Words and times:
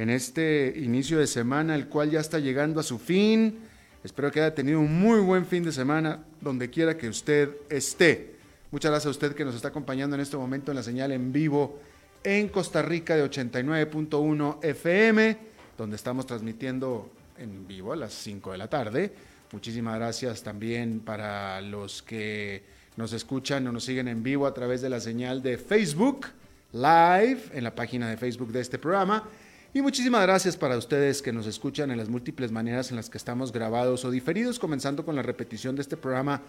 en 0.00 0.08
este 0.08 0.72
inicio 0.76 1.18
de 1.18 1.26
semana, 1.26 1.74
el 1.74 1.88
cual 1.88 2.10
ya 2.10 2.20
está 2.20 2.38
llegando 2.38 2.80
a 2.80 2.82
su 2.82 2.98
fin. 2.98 3.58
Espero 4.02 4.30
que 4.30 4.40
haya 4.40 4.54
tenido 4.54 4.80
un 4.80 4.98
muy 4.98 5.20
buen 5.20 5.44
fin 5.44 5.62
de 5.62 5.72
semana 5.72 6.24
donde 6.40 6.70
quiera 6.70 6.96
que 6.96 7.08
usted 7.08 7.50
esté. 7.68 8.36
Muchas 8.70 8.90
gracias 8.90 9.08
a 9.08 9.10
usted 9.10 9.34
que 9.34 9.44
nos 9.44 9.54
está 9.54 9.68
acompañando 9.68 10.16
en 10.16 10.22
este 10.22 10.38
momento 10.38 10.72
en 10.72 10.76
la 10.76 10.82
señal 10.82 11.12
en 11.12 11.32
vivo 11.32 11.78
en 12.24 12.48
Costa 12.48 12.80
Rica 12.80 13.14
de 13.14 13.28
89.1 13.28 14.64
FM, 14.64 15.36
donde 15.76 15.96
estamos 15.96 16.24
transmitiendo 16.24 17.10
en 17.36 17.66
vivo 17.66 17.92
a 17.92 17.96
las 17.96 18.14
5 18.14 18.52
de 18.52 18.58
la 18.58 18.68
tarde 18.68 19.12
Muchísimas 19.52 19.96
gracias 19.96 20.44
también 20.44 21.00
para 21.00 21.60
los 21.60 22.02
que 22.02 22.62
nos 22.96 23.12
escuchan 23.12 23.66
o 23.66 23.72
nos 23.72 23.82
siguen 23.82 24.06
en 24.06 24.22
vivo 24.22 24.46
a 24.46 24.54
través 24.54 24.80
de 24.80 24.88
la 24.88 25.00
señal 25.00 25.42
de 25.42 25.58
Facebook 25.58 26.28
Live 26.72 27.50
en 27.52 27.64
la 27.64 27.74
página 27.74 28.08
de 28.08 28.16
Facebook 28.16 28.52
de 28.52 28.60
este 28.60 28.78
programa. 28.78 29.28
Y 29.72 29.82
muchísimas 29.82 30.22
gracias 30.22 30.56
para 30.56 30.76
ustedes 30.76 31.22
que 31.22 31.32
nos 31.32 31.46
escuchan 31.46 31.92
en 31.92 31.98
las 31.98 32.08
múltiples 32.08 32.50
maneras 32.50 32.90
en 32.90 32.96
las 32.96 33.08
que 33.08 33.18
estamos 33.18 33.52
grabados 33.52 34.04
o 34.04 34.10
diferidos, 34.10 34.58
comenzando 34.58 35.04
con 35.04 35.14
la 35.14 35.22
repetición 35.22 35.76
de 35.76 35.82
este 35.82 35.96
programa 35.96 36.42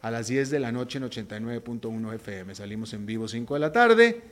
a 0.00 0.10
las 0.10 0.28
10 0.28 0.48
de 0.48 0.60
la 0.60 0.72
noche 0.72 0.96
en 0.96 1.04
89.1 1.04 2.14
FM. 2.14 2.54
Salimos 2.54 2.94
en 2.94 3.04
vivo 3.04 3.28
5 3.28 3.52
de 3.52 3.60
la 3.60 3.70
tarde. 3.70 4.22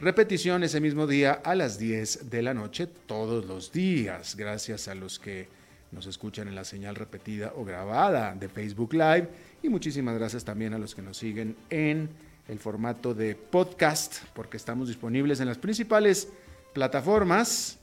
Repetición 0.00 0.64
ese 0.64 0.80
mismo 0.80 1.06
día 1.06 1.34
a 1.44 1.54
las 1.54 1.78
10 1.78 2.28
de 2.28 2.42
la 2.42 2.54
noche 2.54 2.88
todos 2.88 3.44
los 3.44 3.70
días. 3.70 4.34
Gracias 4.34 4.88
a 4.88 4.96
los 4.96 5.20
que 5.20 5.46
nos 5.92 6.06
escuchan 6.06 6.48
en 6.48 6.56
la 6.56 6.64
señal 6.64 6.96
repetida 6.96 7.52
o 7.54 7.64
grabada 7.64 8.34
de 8.34 8.48
Facebook 8.48 8.94
Live. 8.94 9.28
Y 9.62 9.68
muchísimas 9.68 10.16
gracias 10.18 10.44
también 10.44 10.74
a 10.74 10.78
los 10.78 10.96
que 10.96 11.02
nos 11.02 11.18
siguen 11.18 11.54
en 11.70 12.08
el 12.48 12.58
formato 12.58 13.14
de 13.14 13.36
podcast, 13.36 14.24
porque 14.34 14.56
estamos 14.56 14.88
disponibles 14.88 15.38
en 15.38 15.46
las 15.46 15.58
principales 15.58 16.26
plataformas, 16.72 17.78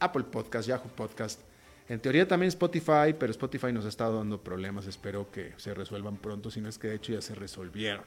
Apple 0.00 0.24
Podcast, 0.24 0.68
Yahoo 0.68 0.88
Podcast. 0.94 1.40
En 1.88 2.00
teoría 2.00 2.28
también 2.28 2.48
Spotify, 2.48 3.14
pero 3.18 3.30
Spotify 3.30 3.72
nos 3.72 3.86
ha 3.86 3.88
estado 3.88 4.18
dando 4.18 4.42
problemas. 4.42 4.86
Espero 4.86 5.30
que 5.30 5.54
se 5.56 5.72
resuelvan 5.72 6.18
pronto, 6.18 6.50
si 6.50 6.60
no 6.60 6.68
es 6.68 6.78
que 6.78 6.88
de 6.88 6.96
hecho 6.96 7.12
ya 7.14 7.22
se 7.22 7.34
resolvieron. 7.34 8.04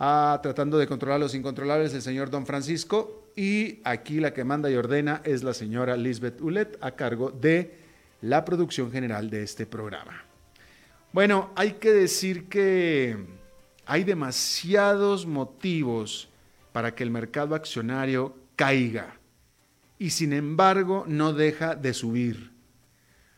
Ah, 0.00 0.40
tratando 0.42 0.78
de 0.78 0.88
controlar 0.88 1.20
los 1.20 1.34
incontrolables, 1.34 1.94
el 1.94 2.02
señor 2.02 2.28
Don 2.30 2.44
Francisco. 2.44 3.28
Y 3.36 3.80
aquí 3.84 4.18
la 4.18 4.34
que 4.34 4.44
manda 4.44 4.68
y 4.68 4.74
ordena 4.74 5.22
es 5.24 5.44
la 5.44 5.54
señora 5.54 5.96
Lisbeth 5.96 6.40
Ulet, 6.40 6.76
a 6.80 6.92
cargo 6.92 7.30
de 7.30 7.78
la 8.20 8.44
producción 8.44 8.90
general 8.90 9.30
de 9.30 9.44
este 9.44 9.64
programa. 9.64 10.24
Bueno, 11.12 11.50
hay 11.54 11.74
que 11.74 11.92
decir 11.92 12.48
que 12.48 13.16
hay 13.86 14.02
demasiados 14.02 15.24
motivos 15.24 16.28
para 16.72 16.94
que 16.94 17.04
el 17.04 17.10
mercado 17.10 17.54
accionario 17.54 18.34
caiga 18.56 19.21
y 20.02 20.10
sin 20.10 20.32
embargo 20.32 21.04
no 21.06 21.32
deja 21.32 21.76
de 21.76 21.94
subir. 21.94 22.50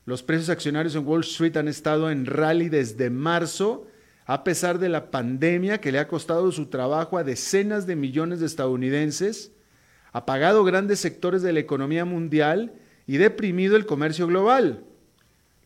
Los 0.06 0.22
precios 0.22 0.48
accionarios 0.48 0.94
en 0.94 1.06
Wall 1.06 1.20
Street 1.20 1.58
han 1.58 1.68
estado 1.68 2.10
en 2.10 2.24
rally 2.24 2.70
desde 2.70 3.10
marzo, 3.10 3.86
a 4.24 4.44
pesar 4.44 4.78
de 4.78 4.88
la 4.88 5.10
pandemia 5.10 5.82
que 5.82 5.92
le 5.92 5.98
ha 5.98 6.08
costado 6.08 6.50
su 6.52 6.70
trabajo 6.70 7.18
a 7.18 7.22
decenas 7.22 7.86
de 7.86 7.96
millones 7.96 8.40
de 8.40 8.46
estadounidenses, 8.46 9.52
ha 10.12 10.24
pagado 10.24 10.64
grandes 10.64 11.00
sectores 11.00 11.42
de 11.42 11.52
la 11.52 11.60
economía 11.60 12.06
mundial 12.06 12.72
y 13.06 13.18
deprimido 13.18 13.76
el 13.76 13.84
comercio 13.84 14.26
global. 14.26 14.84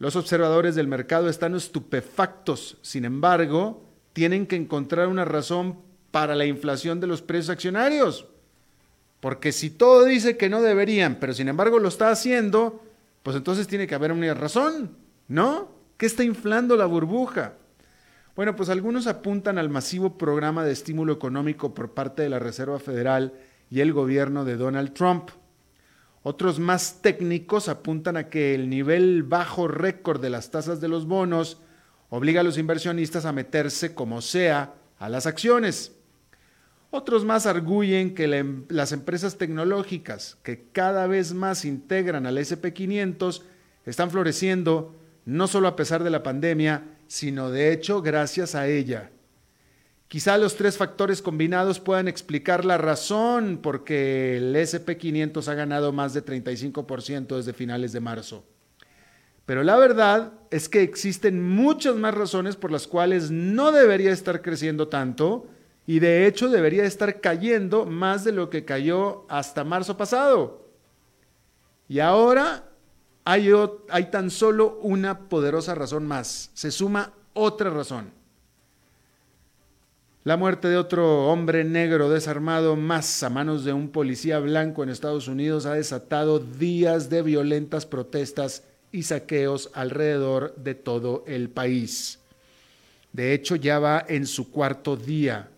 Los 0.00 0.16
observadores 0.16 0.74
del 0.74 0.88
mercado 0.88 1.28
están 1.28 1.54
estupefactos, 1.54 2.76
sin 2.82 3.04
embargo, 3.04 3.88
tienen 4.14 4.48
que 4.48 4.56
encontrar 4.56 5.06
una 5.06 5.24
razón 5.24 5.78
para 6.10 6.34
la 6.34 6.46
inflación 6.46 6.98
de 6.98 7.06
los 7.06 7.22
precios 7.22 7.50
accionarios. 7.50 8.26
Porque 9.20 9.52
si 9.52 9.70
todo 9.70 10.04
dice 10.04 10.36
que 10.36 10.48
no 10.48 10.62
deberían, 10.62 11.16
pero 11.20 11.32
sin 11.34 11.48
embargo 11.48 11.78
lo 11.78 11.88
está 11.88 12.10
haciendo, 12.10 12.82
pues 13.22 13.36
entonces 13.36 13.66
tiene 13.66 13.86
que 13.86 13.94
haber 13.94 14.12
una 14.12 14.32
razón, 14.34 14.96
¿no? 15.26 15.70
¿Qué 15.96 16.06
está 16.06 16.22
inflando 16.22 16.76
la 16.76 16.86
burbuja? 16.86 17.54
Bueno, 18.36 18.54
pues 18.54 18.68
algunos 18.68 19.08
apuntan 19.08 19.58
al 19.58 19.68
masivo 19.68 20.16
programa 20.16 20.64
de 20.64 20.70
estímulo 20.70 21.12
económico 21.12 21.74
por 21.74 21.94
parte 21.94 22.22
de 22.22 22.28
la 22.28 22.38
Reserva 22.38 22.78
Federal 22.78 23.32
y 23.68 23.80
el 23.80 23.92
gobierno 23.92 24.44
de 24.44 24.56
Donald 24.56 24.94
Trump. 24.94 25.30
Otros 26.22 26.60
más 26.60 27.02
técnicos 27.02 27.68
apuntan 27.68 28.16
a 28.16 28.28
que 28.28 28.54
el 28.54 28.70
nivel 28.70 29.24
bajo 29.24 29.66
récord 29.66 30.20
de 30.20 30.30
las 30.30 30.52
tasas 30.52 30.80
de 30.80 30.86
los 30.86 31.06
bonos 31.06 31.60
obliga 32.10 32.42
a 32.42 32.44
los 32.44 32.58
inversionistas 32.58 33.24
a 33.24 33.32
meterse 33.32 33.94
como 33.94 34.20
sea 34.20 34.74
a 35.00 35.08
las 35.08 35.26
acciones. 35.26 35.97
Otros 36.90 37.24
más 37.24 37.44
arguyen 37.46 38.14
que 38.14 38.24
em, 38.24 38.64
las 38.68 38.92
empresas 38.92 39.36
tecnológicas 39.36 40.38
que 40.42 40.68
cada 40.72 41.06
vez 41.06 41.34
más 41.34 41.64
integran 41.64 42.26
al 42.26 42.38
SP500 42.38 43.42
están 43.84 44.10
floreciendo 44.10 44.94
no 45.26 45.46
solo 45.46 45.68
a 45.68 45.76
pesar 45.76 46.02
de 46.02 46.10
la 46.10 46.22
pandemia, 46.22 46.84
sino 47.06 47.50
de 47.50 47.72
hecho 47.72 48.00
gracias 48.00 48.54
a 48.54 48.66
ella. 48.66 49.10
Quizá 50.08 50.38
los 50.38 50.56
tres 50.56 50.78
factores 50.78 51.20
combinados 51.20 51.80
puedan 51.80 52.08
explicar 52.08 52.64
la 52.64 52.78
razón 52.78 53.58
por 53.58 53.84
que 53.84 54.38
el 54.38 54.56
SP500 54.56 55.46
ha 55.48 55.54
ganado 55.54 55.92
más 55.92 56.14
de 56.14 56.24
35% 56.24 57.36
desde 57.36 57.52
finales 57.52 57.92
de 57.92 58.00
marzo. 58.00 58.46
Pero 59.44 59.62
la 59.62 59.76
verdad 59.76 60.32
es 60.50 60.70
que 60.70 60.82
existen 60.82 61.46
muchas 61.46 61.96
más 61.96 62.14
razones 62.14 62.56
por 62.56 62.70
las 62.70 62.86
cuales 62.86 63.30
no 63.30 63.70
debería 63.70 64.12
estar 64.12 64.40
creciendo 64.40 64.88
tanto 64.88 65.46
y 65.88 66.00
de 66.00 66.26
hecho 66.26 66.50
debería 66.50 66.84
estar 66.84 67.18
cayendo 67.18 67.86
más 67.86 68.22
de 68.22 68.32
lo 68.32 68.50
que 68.50 68.66
cayó 68.66 69.24
hasta 69.30 69.64
marzo 69.64 69.96
pasado. 69.96 70.68
Y 71.88 72.00
ahora 72.00 72.64
hay, 73.24 73.50
tan 74.10 74.30
solo 74.30 74.80
una 74.82 75.30
poderosa 75.30 75.74
razón 75.74 76.06
más. 76.06 76.50
Se 76.52 76.70
suma 76.70 77.14
otra 77.32 77.70
razón. 77.70 78.10
La 80.24 80.36
muerte 80.36 80.68
de 80.68 80.76
otro 80.76 81.28
hombre 81.28 81.64
negro 81.64 82.10
desarmado 82.10 82.76
más 82.76 83.22
a 83.22 83.30
manos 83.30 83.64
de 83.64 83.72
un 83.72 83.88
policía 83.88 84.40
blanco 84.40 84.82
en 84.82 84.90
Estados 84.90 85.26
Unidos 85.26 85.64
ha 85.64 85.72
desatado 85.72 86.38
días 86.38 87.08
de 87.08 87.22
violentas 87.22 87.86
protestas 87.86 88.62
y 88.92 89.04
saqueos 89.04 89.70
alrededor 89.72 90.54
de 90.56 90.74
todo 90.74 91.24
el 91.26 91.48
país. 91.48 92.18
De 93.10 93.32
hecho, 93.32 93.56
ya 93.56 93.78
va 93.78 94.04
en 94.06 94.26
su 94.26 94.50
cuarto 94.50 94.94
día. 94.94 95.48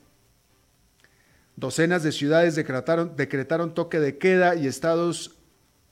Docenas 1.60 2.03
de 2.03 2.10
ciudades 2.10 2.54
decretaron, 2.54 3.74
toque 3.74 4.01
de 4.01 4.16
queda 4.16 4.54
y 4.54 4.66
estados 4.66 5.36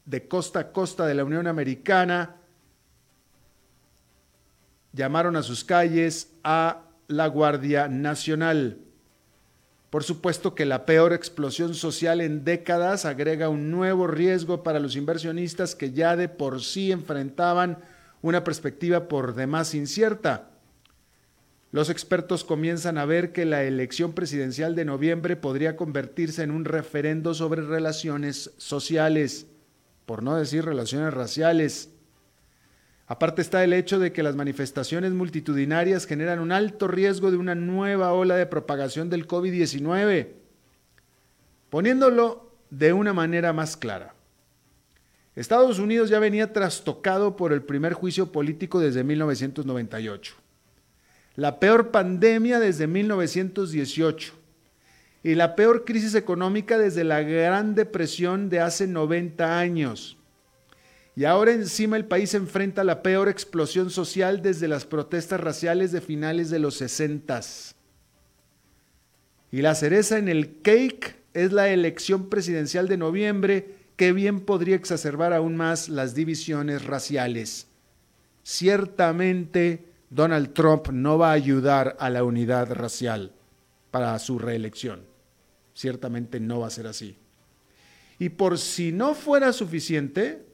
de 0.06 0.26
costa 0.26 0.60
a 0.60 0.72
costa 0.72 1.04
de 1.04 1.12
la 1.12 1.24
Unión 1.24 1.46
Americana 1.46 2.36
llamaron 4.94 5.36
a 5.36 5.42
sus 5.42 5.64
calles 5.64 6.32
a 6.42 6.84
la 7.06 7.26
Guardia 7.26 7.86
Nacional. 7.86 8.78
Por 9.90 10.04
supuesto 10.04 10.54
que 10.54 10.64
la 10.64 10.86
peor 10.86 11.12
explosión 11.12 11.74
social 11.74 12.22
en 12.22 12.44
décadas 12.44 13.04
agrega 13.04 13.50
un 13.50 13.70
nuevo 13.70 14.06
riesgo 14.06 14.62
para 14.62 14.80
los 14.80 14.96
inversionistas 14.96 15.74
que 15.74 15.92
ya 15.92 16.16
de 16.16 16.30
por 16.30 16.62
sí 16.62 16.92
enfrentaban 16.92 17.76
una 18.22 18.42
perspectiva 18.42 19.06
por 19.06 19.34
demás 19.34 19.74
incierta. 19.74 20.47
Los 21.70 21.90
expertos 21.90 22.44
comienzan 22.44 22.96
a 22.96 23.04
ver 23.04 23.32
que 23.32 23.44
la 23.44 23.62
elección 23.62 24.12
presidencial 24.12 24.74
de 24.74 24.86
noviembre 24.86 25.36
podría 25.36 25.76
convertirse 25.76 26.42
en 26.42 26.50
un 26.50 26.64
referendo 26.64 27.34
sobre 27.34 27.62
relaciones 27.62 28.52
sociales, 28.56 29.46
por 30.06 30.22
no 30.22 30.36
decir 30.36 30.64
relaciones 30.64 31.12
raciales. 31.12 31.90
Aparte 33.06 33.42
está 33.42 33.64
el 33.64 33.72
hecho 33.74 33.98
de 33.98 34.12
que 34.12 34.22
las 34.22 34.36
manifestaciones 34.36 35.12
multitudinarias 35.12 36.06
generan 36.06 36.40
un 36.40 36.52
alto 36.52 36.88
riesgo 36.88 37.30
de 37.30 37.36
una 37.36 37.54
nueva 37.54 38.12
ola 38.12 38.36
de 38.36 38.46
propagación 38.46 39.10
del 39.10 39.26
COVID-19. 39.26 40.28
Poniéndolo 41.70 42.50
de 42.70 42.92
una 42.92 43.12
manera 43.12 43.52
más 43.52 43.76
clara. 43.76 44.14
Estados 45.36 45.78
Unidos 45.78 46.10
ya 46.10 46.18
venía 46.18 46.52
trastocado 46.52 47.36
por 47.36 47.52
el 47.52 47.62
primer 47.62 47.92
juicio 47.92 48.32
político 48.32 48.80
desde 48.80 49.04
1998, 49.04 50.34
la 51.38 51.60
peor 51.60 51.92
pandemia 51.92 52.58
desde 52.58 52.88
1918 52.88 54.32
y 55.22 55.36
la 55.36 55.54
peor 55.54 55.84
crisis 55.84 56.16
económica 56.16 56.78
desde 56.78 57.04
la 57.04 57.22
Gran 57.22 57.76
Depresión 57.76 58.50
de 58.50 58.58
hace 58.58 58.88
90 58.88 59.56
años. 59.60 60.18
Y 61.14 61.26
ahora 61.26 61.52
encima 61.52 61.96
el 61.96 62.06
país 62.06 62.34
enfrenta 62.34 62.82
la 62.82 63.04
peor 63.04 63.28
explosión 63.28 63.90
social 63.90 64.42
desde 64.42 64.66
las 64.66 64.84
protestas 64.84 65.38
raciales 65.38 65.92
de 65.92 66.00
finales 66.00 66.50
de 66.50 66.58
los 66.58 66.74
60. 66.74 67.40
Y 69.52 69.62
la 69.62 69.76
cereza 69.76 70.18
en 70.18 70.28
el 70.28 70.60
cake 70.62 71.22
es 71.34 71.52
la 71.52 71.68
elección 71.68 72.30
presidencial 72.30 72.88
de 72.88 72.96
noviembre 72.96 73.76
que 73.94 74.12
bien 74.12 74.40
podría 74.40 74.74
exacerbar 74.74 75.32
aún 75.32 75.54
más 75.54 75.88
las 75.88 76.16
divisiones 76.16 76.84
raciales. 76.84 77.68
Ciertamente, 78.42 79.87
Donald 80.10 80.52
Trump 80.52 80.88
no 80.88 81.18
va 81.18 81.30
a 81.30 81.34
ayudar 81.34 81.96
a 81.98 82.08
la 82.10 82.24
unidad 82.24 82.72
racial 82.72 83.32
para 83.90 84.18
su 84.18 84.38
reelección. 84.38 85.02
Ciertamente 85.74 86.40
no 86.40 86.60
va 86.60 86.68
a 86.68 86.70
ser 86.70 86.86
así. 86.86 87.16
Y 88.18 88.30
por 88.30 88.58
si 88.58 88.90
no 88.90 89.14
fuera 89.14 89.52
suficiente, 89.52 90.44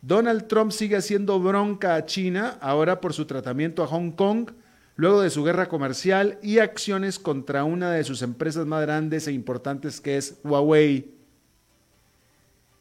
Donald 0.00 0.48
Trump 0.48 0.72
sigue 0.72 0.96
haciendo 0.96 1.38
bronca 1.38 1.96
a 1.96 2.06
China, 2.06 2.58
ahora 2.60 3.00
por 3.00 3.12
su 3.12 3.26
tratamiento 3.26 3.82
a 3.82 3.86
Hong 3.86 4.12
Kong, 4.12 4.50
luego 4.96 5.20
de 5.20 5.30
su 5.30 5.44
guerra 5.44 5.68
comercial 5.68 6.38
y 6.42 6.58
acciones 6.58 7.18
contra 7.18 7.64
una 7.64 7.92
de 7.92 8.04
sus 8.04 8.22
empresas 8.22 8.66
más 8.66 8.82
grandes 8.82 9.26
e 9.26 9.32
importantes 9.32 10.00
que 10.00 10.16
es 10.16 10.38
Huawei. 10.44 11.21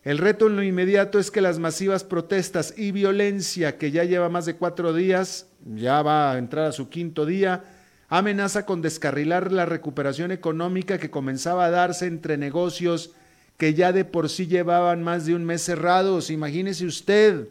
El 0.04 0.18
reto 0.18 0.48
en 0.48 0.56
lo 0.56 0.64
inmediato 0.64 1.20
es 1.20 1.30
que 1.30 1.42
las 1.42 1.60
masivas 1.60 2.04
protestas 2.04 2.74
y 2.76 2.92
violencia 2.92 3.78
que 3.78 3.92
ya 3.92 4.04
lleva 4.04 4.30
más 4.30 4.48
de 4.48 4.56
cuatro 4.56 4.94
días, 4.94 5.46
ya 5.64 6.02
va 6.02 6.32
a 6.32 6.40
entrar 6.40 6.66
a 6.66 6.72
su 6.72 6.90
quinto 6.90 7.28
día, 7.28 7.64
amenaza 8.10 8.66
con 8.66 8.82
descarrilar 8.82 9.52
la 9.52 9.68
recuperación 9.68 10.32
económica 10.32 10.98
que 10.98 11.12
comenzaba 11.12 11.66
a 11.66 11.70
darse 11.70 12.08
entre 12.08 12.38
negocios 12.38 13.12
que 13.58 13.76
ya 13.76 13.94
de 13.94 14.04
por 14.04 14.30
sí 14.30 14.48
llevaban 14.48 15.04
más 15.04 15.28
de 15.28 15.36
un 15.36 15.46
mes 15.46 15.62
cerrados. 15.62 16.32
Imagínese 16.32 16.88
usted, 16.88 17.48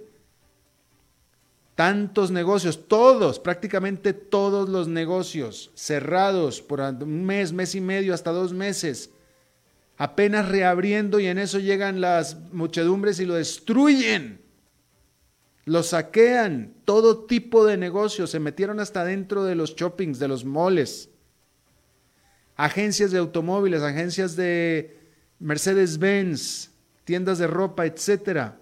tantos 1.76 2.32
negocios, 2.32 2.88
todos, 2.88 3.38
prácticamente 3.38 4.12
todos 4.12 4.68
los 4.68 4.88
negocios 4.88 5.70
cerrados 5.76 6.60
por 6.60 6.80
un 6.80 7.24
mes, 7.24 7.52
mes 7.52 7.76
y 7.76 7.80
medio, 7.80 8.12
hasta 8.12 8.32
dos 8.32 8.52
meses 8.52 9.10
apenas 10.00 10.48
reabriendo 10.48 11.20
y 11.20 11.26
en 11.26 11.36
eso 11.36 11.58
llegan 11.58 12.00
las 12.00 12.34
muchedumbres 12.52 13.20
y 13.20 13.26
lo 13.26 13.34
destruyen. 13.34 14.40
Lo 15.66 15.82
saquean, 15.82 16.72
todo 16.86 17.26
tipo 17.26 17.66
de 17.66 17.76
negocios, 17.76 18.30
se 18.30 18.40
metieron 18.40 18.80
hasta 18.80 19.04
dentro 19.04 19.44
de 19.44 19.54
los 19.54 19.76
shoppings, 19.76 20.18
de 20.18 20.26
los 20.26 20.46
moles. 20.46 21.10
Agencias 22.56 23.10
de 23.10 23.18
automóviles, 23.18 23.82
agencias 23.82 24.36
de 24.36 24.98
Mercedes-Benz, 25.38 26.70
tiendas 27.04 27.36
de 27.36 27.46
ropa, 27.46 27.84
etc. 27.84 28.52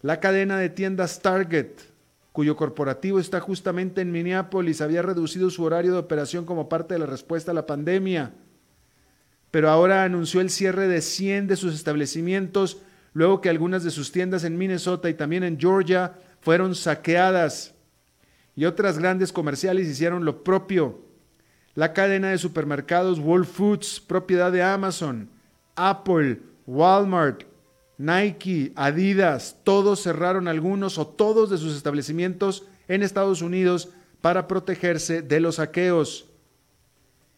La 0.00 0.20
cadena 0.20 0.56
de 0.56 0.70
tiendas 0.70 1.20
Target, 1.20 1.72
cuyo 2.32 2.56
corporativo 2.56 3.20
está 3.20 3.40
justamente 3.40 4.00
en 4.00 4.10
Minneapolis, 4.10 4.80
había 4.80 5.02
reducido 5.02 5.50
su 5.50 5.64
horario 5.64 5.92
de 5.92 5.98
operación 5.98 6.46
como 6.46 6.66
parte 6.66 6.94
de 6.94 7.00
la 7.00 7.06
respuesta 7.06 7.50
a 7.50 7.54
la 7.54 7.66
pandemia 7.66 8.32
pero 9.50 9.70
ahora 9.70 10.04
anunció 10.04 10.40
el 10.40 10.50
cierre 10.50 10.88
de 10.88 11.00
100 11.00 11.46
de 11.46 11.56
sus 11.56 11.74
establecimientos, 11.74 12.78
luego 13.12 13.40
que 13.40 13.48
algunas 13.48 13.84
de 13.84 13.90
sus 13.90 14.12
tiendas 14.12 14.44
en 14.44 14.58
Minnesota 14.58 15.08
y 15.08 15.14
también 15.14 15.44
en 15.44 15.58
Georgia 15.58 16.14
fueron 16.40 16.74
saqueadas. 16.74 17.74
Y 18.54 18.64
otras 18.64 18.98
grandes 18.98 19.32
comerciales 19.32 19.86
hicieron 19.88 20.24
lo 20.24 20.42
propio. 20.42 21.00
La 21.74 21.92
cadena 21.92 22.28
de 22.28 22.38
supermercados 22.38 23.18
Whole 23.18 23.44
Foods, 23.44 24.00
propiedad 24.00 24.50
de 24.50 24.62
Amazon, 24.62 25.28
Apple, 25.74 26.40
Walmart, 26.66 27.44
Nike, 27.98 28.72
Adidas, 28.76 29.56
todos 29.62 30.02
cerraron 30.02 30.48
algunos 30.48 30.98
o 30.98 31.06
todos 31.06 31.50
de 31.50 31.58
sus 31.58 31.76
establecimientos 31.76 32.66
en 32.88 33.02
Estados 33.02 33.42
Unidos 33.42 33.90
para 34.20 34.48
protegerse 34.48 35.22
de 35.22 35.40
los 35.40 35.56
saqueos 35.56 36.30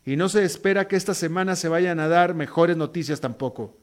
y 0.08 0.16
no 0.16 0.28
se 0.31 0.43
espera 0.43 0.88
que 0.88 0.96
esta 0.96 1.12
semana 1.12 1.55
se 1.55 1.69
vayan 1.69 2.00
a 2.00 2.08
dar 2.08 2.32
mejores 2.32 2.78
noticias 2.78 3.20
tampoco. 3.20 3.76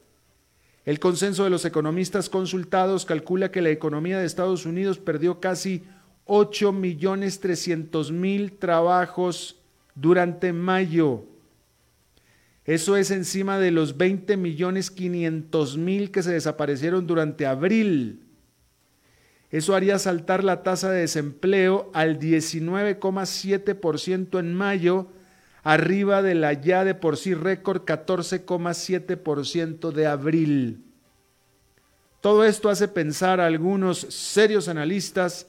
El 0.84 0.98
consenso 0.98 1.44
de 1.44 1.50
los 1.50 1.64
economistas 1.64 2.28
consultados 2.28 3.06
calcula 3.06 3.52
que 3.52 3.62
la 3.62 3.70
economía 3.70 4.18
de 4.18 4.26
Estados 4.26 4.66
Unidos 4.66 4.98
perdió 4.98 5.38
casi 5.38 5.84
8 6.24 6.72
millones 6.72 7.38
300 7.38 8.10
mil 8.10 8.54
trabajos 8.54 9.60
durante 9.94 10.52
mayo. 10.52 11.22
Eso 12.64 12.96
es 12.96 13.12
encima 13.12 13.60
de 13.60 13.70
los 13.70 13.96
20 13.96 14.36
millones 14.36 14.90
500 14.90 15.78
mil 15.78 16.10
que 16.10 16.24
se 16.24 16.32
desaparecieron 16.32 17.06
durante 17.06 17.46
abril. 17.46 18.24
Eso 19.52 19.76
haría 19.76 20.00
saltar 20.00 20.42
la 20.42 20.64
tasa 20.64 20.90
de 20.90 21.02
desempleo 21.02 21.88
al 21.94 22.18
19,7% 22.18 24.40
en 24.40 24.54
mayo 24.56 25.06
arriba 25.66 26.22
de 26.22 26.36
la 26.36 26.52
ya 26.52 26.84
de 26.84 26.94
por 26.94 27.16
sí 27.16 27.34
récord 27.34 27.82
14,7% 27.82 29.90
de 29.90 30.06
abril. 30.06 30.84
Todo 32.20 32.44
esto 32.44 32.70
hace 32.70 32.86
pensar 32.86 33.40
a 33.40 33.46
algunos 33.46 33.98
serios 33.98 34.68
analistas 34.68 35.48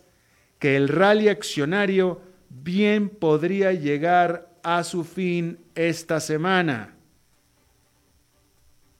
que 0.57 0.75
el 0.75 0.87
rally 0.87 1.29
accionario 1.29 2.19
bien 2.49 3.09
podría 3.09 3.73
llegar 3.73 4.49
a 4.63 4.83
su 4.83 5.03
fin 5.03 5.59
esta 5.75 6.19
semana. 6.19 6.95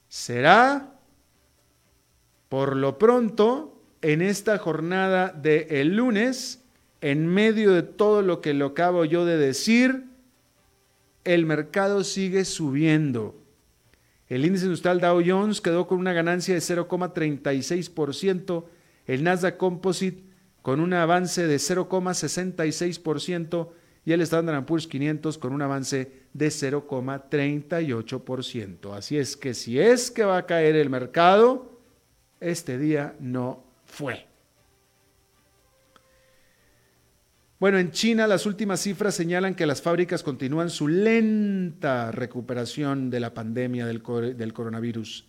Será, 0.08 1.00
por 2.48 2.76
lo 2.76 2.96
pronto, 2.96 3.82
en 4.02 4.22
esta 4.22 4.56
jornada 4.58 5.32
de 5.32 5.66
el 5.80 5.96
lunes, 5.96 6.62
en 7.00 7.26
medio 7.26 7.72
de 7.72 7.82
todo 7.82 8.22
lo 8.22 8.40
que 8.40 8.54
lo 8.54 8.66
acabo 8.66 9.04
yo 9.04 9.24
de 9.24 9.36
decir, 9.36 10.07
el 11.28 11.44
mercado 11.44 12.02
sigue 12.04 12.46
subiendo. 12.46 13.34
El 14.28 14.46
índice 14.46 14.64
industrial 14.64 15.00
Dow 15.00 15.22
Jones 15.24 15.60
quedó 15.60 15.86
con 15.86 15.98
una 15.98 16.14
ganancia 16.14 16.54
de 16.54 16.60
0,36%, 16.60 18.64
el 19.06 19.24
Nasdaq 19.24 19.58
Composite 19.58 20.24
con 20.62 20.80
un 20.80 20.94
avance 20.94 21.46
de 21.46 21.56
0,66% 21.56 23.68
y 24.06 24.12
el 24.12 24.22
Standard 24.22 24.64
Poor's 24.64 24.86
500 24.86 25.36
con 25.36 25.52
un 25.52 25.60
avance 25.60 26.10
de 26.32 26.48
0,38%. 26.48 28.94
Así 28.94 29.18
es 29.18 29.36
que 29.36 29.52
si 29.52 29.78
es 29.78 30.10
que 30.10 30.24
va 30.24 30.38
a 30.38 30.46
caer 30.46 30.76
el 30.76 30.88
mercado, 30.88 31.78
este 32.40 32.78
día 32.78 33.14
no 33.20 33.66
fue. 33.84 34.27
Bueno, 37.60 37.78
en 37.78 37.90
China 37.90 38.28
las 38.28 38.46
últimas 38.46 38.78
cifras 38.78 39.16
señalan 39.16 39.56
que 39.56 39.66
las 39.66 39.82
fábricas 39.82 40.22
continúan 40.22 40.70
su 40.70 40.86
lenta 40.86 42.12
recuperación 42.12 43.10
de 43.10 43.18
la 43.18 43.34
pandemia 43.34 43.84
del, 43.84 44.00
coronavirus. 44.00 45.24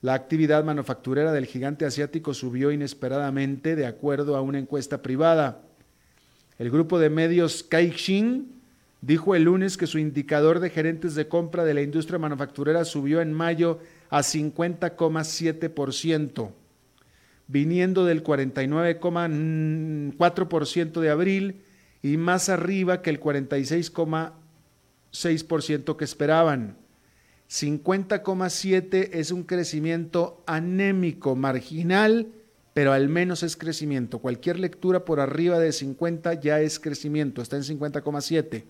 La 0.00 0.14
actividad 0.14 0.62
manufacturera 0.62 1.32
del 1.32 1.46
gigante 1.46 1.84
asiático 1.84 2.34
subió 2.34 2.70
inesperadamente 2.70 3.74
de 3.74 3.86
acuerdo 3.86 4.36
a 4.36 4.42
una 4.42 4.60
encuesta 4.60 5.02
privada. 5.02 5.62
El 6.56 6.70
grupo 6.70 7.00
de 7.00 7.10
medios 7.10 7.64
Caixin 7.64 8.52
dijo 9.00 9.34
el 9.34 9.42
lunes 9.42 9.76
que 9.76 9.88
su 9.88 9.98
indicador 9.98 10.60
de 10.60 10.70
gerentes 10.70 11.16
de 11.16 11.26
compra 11.26 11.64
de 11.64 11.74
la 11.74 11.82
industria 11.82 12.20
manufacturera 12.20 12.84
subió 12.84 13.20
en 13.20 13.32
mayo 13.32 13.80
a 14.08 14.20
50,7% 14.20 16.52
viniendo 17.50 18.04
del 18.04 18.22
49,4% 18.22 21.00
de 21.00 21.10
abril 21.10 21.62
y 22.00 22.16
más 22.16 22.48
arriba 22.48 23.02
que 23.02 23.10
el 23.10 23.18
46,6% 23.20 25.96
que 25.96 26.04
esperaban. 26.04 26.76
50,7 27.48 29.10
es 29.12 29.32
un 29.32 29.42
crecimiento 29.42 30.44
anémico, 30.46 31.34
marginal, 31.34 32.28
pero 32.72 32.92
al 32.92 33.08
menos 33.08 33.42
es 33.42 33.56
crecimiento. 33.56 34.20
Cualquier 34.20 34.60
lectura 34.60 35.04
por 35.04 35.18
arriba 35.18 35.58
de 35.58 35.72
50 35.72 36.34
ya 36.34 36.60
es 36.60 36.78
crecimiento, 36.78 37.42
está 37.42 37.56
en 37.56 37.64
50,7. 37.64 38.62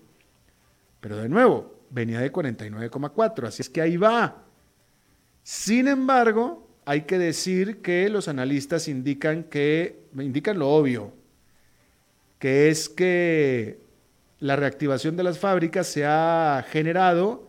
Pero 0.99 1.17
de 1.17 1.29
nuevo, 1.29 1.75
venía 1.91 2.19
de 2.19 2.33
49,4, 2.33 3.45
así 3.45 3.61
es 3.61 3.69
que 3.69 3.81
ahí 3.81 3.97
va. 3.97 4.45
Sin 5.43 5.87
embargo, 5.87 6.70
hay 6.91 7.03
que 7.03 7.17
decir 7.17 7.77
que 7.77 8.09
los 8.09 8.27
analistas 8.27 8.89
indican 8.89 9.45
que 9.45 10.01
indican 10.13 10.59
lo 10.59 10.67
obvio, 10.67 11.13
que 12.37 12.67
es 12.67 12.89
que 12.89 13.79
la 14.41 14.57
reactivación 14.57 15.15
de 15.15 15.23
las 15.23 15.39
fábricas 15.39 15.87
se 15.87 16.05
ha 16.05 16.65
generado 16.69 17.47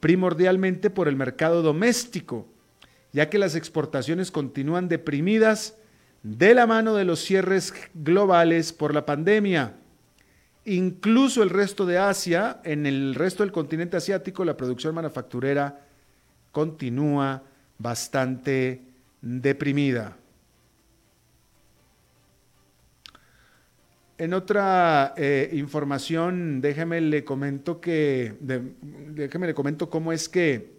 primordialmente 0.00 0.90
por 0.90 1.08
el 1.08 1.16
mercado 1.16 1.62
doméstico, 1.62 2.46
ya 3.12 3.30
que 3.30 3.38
las 3.38 3.54
exportaciones 3.54 4.30
continúan 4.30 4.90
deprimidas 4.90 5.78
de 6.22 6.52
la 6.52 6.66
mano 6.66 6.94
de 6.94 7.06
los 7.06 7.20
cierres 7.20 7.72
globales 7.94 8.74
por 8.74 8.92
la 8.92 9.06
pandemia. 9.06 9.72
Incluso 10.66 11.42
el 11.42 11.48
resto 11.48 11.86
de 11.86 11.96
Asia, 11.96 12.60
en 12.62 12.84
el 12.84 13.14
resto 13.14 13.42
del 13.42 13.52
continente 13.52 13.96
asiático, 13.96 14.44
la 14.44 14.58
producción 14.58 14.94
manufacturera 14.94 15.80
continúa 16.50 17.44
bastante 17.78 18.82
deprimida. 19.20 20.16
En 24.18 24.34
otra 24.34 25.14
eh, 25.16 25.50
información, 25.52 26.60
déjeme 26.60 27.00
le 27.00 27.24
comento 27.24 27.80
que, 27.80 28.34
déjeme 28.40 29.48
le 29.48 29.54
comento 29.54 29.90
cómo 29.90 30.12
es 30.12 30.28
que 30.28 30.70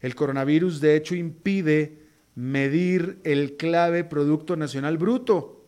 el 0.00 0.14
coronavirus 0.14 0.80
de 0.80 0.96
hecho 0.96 1.14
impide 1.14 2.04
medir 2.34 3.20
el 3.24 3.56
clave 3.56 4.04
Producto 4.04 4.56
Nacional 4.56 4.98
Bruto. 4.98 5.64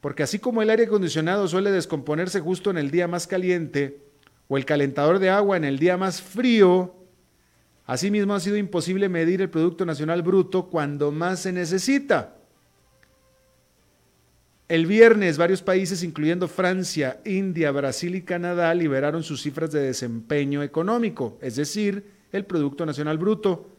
Porque 0.00 0.22
así 0.22 0.38
como 0.38 0.60
el 0.60 0.70
aire 0.70 0.84
acondicionado 0.84 1.48
suele 1.48 1.70
descomponerse 1.70 2.40
justo 2.40 2.70
en 2.70 2.78
el 2.78 2.90
día 2.90 3.08
más 3.08 3.26
caliente 3.26 4.02
o 4.48 4.58
el 4.58 4.64
calentador 4.64 5.20
de 5.20 5.30
agua 5.30 5.56
en 5.56 5.64
el 5.64 5.78
día 5.78 5.96
más 5.96 6.20
frío, 6.20 6.96
asimismo 7.92 8.34
ha 8.34 8.40
sido 8.40 8.56
imposible 8.56 9.08
medir 9.08 9.40
el 9.40 9.50
Producto 9.50 9.84
Nacional 9.84 10.22
Bruto 10.22 10.68
cuando 10.68 11.10
más 11.10 11.40
se 11.40 11.52
necesita. 11.52 12.36
El 14.68 14.86
viernes 14.86 15.36
varios 15.36 15.62
países, 15.62 16.04
incluyendo 16.04 16.46
Francia, 16.46 17.20
India, 17.24 17.72
Brasil 17.72 18.14
y 18.14 18.22
Canadá, 18.22 18.72
liberaron 18.74 19.24
sus 19.24 19.42
cifras 19.42 19.72
de 19.72 19.80
desempeño 19.80 20.62
económico, 20.62 21.38
es 21.40 21.56
decir, 21.56 22.04
el 22.30 22.44
Producto 22.44 22.86
Nacional 22.86 23.18
Bruto 23.18 23.70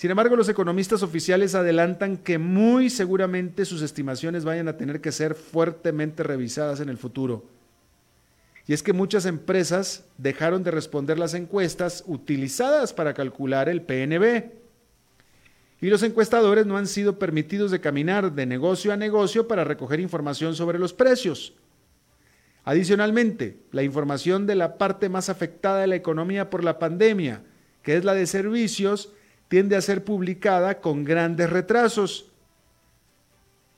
sin 0.00 0.10
embargo, 0.10 0.34
los 0.34 0.48
economistas 0.48 1.02
oficiales 1.02 1.54
adelantan 1.54 2.16
que 2.16 2.38
muy 2.38 2.88
seguramente 2.88 3.66
sus 3.66 3.82
estimaciones 3.82 4.46
vayan 4.46 4.66
a 4.66 4.78
tener 4.78 5.02
que 5.02 5.12
ser 5.12 5.34
fuertemente 5.34 6.22
revisadas 6.22 6.80
en 6.80 6.88
el 6.88 6.96
futuro. 6.96 7.44
Y 8.70 8.72
es 8.72 8.84
que 8.84 8.92
muchas 8.92 9.26
empresas 9.26 10.04
dejaron 10.16 10.62
de 10.62 10.70
responder 10.70 11.18
las 11.18 11.34
encuestas 11.34 12.04
utilizadas 12.06 12.92
para 12.92 13.14
calcular 13.14 13.68
el 13.68 13.82
PNB. 13.82 14.44
Y 15.80 15.88
los 15.88 16.04
encuestadores 16.04 16.66
no 16.66 16.76
han 16.76 16.86
sido 16.86 17.18
permitidos 17.18 17.72
de 17.72 17.80
caminar 17.80 18.32
de 18.32 18.46
negocio 18.46 18.92
a 18.92 18.96
negocio 18.96 19.48
para 19.48 19.64
recoger 19.64 19.98
información 19.98 20.54
sobre 20.54 20.78
los 20.78 20.92
precios. 20.92 21.54
Adicionalmente, 22.62 23.58
la 23.72 23.82
información 23.82 24.46
de 24.46 24.54
la 24.54 24.78
parte 24.78 25.08
más 25.08 25.30
afectada 25.30 25.80
de 25.80 25.88
la 25.88 25.96
economía 25.96 26.48
por 26.48 26.62
la 26.62 26.78
pandemia, 26.78 27.42
que 27.82 27.96
es 27.96 28.04
la 28.04 28.14
de 28.14 28.28
servicios, 28.28 29.12
tiende 29.48 29.74
a 29.74 29.80
ser 29.80 30.04
publicada 30.04 30.80
con 30.80 31.02
grandes 31.02 31.50
retrasos. 31.50 32.30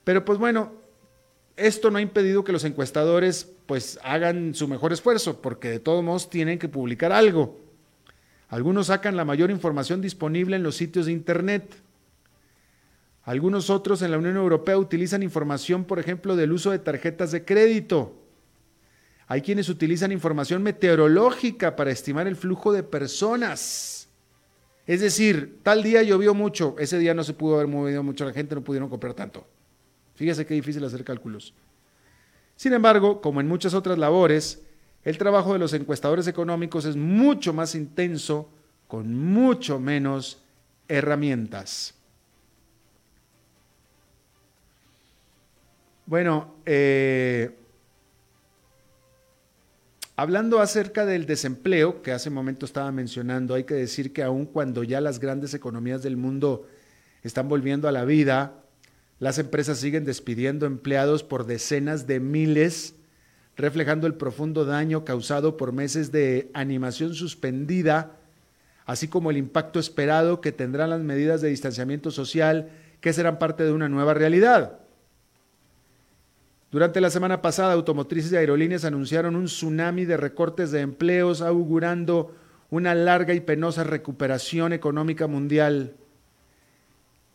Pero 0.03 0.23
pues 0.23 0.37
bueno, 0.37 0.82
esto 1.55 1.91
no 1.91 1.97
ha 1.97 2.01
impedido 2.01 2.43
que 2.43 2.51
los 2.51 2.63
encuestadores 2.63 3.51
pues 3.65 3.99
hagan 4.03 4.55
su 4.55 4.67
mejor 4.67 4.93
esfuerzo, 4.93 5.41
porque 5.41 5.69
de 5.69 5.79
todos 5.79 6.03
modos 6.03 6.29
tienen 6.29 6.59
que 6.59 6.69
publicar 6.69 7.11
algo. 7.11 7.59
Algunos 8.49 8.87
sacan 8.87 9.15
la 9.15 9.25
mayor 9.25 9.51
información 9.51 10.01
disponible 10.01 10.55
en 10.55 10.63
los 10.63 10.75
sitios 10.75 11.05
de 11.05 11.11
Internet. 11.11 11.75
Algunos 13.23 13.69
otros 13.69 14.01
en 14.01 14.11
la 14.11 14.17
Unión 14.17 14.35
Europea 14.35 14.77
utilizan 14.77 15.23
información, 15.23 15.85
por 15.85 15.99
ejemplo, 15.99 16.35
del 16.35 16.51
uso 16.51 16.71
de 16.71 16.79
tarjetas 16.79 17.31
de 17.31 17.45
crédito. 17.45 18.19
Hay 19.27 19.41
quienes 19.41 19.69
utilizan 19.69 20.11
información 20.11 20.61
meteorológica 20.61 21.75
para 21.75 21.91
estimar 21.91 22.27
el 22.27 22.35
flujo 22.35 22.73
de 22.73 22.83
personas. 22.83 24.09
Es 24.85 24.99
decir, 24.99 25.59
tal 25.63 25.81
día 25.81 26.03
llovió 26.03 26.33
mucho, 26.33 26.75
ese 26.77 26.99
día 26.99 27.13
no 27.13 27.23
se 27.23 27.33
pudo 27.33 27.55
haber 27.55 27.67
movido 27.67 28.03
mucho, 28.03 28.25
la 28.25 28.33
gente 28.33 28.53
no 28.53 28.63
pudieron 28.63 28.89
comprar 28.89 29.13
tanto. 29.13 29.47
Fíjese 30.23 30.45
qué 30.45 30.53
difícil 30.53 30.81
hacer 30.85 31.03
cálculos. 31.03 31.53
Sin 32.55 32.71
embargo, 32.71 33.19
como 33.19 33.41
en 33.41 33.47
muchas 33.49 33.73
otras 33.73 33.97
labores, 33.97 34.63
el 35.03 35.17
trabajo 35.17 35.51
de 35.51 35.59
los 35.59 35.73
encuestadores 35.73 36.27
económicos 36.27 36.85
es 36.85 36.95
mucho 36.95 37.51
más 37.51 37.75
intenso, 37.75 38.49
con 38.87 39.13
mucho 39.13 39.81
menos 39.81 40.41
herramientas. 40.87 41.93
Bueno, 46.05 46.55
eh, 46.65 47.57
Hablando 50.15 50.61
acerca 50.61 51.05
del 51.05 51.25
desempleo, 51.25 52.01
que 52.01 52.13
hace 52.13 52.29
un 52.29 52.35
momento 52.35 52.65
estaba 52.65 52.93
mencionando, 52.93 53.55
hay 53.55 53.65
que 53.65 53.73
decir 53.73 54.13
que 54.13 54.23
aun 54.23 54.45
cuando 54.45 54.83
ya 54.83 55.01
las 55.01 55.19
grandes 55.19 55.53
economías 55.53 56.01
del 56.01 56.15
mundo 56.15 56.65
están 57.23 57.49
volviendo 57.49 57.89
a 57.89 57.91
la 57.91 58.05
vida, 58.05 58.62
las 59.19 59.37
empresas 59.39 59.77
siguen 59.77 60.05
despidiendo 60.05 60.65
empleados 60.65 61.23
por 61.23 61.45
decenas 61.45 62.07
de 62.07 62.19
miles, 62.19 62.95
reflejando 63.55 64.07
el 64.07 64.15
profundo 64.15 64.65
daño 64.65 65.05
causado 65.05 65.57
por 65.57 65.71
meses 65.71 66.11
de 66.11 66.49
animación 66.53 67.13
suspendida, 67.13 68.17
así 68.85 69.07
como 69.07 69.31
el 69.31 69.37
impacto 69.37 69.79
esperado 69.79 70.41
que 70.41 70.51
tendrán 70.51 70.89
las 70.89 71.01
medidas 71.01 71.41
de 71.41 71.49
distanciamiento 71.49 72.11
social 72.11 72.69
que 72.99 73.13
serán 73.13 73.39
parte 73.39 73.63
de 73.63 73.71
una 73.71 73.89
nueva 73.89 74.13
realidad. 74.13 74.79
Durante 76.73 76.99
la 77.01 77.11
semana 77.11 77.41
pasada, 77.41 77.73
automotrices 77.73 78.31
y 78.31 78.35
aerolíneas 78.35 78.83
anunciaron 78.83 79.35
un 79.35 79.45
tsunami 79.45 80.05
de 80.05 80.17
recortes 80.17 80.71
de 80.71 80.81
empleos, 80.81 81.41
augurando 81.41 82.35
una 82.71 82.95
larga 82.95 83.35
y 83.35 83.41
penosa 83.41 83.83
recuperación 83.83 84.73
económica 84.73 85.27
mundial. 85.27 85.93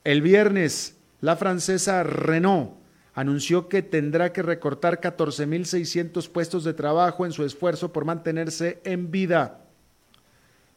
El 0.02 0.22
viernes, 0.22 0.97
la 1.20 1.36
francesa 1.36 2.02
Renault 2.02 2.72
anunció 3.14 3.68
que 3.68 3.82
tendrá 3.82 4.32
que 4.32 4.42
recortar 4.42 5.00
14.600 5.00 6.28
puestos 6.28 6.62
de 6.62 6.74
trabajo 6.74 7.26
en 7.26 7.32
su 7.32 7.44
esfuerzo 7.44 7.92
por 7.92 8.04
mantenerse 8.04 8.80
en 8.84 9.10
vida. 9.10 9.64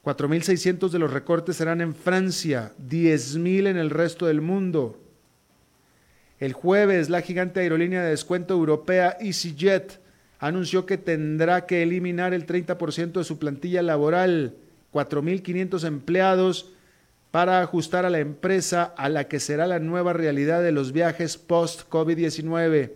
4.600 0.03 0.89
de 0.89 0.97
los 0.97 1.13
recortes 1.13 1.57
serán 1.57 1.81
en 1.81 1.93
Francia, 1.93 2.73
10.000 2.89 3.67
en 3.67 3.77
el 3.77 3.91
resto 3.91 4.25
del 4.25 4.41
mundo. 4.41 4.99
El 6.39 6.53
jueves, 6.53 7.11
la 7.11 7.21
gigante 7.21 7.59
aerolínea 7.59 8.01
de 8.01 8.09
descuento 8.09 8.55
europea 8.55 9.15
EasyJet 9.19 10.01
anunció 10.39 10.87
que 10.87 10.97
tendrá 10.97 11.67
que 11.67 11.83
eliminar 11.83 12.33
el 12.33 12.47
30% 12.47 13.11
de 13.11 13.23
su 13.23 13.37
plantilla 13.37 13.83
laboral, 13.83 14.55
4.500 14.91 15.85
empleados, 15.85 16.73
para 17.31 17.61
ajustar 17.61 18.05
a 18.05 18.09
la 18.09 18.19
empresa 18.19 18.83
a 18.83 19.07
la 19.09 19.27
que 19.29 19.39
será 19.39 19.65
la 19.65 19.79
nueva 19.79 20.13
realidad 20.13 20.61
de 20.61 20.73
los 20.73 20.91
viajes 20.91 21.37
post-COVID-19. 21.37 22.91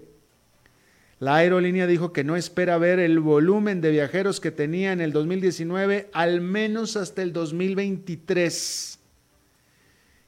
La 1.19 1.37
aerolínea 1.37 1.87
dijo 1.87 2.11
que 2.11 2.25
no 2.25 2.35
espera 2.35 2.77
ver 2.77 2.99
el 2.99 3.21
volumen 3.21 3.79
de 3.79 3.91
viajeros 3.91 4.41
que 4.41 4.51
tenía 4.51 4.91
en 4.91 4.99
el 4.99 5.13
2019 5.13 6.09
al 6.11 6.41
menos 6.41 6.97
hasta 6.97 7.21
el 7.21 7.31
2023. 7.31 8.99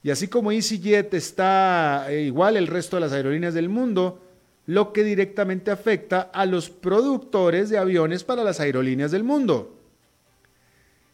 Y 0.04 0.10
así 0.10 0.30
como 0.30 0.54
EasyJet 0.54 1.14
está 1.14 2.06
eh, 2.10 2.22
igual 2.22 2.56
el 2.56 2.68
resto 2.68 2.96
de 2.96 3.02
las 3.02 3.12
aerolíneas 3.12 3.54
del 3.54 3.68
mundo, 3.68 4.22
lo 4.66 4.94
que 4.94 5.04
directamente 5.04 5.70
afecta 5.70 6.22
a 6.22 6.46
los 6.46 6.70
productores 6.70 7.70
de 7.70 7.78
aviones 7.78 8.24
para 8.24 8.46
las 8.46 8.62
aerolíneas 8.62 9.12
del 9.12 9.26
mundo. 9.26 9.77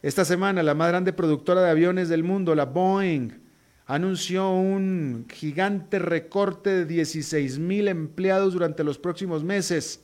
Esta 0.03 0.25
semana, 0.25 0.61
la 0.63 0.75
más 0.75 0.89
grande 0.89 1.13
productora 1.13 1.61
de 1.63 1.69
aviones 1.69 2.09
del 2.09 2.25
mundo, 2.25 2.53
la 2.55 2.65
Boeing, 2.65 3.29
anunció 3.85 4.51
un 4.51 5.25
gigante 5.31 5.97
recorte 5.97 6.71
de 6.71 6.85
16 6.85 7.57
mil 7.57 7.87
empleados 7.87 8.51
durante 8.51 8.83
los 8.83 8.97
próximos 8.97 9.45
meses, 9.45 10.01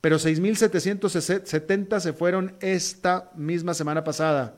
pero 0.00 0.16
6.770 0.16 2.00
se 2.00 2.12
fueron 2.12 2.56
esta 2.58 3.30
misma 3.36 3.72
semana 3.72 4.02
pasada. 4.02 4.56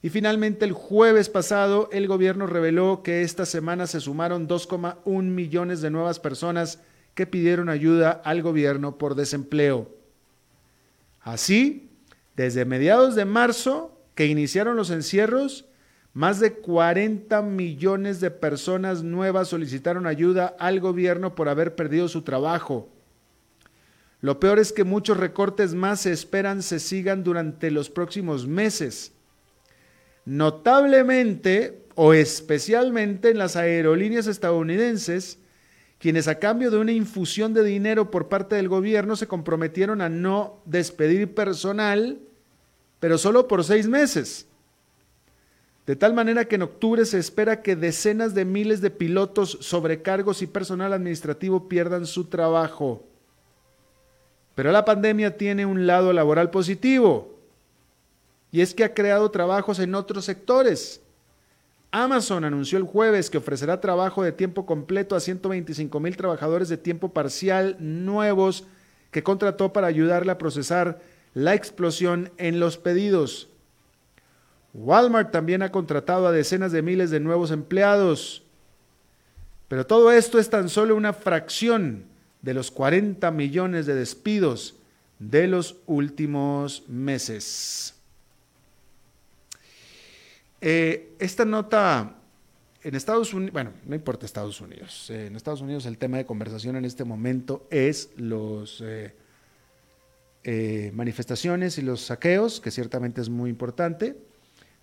Y 0.00 0.08
finalmente 0.08 0.64
el 0.64 0.72
jueves 0.72 1.28
pasado 1.28 1.90
el 1.92 2.08
gobierno 2.08 2.46
reveló 2.46 3.02
que 3.02 3.20
esta 3.20 3.44
semana 3.44 3.86
se 3.86 4.00
sumaron 4.00 4.48
2,1 4.48 5.22
millones 5.24 5.82
de 5.82 5.90
nuevas 5.90 6.18
personas 6.18 6.80
que 7.14 7.26
pidieron 7.26 7.68
ayuda 7.68 8.12
al 8.12 8.40
gobierno 8.40 8.96
por 8.96 9.14
desempleo. 9.14 9.90
Así, 11.20 11.85
desde 12.36 12.64
mediados 12.64 13.14
de 13.14 13.24
marzo 13.24 13.98
que 14.14 14.26
iniciaron 14.26 14.76
los 14.76 14.90
encierros, 14.90 15.66
más 16.12 16.40
de 16.40 16.54
40 16.54 17.42
millones 17.42 18.20
de 18.20 18.30
personas 18.30 19.02
nuevas 19.02 19.48
solicitaron 19.48 20.06
ayuda 20.06 20.54
al 20.58 20.80
gobierno 20.80 21.34
por 21.34 21.48
haber 21.48 21.74
perdido 21.74 22.08
su 22.08 22.22
trabajo. 22.22 22.88
Lo 24.20 24.40
peor 24.40 24.58
es 24.58 24.72
que 24.72 24.84
muchos 24.84 25.16
recortes 25.18 25.74
más 25.74 26.00
se 26.00 26.12
esperan 26.12 26.62
se 26.62 26.78
sigan 26.78 27.22
durante 27.22 27.70
los 27.70 27.90
próximos 27.90 28.46
meses 28.46 29.12
notablemente 30.26 31.86
o 31.94 32.12
especialmente 32.12 33.30
en 33.30 33.38
las 33.38 33.56
aerolíneas 33.56 34.26
estadounidenses, 34.26 35.38
quienes 35.98 36.28
a 36.28 36.38
cambio 36.38 36.70
de 36.70 36.78
una 36.78 36.92
infusión 36.92 37.54
de 37.54 37.64
dinero 37.64 38.10
por 38.10 38.28
parte 38.28 38.56
del 38.56 38.68
gobierno 38.68 39.16
se 39.16 39.26
comprometieron 39.26 40.00
a 40.02 40.08
no 40.08 40.58
despedir 40.66 41.34
personal, 41.34 42.18
pero 43.00 43.18
solo 43.18 43.48
por 43.48 43.64
seis 43.64 43.88
meses. 43.88 44.46
De 45.86 45.96
tal 45.96 46.14
manera 46.14 46.44
que 46.46 46.56
en 46.56 46.62
octubre 46.62 47.04
se 47.04 47.18
espera 47.18 47.62
que 47.62 47.76
decenas 47.76 48.34
de 48.34 48.44
miles 48.44 48.80
de 48.80 48.90
pilotos, 48.90 49.58
sobrecargos 49.60 50.42
y 50.42 50.46
personal 50.46 50.92
administrativo 50.92 51.68
pierdan 51.68 52.06
su 52.06 52.24
trabajo. 52.24 53.04
Pero 54.56 54.72
la 54.72 54.84
pandemia 54.84 55.36
tiene 55.36 55.64
un 55.64 55.86
lado 55.86 56.12
laboral 56.12 56.50
positivo, 56.50 57.38
y 58.50 58.62
es 58.62 58.74
que 58.74 58.84
ha 58.84 58.94
creado 58.94 59.30
trabajos 59.30 59.78
en 59.78 59.94
otros 59.94 60.24
sectores. 60.24 61.00
Amazon 62.04 62.44
anunció 62.44 62.76
el 62.76 62.84
jueves 62.84 63.30
que 63.30 63.38
ofrecerá 63.38 63.80
trabajo 63.80 64.22
de 64.22 64.30
tiempo 64.30 64.66
completo 64.66 65.16
a 65.16 65.20
125 65.20 65.98
mil 65.98 66.14
trabajadores 66.14 66.68
de 66.68 66.76
tiempo 66.76 67.14
parcial 67.14 67.74
nuevos 67.80 68.66
que 69.10 69.22
contrató 69.22 69.72
para 69.72 69.86
ayudarle 69.86 70.30
a 70.30 70.36
procesar 70.36 71.00
la 71.32 71.54
explosión 71.54 72.30
en 72.36 72.60
los 72.60 72.76
pedidos. 72.76 73.48
Walmart 74.74 75.30
también 75.32 75.62
ha 75.62 75.72
contratado 75.72 76.26
a 76.26 76.32
decenas 76.32 76.70
de 76.70 76.82
miles 76.82 77.10
de 77.10 77.20
nuevos 77.20 77.50
empleados. 77.50 78.42
Pero 79.68 79.86
todo 79.86 80.12
esto 80.12 80.38
es 80.38 80.50
tan 80.50 80.68
solo 80.68 80.96
una 80.96 81.14
fracción 81.14 82.04
de 82.42 82.52
los 82.52 82.70
40 82.70 83.30
millones 83.30 83.86
de 83.86 83.94
despidos 83.94 84.76
de 85.18 85.46
los 85.48 85.76
últimos 85.86 86.86
meses. 86.88 87.95
Eh, 90.60 91.14
esta 91.18 91.44
nota 91.44 92.16
en 92.82 92.94
Estados 92.94 93.34
Unidos, 93.34 93.52
bueno, 93.52 93.72
no 93.84 93.94
importa 93.94 94.26
Estados 94.26 94.60
Unidos, 94.60 95.10
eh, 95.10 95.26
en 95.26 95.36
Estados 95.36 95.60
Unidos 95.60 95.86
el 95.86 95.98
tema 95.98 96.16
de 96.16 96.26
conversación 96.26 96.76
en 96.76 96.84
este 96.84 97.04
momento 97.04 97.66
es 97.70 98.10
los 98.16 98.82
eh, 98.84 99.14
manifestaciones 100.94 101.78
y 101.78 101.82
los 101.82 102.02
saqueos, 102.02 102.60
que 102.60 102.70
ciertamente 102.70 103.20
es 103.20 103.28
muy 103.28 103.50
importante 103.50 104.16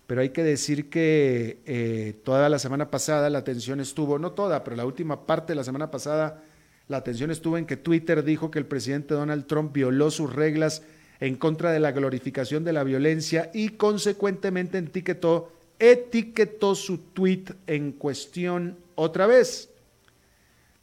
pero 0.06 0.20
hay 0.20 0.30
que 0.30 0.42
decir 0.42 0.90
que 0.90 1.60
eh, 1.64 2.20
toda 2.24 2.48
la 2.48 2.58
semana 2.58 2.90
pasada 2.90 3.30
la 3.30 3.38
atención 3.38 3.80
estuvo, 3.80 4.18
no 4.18 4.32
toda, 4.32 4.62
pero 4.62 4.76
la 4.76 4.84
última 4.84 5.26
parte 5.26 5.52
de 5.52 5.56
la 5.56 5.64
semana 5.64 5.90
pasada, 5.90 6.42
la 6.88 6.98
atención 6.98 7.30
estuvo 7.30 7.56
en 7.56 7.64
que 7.64 7.78
Twitter 7.78 8.22
dijo 8.22 8.50
que 8.50 8.58
el 8.58 8.66
presidente 8.66 9.14
Donald 9.14 9.46
Trump 9.46 9.72
violó 9.72 10.10
sus 10.10 10.32
reglas 10.32 10.82
en 11.20 11.36
contra 11.36 11.72
de 11.72 11.80
la 11.80 11.92
glorificación 11.92 12.64
de 12.64 12.74
la 12.74 12.84
violencia 12.84 13.50
y 13.54 13.70
consecuentemente 13.70 14.76
etiquetó, 14.76 15.50
etiquetó 15.78 16.74
su 16.74 16.98
tweet 16.98 17.44
en 17.66 17.92
cuestión 17.92 18.76
otra 18.94 19.26
vez. 19.26 19.70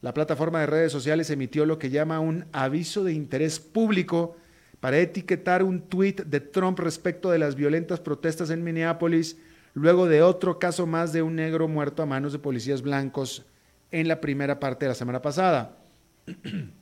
La 0.00 0.12
plataforma 0.12 0.60
de 0.60 0.66
redes 0.66 0.92
sociales 0.92 1.30
emitió 1.30 1.64
lo 1.64 1.78
que 1.78 1.90
llama 1.90 2.20
un 2.20 2.44
aviso 2.52 3.04
de 3.04 3.12
interés 3.12 3.60
público 3.60 4.36
para 4.80 4.98
etiquetar 4.98 5.62
un 5.62 5.82
tuit 5.82 6.22
de 6.22 6.40
Trump 6.40 6.80
respecto 6.80 7.30
de 7.30 7.38
las 7.38 7.54
violentas 7.54 8.00
protestas 8.00 8.50
en 8.50 8.64
Minneapolis, 8.64 9.36
luego 9.74 10.08
de 10.08 10.22
otro 10.22 10.58
caso 10.58 10.86
más 10.86 11.12
de 11.12 11.22
un 11.22 11.36
negro 11.36 11.68
muerto 11.68 12.02
a 12.02 12.06
manos 12.06 12.32
de 12.32 12.40
policías 12.40 12.82
blancos 12.82 13.44
en 13.92 14.08
la 14.08 14.20
primera 14.20 14.58
parte 14.58 14.84
de 14.84 14.88
la 14.88 14.96
semana 14.96 15.22
pasada. 15.22 15.76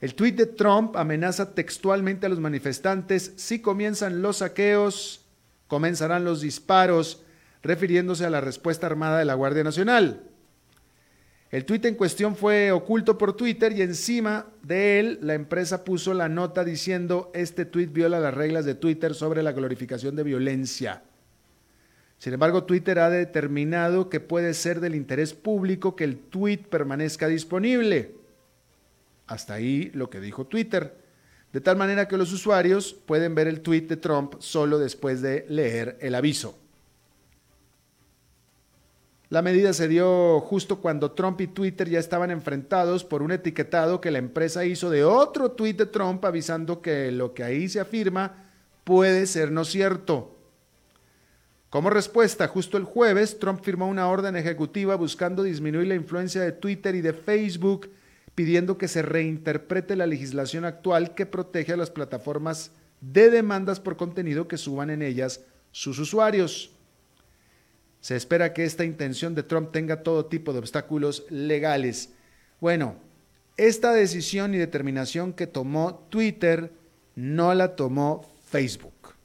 El 0.00 0.14
tuit 0.14 0.36
de 0.36 0.46
Trump 0.46 0.96
amenaza 0.96 1.54
textualmente 1.54 2.26
a 2.26 2.28
los 2.28 2.40
manifestantes, 2.40 3.32
si 3.36 3.60
comienzan 3.60 4.20
los 4.20 4.38
saqueos, 4.38 5.24
comenzarán 5.70 6.24
los 6.24 6.40
disparos, 6.40 7.22
refiriéndose 7.62 8.26
a 8.26 8.30
la 8.30 8.40
respuesta 8.40 8.88
armada 8.88 9.20
de 9.20 9.24
la 9.24 9.34
Guardia 9.34 9.62
Nacional. 9.62 10.24
El 11.52 11.64
tuit 11.64 11.84
en 11.84 11.94
cuestión 11.94 12.34
fue 12.34 12.72
oculto 12.72 13.16
por 13.16 13.36
Twitter 13.36 13.72
y 13.72 13.82
encima 13.82 14.46
de 14.64 14.98
él 14.98 15.18
la 15.22 15.34
empresa 15.34 15.84
puso 15.84 16.12
la 16.12 16.28
nota 16.28 16.64
diciendo 16.64 17.30
este 17.34 17.64
tuit 17.64 17.92
viola 17.92 18.18
las 18.18 18.34
reglas 18.34 18.64
de 18.64 18.74
Twitter 18.74 19.14
sobre 19.14 19.44
la 19.44 19.52
glorificación 19.52 20.16
de 20.16 20.24
violencia. 20.24 21.04
Sin 22.18 22.32
embargo, 22.32 22.64
Twitter 22.64 22.98
ha 22.98 23.08
determinado 23.08 24.10
que 24.10 24.18
puede 24.18 24.54
ser 24.54 24.80
del 24.80 24.96
interés 24.96 25.34
público 25.34 25.94
que 25.94 26.04
el 26.04 26.18
tuit 26.18 26.66
permanezca 26.66 27.28
disponible. 27.28 28.16
Hasta 29.28 29.54
ahí 29.54 29.92
lo 29.94 30.10
que 30.10 30.20
dijo 30.20 30.46
Twitter. 30.46 30.99
De 31.52 31.60
tal 31.60 31.76
manera 31.76 32.06
que 32.06 32.16
los 32.16 32.32
usuarios 32.32 32.92
pueden 32.92 33.34
ver 33.34 33.48
el 33.48 33.60
tuit 33.60 33.88
de 33.88 33.96
Trump 33.96 34.34
solo 34.38 34.78
después 34.78 35.20
de 35.20 35.46
leer 35.48 35.98
el 36.00 36.14
aviso. 36.14 36.56
La 39.30 39.42
medida 39.42 39.72
se 39.72 39.86
dio 39.86 40.40
justo 40.40 40.80
cuando 40.80 41.12
Trump 41.12 41.40
y 41.40 41.46
Twitter 41.46 41.88
ya 41.88 42.00
estaban 42.00 42.32
enfrentados 42.32 43.04
por 43.04 43.22
un 43.22 43.30
etiquetado 43.30 44.00
que 44.00 44.10
la 44.10 44.18
empresa 44.18 44.64
hizo 44.64 44.90
de 44.90 45.04
otro 45.04 45.52
tuit 45.52 45.78
de 45.78 45.86
Trump 45.86 46.24
avisando 46.24 46.82
que 46.82 47.12
lo 47.12 47.32
que 47.32 47.44
ahí 47.44 47.68
se 47.68 47.78
afirma 47.78 48.50
puede 48.82 49.26
ser 49.26 49.52
no 49.52 49.64
cierto. 49.64 50.36
Como 51.68 51.90
respuesta, 51.90 52.48
justo 52.48 52.76
el 52.76 52.82
jueves, 52.82 53.38
Trump 53.38 53.62
firmó 53.62 53.86
una 53.86 54.08
orden 54.08 54.34
ejecutiva 54.34 54.96
buscando 54.96 55.44
disminuir 55.44 55.86
la 55.86 55.94
influencia 55.94 56.40
de 56.42 56.50
Twitter 56.50 56.96
y 56.96 57.00
de 57.00 57.12
Facebook, 57.12 57.88
pidiendo 58.40 58.78
que 58.78 58.88
se 58.88 59.02
reinterprete 59.02 59.96
la 59.96 60.06
legislación 60.06 60.64
actual 60.64 61.14
que 61.14 61.26
protege 61.26 61.74
a 61.74 61.76
las 61.76 61.90
plataformas 61.90 62.72
de 63.02 63.28
demandas 63.28 63.80
por 63.80 63.98
contenido 63.98 64.48
que 64.48 64.56
suban 64.56 64.88
en 64.88 65.02
ellas 65.02 65.42
sus 65.72 65.98
usuarios. 65.98 66.70
Se 68.00 68.16
espera 68.16 68.54
que 68.54 68.64
esta 68.64 68.86
intención 68.86 69.34
de 69.34 69.42
Trump 69.42 69.72
tenga 69.72 70.02
todo 70.02 70.24
tipo 70.24 70.54
de 70.54 70.58
obstáculos 70.58 71.26
legales. 71.28 72.14
Bueno, 72.62 72.96
esta 73.58 73.92
decisión 73.92 74.54
y 74.54 74.56
determinación 74.56 75.34
que 75.34 75.46
tomó 75.46 76.06
Twitter 76.08 76.72
no 77.16 77.52
la 77.52 77.76
tomó 77.76 78.26
Facebook. 78.46 79.16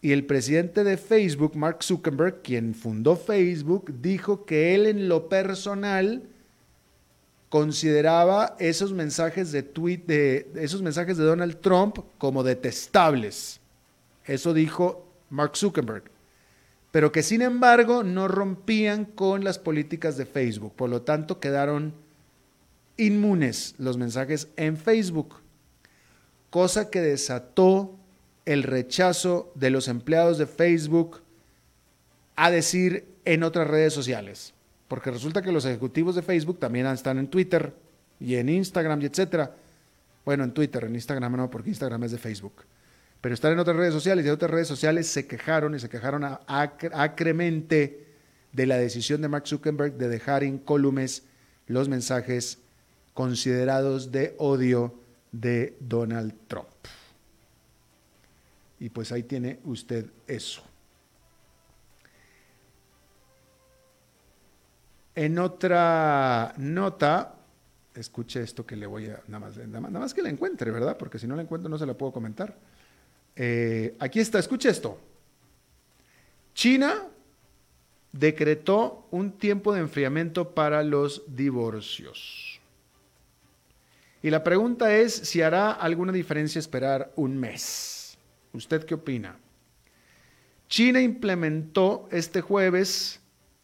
Y 0.00 0.12
el 0.12 0.24
presidente 0.24 0.82
de 0.82 0.96
Facebook, 0.96 1.54
Mark 1.56 1.82
Zuckerberg, 1.82 2.40
quien 2.40 2.74
fundó 2.74 3.16
Facebook, 3.16 3.92
dijo 4.00 4.46
que 4.46 4.74
él 4.74 4.86
en 4.86 5.10
lo 5.10 5.28
personal 5.28 6.30
consideraba 7.48 8.56
esos 8.58 8.92
mensajes 8.92 9.52
de 9.52 9.62
tweet 9.62 10.02
de 10.06 10.50
esos 10.56 10.82
mensajes 10.82 11.16
de 11.16 11.24
Donald 11.24 11.60
Trump 11.60 11.98
como 12.18 12.42
detestables. 12.42 13.60
Eso 14.24 14.52
dijo 14.52 15.06
Mark 15.30 15.56
Zuckerberg 15.56 16.16
pero 16.96 17.12
que 17.12 17.22
sin 17.22 17.42
embargo 17.42 18.02
no 18.02 18.26
rompían 18.26 19.04
con 19.04 19.44
las 19.44 19.58
políticas 19.58 20.16
de 20.16 20.24
Facebook. 20.24 20.72
Por 20.74 20.88
lo 20.88 21.02
tanto, 21.02 21.40
quedaron 21.40 21.92
inmunes 22.96 23.74
los 23.76 23.98
mensajes 23.98 24.48
en 24.56 24.78
Facebook, 24.78 25.42
cosa 26.48 26.88
que 26.88 27.02
desató 27.02 27.94
el 28.46 28.62
rechazo 28.62 29.52
de 29.54 29.68
los 29.68 29.88
empleados 29.88 30.38
de 30.38 30.46
Facebook 30.46 31.20
a 32.34 32.50
decir 32.50 33.06
en 33.26 33.42
otras 33.42 33.68
redes 33.68 33.92
sociales. 33.92 34.54
Porque 34.88 35.10
resulta 35.10 35.42
que 35.42 35.52
los 35.52 35.64
ejecutivos 35.64 36.14
de 36.14 36.22
Facebook 36.22 36.58
también 36.58 36.86
están 36.86 37.18
en 37.18 37.28
Twitter 37.28 37.72
y 38.20 38.36
en 38.36 38.48
Instagram 38.48 39.02
y 39.02 39.06
etcétera. 39.06 39.54
Bueno, 40.24 40.44
en 40.44 40.52
Twitter, 40.52 40.84
en 40.84 40.94
Instagram 40.94 41.36
no, 41.36 41.50
porque 41.50 41.70
Instagram 41.70 42.04
es 42.04 42.12
de 42.12 42.18
Facebook 42.18 42.64
pero 43.26 43.34
están 43.34 43.54
en 43.54 43.58
otras 43.58 43.76
redes 43.76 43.92
sociales 43.92 44.24
y 44.24 44.28
en 44.28 44.34
otras 44.34 44.52
redes 44.52 44.68
sociales 44.68 45.08
se 45.08 45.26
quejaron 45.26 45.74
y 45.74 45.80
se 45.80 45.88
quejaron 45.88 46.22
acremente 46.46 48.06
de 48.52 48.66
la 48.66 48.76
decisión 48.76 49.20
de 49.20 49.26
Mark 49.26 49.48
Zuckerberg 49.48 49.94
de 49.94 50.08
dejar 50.08 50.44
incólumes 50.44 51.24
los 51.66 51.88
mensajes 51.88 52.58
considerados 53.14 54.12
de 54.12 54.36
odio 54.38 54.94
de 55.32 55.76
Donald 55.80 56.34
Trump. 56.46 56.68
Y 58.78 58.90
pues 58.90 59.10
ahí 59.10 59.24
tiene 59.24 59.58
usted 59.64 60.06
eso. 60.28 60.62
En 65.16 65.38
otra 65.38 66.52
nota, 66.58 67.34
escuche 67.94 68.42
esto 68.42 68.66
que 68.66 68.76
le 68.76 68.86
voy 68.86 69.06
a, 69.06 69.22
nada 69.28 69.46
más, 69.46 69.56
nada 69.56 69.98
más 69.98 70.12
que 70.12 70.20
la 70.20 70.28
encuentre, 70.28 70.70
¿verdad? 70.70 70.98
Porque 70.98 71.18
si 71.18 71.26
no 71.26 71.34
la 71.34 71.40
encuentro 71.40 71.70
no 71.70 71.78
se 71.78 71.86
la 71.86 71.94
puedo 71.94 72.12
comentar. 72.12 72.54
Eh, 73.34 73.96
aquí 73.98 74.20
está, 74.20 74.38
escuche 74.38 74.68
esto. 74.68 75.00
China 76.52 77.06
decretó 78.12 79.08
un 79.10 79.32
tiempo 79.32 79.72
de 79.72 79.80
enfriamiento 79.80 80.54
para 80.54 80.82
los 80.82 81.22
divorcios. 81.34 82.60
Y 84.22 84.28
la 84.28 84.44
pregunta 84.44 84.94
es 84.94 85.14
si 85.14 85.40
hará 85.40 85.72
alguna 85.72 86.12
diferencia 86.12 86.58
esperar 86.58 87.10
un 87.16 87.38
mes. 87.38 88.18
¿Usted 88.52 88.84
qué 88.84 88.92
opina? 88.92 89.38
China 90.68 91.00
implementó 91.00 92.06
este 92.10 92.42
jueves 92.42 93.18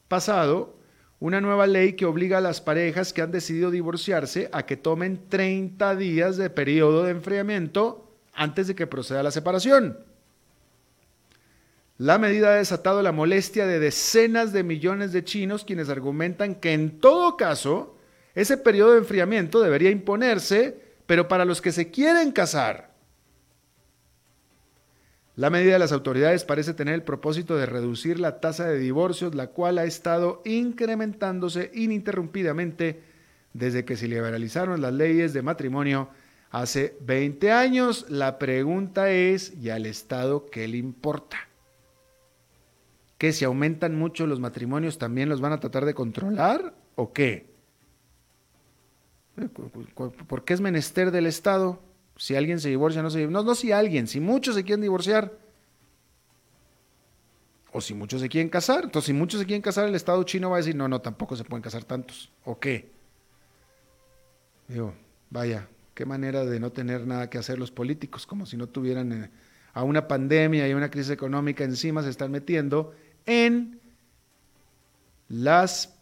pasado 0.09 0.81
una 1.23 1.41
nueva 1.41 1.69
ley 1.69 1.93
que 1.93 2.05
obliga 2.05 2.39
a 2.39 2.41
las 2.41 2.61
parejas 2.61 3.13
que 3.13 3.23
han 3.23 3.31
decidido 3.31 3.71
divorciarse 3.71 4.49
a 4.51 4.67
que 4.67 4.77
tomen 4.77 5.29
30 5.29 5.95
días 5.95 6.37
de 6.37 6.51
periodo 6.51 7.05
de 7.05 7.13
enfriamiento 7.13 8.11
antes 8.35 8.67
de 8.67 8.75
que 8.75 8.89
proceda 8.89 9.23
la 9.23 9.31
separación. 9.31 9.99
La 11.97 12.19
medida 12.19 12.49
ha 12.49 12.57
desatado 12.57 13.03
la 13.03 13.13
molestia 13.13 13.69
de 13.69 13.79
decenas 13.79 14.53
de 14.53 14.65
millones 14.65 15.13
de 15.13 15.23
chinos 15.23 15.65
quienes 15.65 15.91
argumentan 15.91 16.57
que 16.57 16.73
en 16.73 16.99
todo 16.99 17.37
caso 17.37 17.97
ese 18.35 18.57
periodo 18.57 18.95
de 18.95 18.99
enfriamiento 18.99 19.61
debería 19.61 19.91
imponerse, 19.91 20.77
pero 21.07 21.29
para 21.29 21.45
los 21.45 21.63
que 21.63 21.71
se 21.71 21.93
quieren 21.93 22.33
casar. 22.33 22.92
La 25.35 25.49
medida 25.49 25.75
de 25.75 25.79
las 25.79 25.93
autoridades 25.93 26.45
parece 26.45 26.75
tener 26.75 26.95
el 26.95 27.03
propósito 27.03 27.57
de 27.57 27.65
reducir 27.65 28.21
la 28.21 28.41
tasa 28.41 28.67
de 28.67 28.79
divorcios, 28.79 29.35
la 29.35 29.47
cual 29.47 29.79
ha 29.79 29.85
estado 29.85 30.43
incrementándose 30.45 31.71
ininterrumpidamente 31.75 33.01
desde 33.55 33.85
que 33.85 33.97
se 33.97 34.09
liberalizaron 34.09 34.83
las 34.83 34.93
leyes 34.93 35.33
de 35.33 35.41
matrimonio 35.41 36.11
hace 36.51 36.97
20 37.01 37.51
años. 37.51 38.07
La 38.11 38.39
pregunta 38.39 39.11
es, 39.11 39.55
¿y 39.57 39.71
al 39.71 39.87
Estado 39.87 40.47
qué 40.51 40.69
le 40.69 40.77
importa? 40.77 41.39
¿Que 43.17 43.33
si 43.33 43.47
aumentan 43.47 43.97
mucho 43.97 44.27
los 44.27 44.39
matrimonios 44.39 44.99
también 44.99 45.31
los 45.31 45.41
van 45.41 45.53
a 45.53 45.61
tratar 45.61 45.87
de 45.87 45.95
controlar 45.95 46.75
o 46.95 47.13
qué? 47.15 47.47
¿Por 50.27 50.45
qué 50.45 50.53
es 50.53 50.61
menester 50.61 51.11
del 51.11 51.27
Estado? 51.27 51.81
Si 52.17 52.37
alguien 52.37 52.61
se 52.61 52.69
divorcia, 52.69 53.03
no 53.03 53.11
se 53.11 53.19
divorcia. 53.19 53.41
No, 53.41 53.45
no 53.45 53.55
si 53.55 53.73
alguien, 53.73 54.07
si 54.07 54.21
muchos 54.21 54.55
se 54.55 54.65
quieren 54.65 54.83
divorciar. 54.83 55.33
O 57.73 57.81
si 57.81 57.95
muchos 57.95 58.21
se 58.21 58.29
quieren 58.29 58.51
casar. 58.51 58.85
Entonces, 58.85 59.07
si 59.07 59.13
muchos 59.13 59.41
se 59.41 59.47
quieren 59.47 59.63
casar, 59.63 59.89
el 59.89 59.95
Estado 59.95 60.23
chino 60.25 60.51
va 60.51 60.57
a 60.57 60.61
decir, 60.61 60.77
no, 60.77 60.89
no, 60.89 61.01
tampoco 61.01 61.37
se 61.37 61.45
pueden 61.45 61.63
casar 61.63 61.85
tantos. 61.85 62.31
¿O 62.45 62.59
qué? 62.59 62.91
Digo, 64.69 64.95
vaya, 65.31 65.69
qué 65.95 66.05
manera 66.05 66.45
de 66.45 66.61
no 66.61 66.71
tener 66.71 67.07
nada 67.07 67.31
que 67.31 67.39
hacer 67.39 67.59
los 67.59 67.71
políticos, 67.71 68.27
como 68.27 68.47
si 68.47 68.57
no 68.57 68.69
tuvieran 68.69 69.13
eh, 69.13 69.31
a 69.73 69.83
una 69.85 70.07
pandemia 70.07 70.69
y 70.69 70.75
una 70.75 70.91
crisis 70.91 71.11
económica 71.11 71.65
encima, 71.65 72.03
se 72.03 72.11
están 72.11 72.31
metiendo 72.31 72.95
en 73.27 73.81
las 75.29 75.95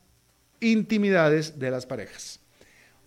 intimidades 0.61 1.59
de 1.59 1.70
las 1.70 1.87
parejas. 1.87 2.39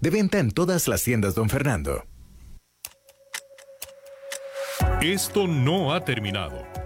De 0.00 0.10
venta 0.10 0.38
en 0.38 0.50
todas 0.52 0.86
las 0.86 1.02
tiendas, 1.02 1.34
don 1.34 1.48
Fernando. 1.48 2.04
Esto 5.02 5.46
no 5.46 5.92
ha 5.92 6.04
terminado. 6.04 6.85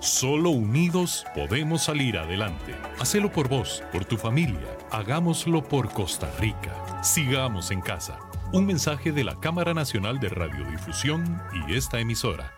Solo 0.00 0.50
unidos 0.50 1.26
podemos 1.34 1.82
salir 1.84 2.18
adelante. 2.18 2.74
Hacelo 3.00 3.32
por 3.32 3.48
vos, 3.48 3.82
por 3.92 4.04
tu 4.04 4.16
familia. 4.16 4.78
Hagámoslo 4.92 5.62
por 5.64 5.92
Costa 5.92 6.30
Rica. 6.38 7.02
Sigamos 7.02 7.72
en 7.72 7.80
casa. 7.80 8.18
Un 8.52 8.64
mensaje 8.64 9.10
de 9.10 9.24
la 9.24 9.38
Cámara 9.40 9.74
Nacional 9.74 10.20
de 10.20 10.28
Radiodifusión 10.28 11.42
y 11.66 11.74
esta 11.74 11.98
emisora. 11.98 12.52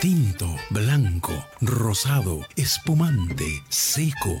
Tinto, 0.00 0.48
blanco, 0.70 1.32
rosado, 1.60 2.40
espumante, 2.56 3.62
seco 3.68 4.40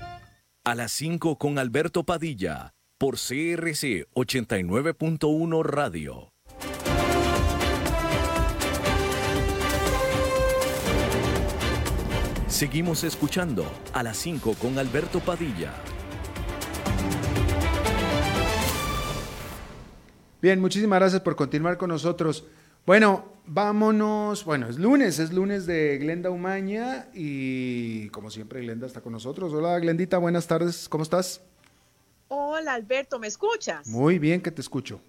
a 0.63 0.75
las 0.75 0.91
5 0.91 1.37
con 1.39 1.57
Alberto 1.57 2.03
Padilla 2.03 2.75
por 2.99 3.15
CRC 3.15 4.07
89.1 4.13 5.63
Radio. 5.63 6.31
Seguimos 12.47 13.03
escuchando 13.03 13.65
a 13.91 14.03
las 14.03 14.17
5 14.17 14.53
con 14.61 14.77
Alberto 14.77 15.19
Padilla. 15.19 15.73
Bien, 20.43 20.59
muchísimas 20.59 20.99
gracias 20.99 21.21
por 21.23 21.35
continuar 21.35 21.79
con 21.79 21.89
nosotros. 21.89 22.45
Bueno, 22.85 23.25
vámonos. 23.45 24.43
Bueno, 24.43 24.67
es 24.67 24.79
lunes, 24.79 25.19
es 25.19 25.31
lunes 25.31 25.67
de 25.67 25.99
Glenda 25.99 26.31
Umaña 26.31 27.07
y 27.13 28.09
como 28.09 28.31
siempre 28.31 28.61
Glenda 28.61 28.87
está 28.87 29.01
con 29.01 29.13
nosotros. 29.13 29.53
Hola 29.53 29.77
Glendita, 29.79 30.17
buenas 30.17 30.47
tardes, 30.47 30.89
¿cómo 30.89 31.03
estás? 31.03 31.41
Hola 32.27 32.73
Alberto, 32.73 33.19
¿me 33.19 33.27
escuchas? 33.27 33.87
Muy 33.87 34.17
bien 34.17 34.41
que 34.41 34.49
te 34.49 34.61
escucho. 34.61 34.99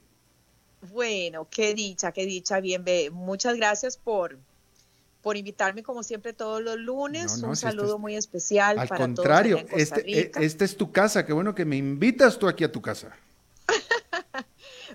Bueno, 0.93 1.47
qué 1.51 1.73
dicha, 1.73 2.13
qué 2.13 2.27
dicha, 2.27 2.61
bien, 2.61 2.85
muchas 3.13 3.57
gracias 3.57 3.97
por, 3.97 4.37
por 5.23 5.37
invitarme 5.39 5.83
como 5.83 6.03
siempre 6.03 6.35
todos 6.35 6.61
los 6.61 6.77
lunes. 6.77 7.43
Un 7.43 7.57
saludo 7.57 7.99
muy 7.99 8.17
especial 8.17 8.79
al 8.79 8.89
contrario, 8.89 9.65
este, 9.71 10.21
e, 10.21 10.33
esta 10.41 10.65
es 10.65 10.77
tu 10.77 10.93
casa, 10.93 11.25
qué 11.25 11.33
bueno 11.33 11.55
que 11.55 11.65
me 11.65 11.77
invitas 11.77 12.39
tú 12.39 12.49
aquí 12.49 12.65
a 12.65 12.73
tu 12.73 12.83
casa. 12.83 13.17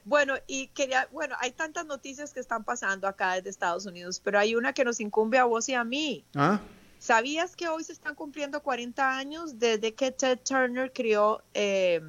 Bueno, 0.08 0.36
y 0.48 0.68
quería, 0.68 1.10
bueno, 1.12 1.36
hay 1.38 1.52
tantas 1.52 1.86
noticias 1.86 2.34
que 2.34 2.40
están 2.40 2.64
pasando 2.64 3.10
acá 3.10 3.34
desde 3.34 3.50
Estados 3.50 3.86
Unidos, 3.86 4.22
pero 4.24 4.40
hay 4.40 4.56
una 4.56 4.72
que 4.72 4.86
nos 4.86 5.02
incumbe 5.02 5.38
a 5.38 5.44
vos 5.44 5.68
y 5.68 5.74
a 5.74 5.84
mí. 5.84 6.24
¿Ah? 6.34 6.62
¿Sabías 6.98 7.58
que 7.58 7.68
hoy 7.68 7.84
se 7.84 7.92
están 7.92 8.16
cumpliendo 8.16 8.64
40 8.64 9.18
años 9.18 9.60
desde 9.60 9.94
que 9.96 10.12
Ted 10.12 10.40
Turner 10.40 10.94
creó, 10.94 11.44
eh, 11.54 12.02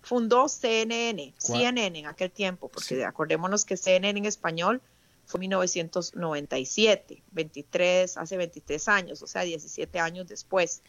fundó 0.00 0.48
CNN, 0.48 1.34
CNN 1.38 1.98
en 1.98 2.06
aquel 2.06 2.30
tiempo, 2.30 2.68
porque 2.68 3.04
acordémonos 3.04 3.64
que 3.64 3.76
CNN 3.76 4.16
en 4.16 4.26
español 4.26 4.80
fue 5.26 5.40
1997, 5.40 7.24
23, 7.32 8.16
hace 8.16 8.36
23 8.36 8.88
años, 8.88 9.22
o 9.22 9.26
sea, 9.26 9.42
17 9.42 9.98
años 9.98 10.28
después. 10.28 10.82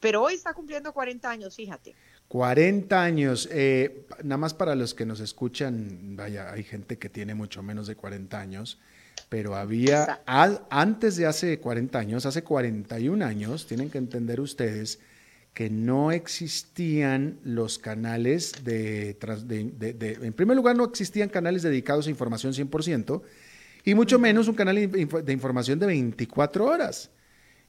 Pero 0.00 0.22
hoy 0.22 0.34
está 0.34 0.54
cumpliendo 0.54 0.92
40 0.92 1.30
años, 1.30 1.54
fíjate. 1.54 1.94
40 2.30 3.02
años. 3.02 3.48
Eh, 3.50 4.06
nada 4.22 4.36
más 4.36 4.54
para 4.54 4.76
los 4.76 4.94
que 4.94 5.04
nos 5.04 5.18
escuchan, 5.18 6.14
vaya, 6.14 6.52
hay 6.52 6.62
gente 6.62 6.96
que 6.96 7.08
tiene 7.08 7.34
mucho 7.34 7.60
menos 7.60 7.88
de 7.88 7.96
40 7.96 8.38
años, 8.38 8.78
pero 9.28 9.56
había, 9.56 10.22
antes 10.26 11.16
de 11.16 11.26
hace 11.26 11.58
40 11.58 11.98
años, 11.98 12.26
hace 12.26 12.44
41 12.44 13.24
años, 13.24 13.66
tienen 13.66 13.90
que 13.90 13.98
entender 13.98 14.40
ustedes 14.40 15.00
que 15.54 15.70
no 15.70 16.12
existían 16.12 17.40
los 17.42 17.80
canales 17.80 18.62
de, 18.62 19.18
de, 19.18 20.18
en 20.22 20.32
primer 20.32 20.56
lugar, 20.56 20.76
no 20.76 20.84
existían 20.84 21.30
canales 21.30 21.62
dedicados 21.62 22.06
a 22.06 22.10
información 22.10 22.52
100%, 22.52 23.22
y 23.82 23.94
mucho 23.96 24.20
menos 24.20 24.46
un 24.46 24.54
canal 24.54 24.76
de 24.76 25.32
información 25.32 25.80
de 25.80 25.86
24 25.86 26.64
horas. 26.64 27.10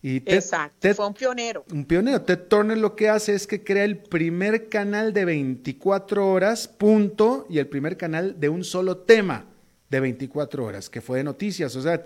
Y 0.04 0.18
Exacto, 0.26 0.94
fue 0.96 1.08
un 1.08 1.14
pionero. 1.14 1.64
Un 1.72 1.86
pionero. 1.86 2.22
Ted 2.24 2.48
Turner 2.48 2.78
lo 2.78 2.96
que 2.96 3.10
hace 3.10 3.36
es 3.36 3.46
que 3.46 3.64
crea 3.64 3.84
el 3.84 3.98
primer 3.98 4.68
canal 4.68 5.14
de 5.14 5.26
24 5.26 6.28
horas, 6.28 6.68
punto, 6.68 7.46
y 7.50 7.60
el 7.60 7.68
primer 7.68 7.98
canal 7.98 8.40
de 8.40 8.50
un 8.50 8.64
solo 8.64 8.98
tema 8.98 9.46
de 9.90 10.00
24 10.00 10.66
horas, 10.66 10.90
que 10.90 11.02
fue 11.02 11.20
de 11.20 11.24
noticias. 11.24 11.76
O 11.76 11.82
sea, 11.82 12.02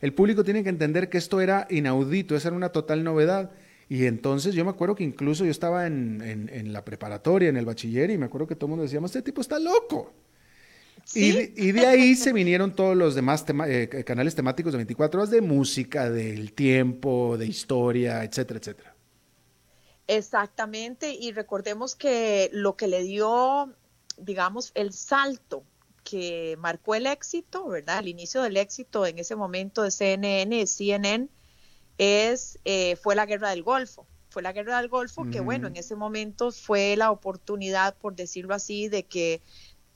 el 0.00 0.14
público 0.14 0.44
tiene 0.44 0.62
que 0.62 0.68
entender 0.68 1.08
que 1.08 1.18
esto 1.18 1.40
era 1.40 1.66
inaudito, 1.70 2.36
esa 2.36 2.48
era 2.48 2.56
una 2.56 2.68
total 2.68 3.02
novedad. 3.02 3.50
Y 3.88 4.06
entonces 4.06 4.54
yo 4.54 4.64
me 4.64 4.70
acuerdo 4.70 4.94
que 4.94 5.02
incluso 5.02 5.44
yo 5.44 5.50
estaba 5.50 5.88
en, 5.88 6.22
en 6.22 6.72
la 6.72 6.84
preparatoria, 6.84 7.48
en 7.48 7.56
el 7.56 7.66
bachiller, 7.66 8.10
y 8.10 8.18
me 8.18 8.26
acuerdo 8.26 8.46
que 8.46 8.54
todo 8.54 8.66
el 8.66 8.70
mundo 8.70 8.84
decía, 8.84 9.00
este 9.04 9.22
tipo 9.22 9.40
está 9.40 9.58
loco. 9.58 10.12
Y, 11.12 11.72
de 11.72 11.86
ahí 11.86 12.14
se 12.14 12.32
vinieron 12.32 12.74
todos 12.74 12.96
los 12.96 13.14
demás 13.14 13.44
eh, 13.66 14.04
canales 14.06 14.34
temáticos 14.34 14.72
de 14.72 14.78
24 14.78 15.20
horas 15.20 15.30
de 15.30 15.40
música, 15.40 16.08
del 16.08 16.52
tiempo, 16.52 17.36
de 17.36 17.46
historia, 17.46 18.22
etcétera, 18.22 18.60
etcétera. 18.60 18.94
Exactamente, 20.06 21.12
y 21.12 21.32
recordemos 21.32 21.96
que 21.96 22.50
lo 22.52 22.76
que 22.76 22.88
le 22.88 23.02
dio, 23.02 23.74
digamos, 24.18 24.72
el 24.74 24.92
salto 24.92 25.64
que 26.04 26.56
marcó 26.58 26.94
el 26.94 27.06
éxito, 27.06 27.68
¿verdad? 27.68 28.00
El 28.00 28.08
inicio 28.08 28.42
del 28.42 28.56
éxito 28.56 29.06
en 29.06 29.18
ese 29.18 29.36
momento 29.36 29.82
de 29.82 29.90
CNN, 29.90 30.66
CNN, 30.66 31.28
es, 31.98 32.58
eh, 32.64 32.96
fue 32.96 33.14
la 33.14 33.26
guerra 33.26 33.50
del 33.50 33.62
Golfo. 33.62 34.06
Fue 34.30 34.42
la 34.42 34.52
guerra 34.52 34.78
del 34.78 34.88
Golfo 34.88 35.28
que, 35.30 35.40
bueno, 35.40 35.66
en 35.66 35.76
ese 35.76 35.96
momento 35.96 36.52
fue 36.52 36.96
la 36.96 37.10
oportunidad, 37.10 37.96
por 37.96 38.14
decirlo 38.14 38.54
así, 38.54 38.88
de 38.88 39.02
que 39.02 39.42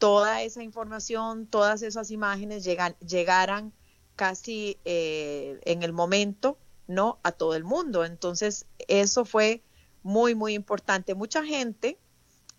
toda 0.04 0.42
esa 0.42 0.62
información, 0.62 1.46
todas 1.46 1.80
esas 1.80 2.10
imágenes 2.10 2.62
llegan, 2.62 2.94
llegaran 2.96 3.72
casi 4.16 4.76
eh, 4.84 5.58
en 5.64 5.82
el 5.82 5.94
momento, 5.94 6.58
¿no? 6.86 7.18
A 7.22 7.32
todo 7.32 7.54
el 7.54 7.64
mundo. 7.64 8.04
Entonces, 8.04 8.66
eso 8.86 9.24
fue 9.24 9.62
muy, 10.02 10.34
muy 10.34 10.52
importante. 10.52 11.14
Mucha 11.14 11.42
gente, 11.42 11.98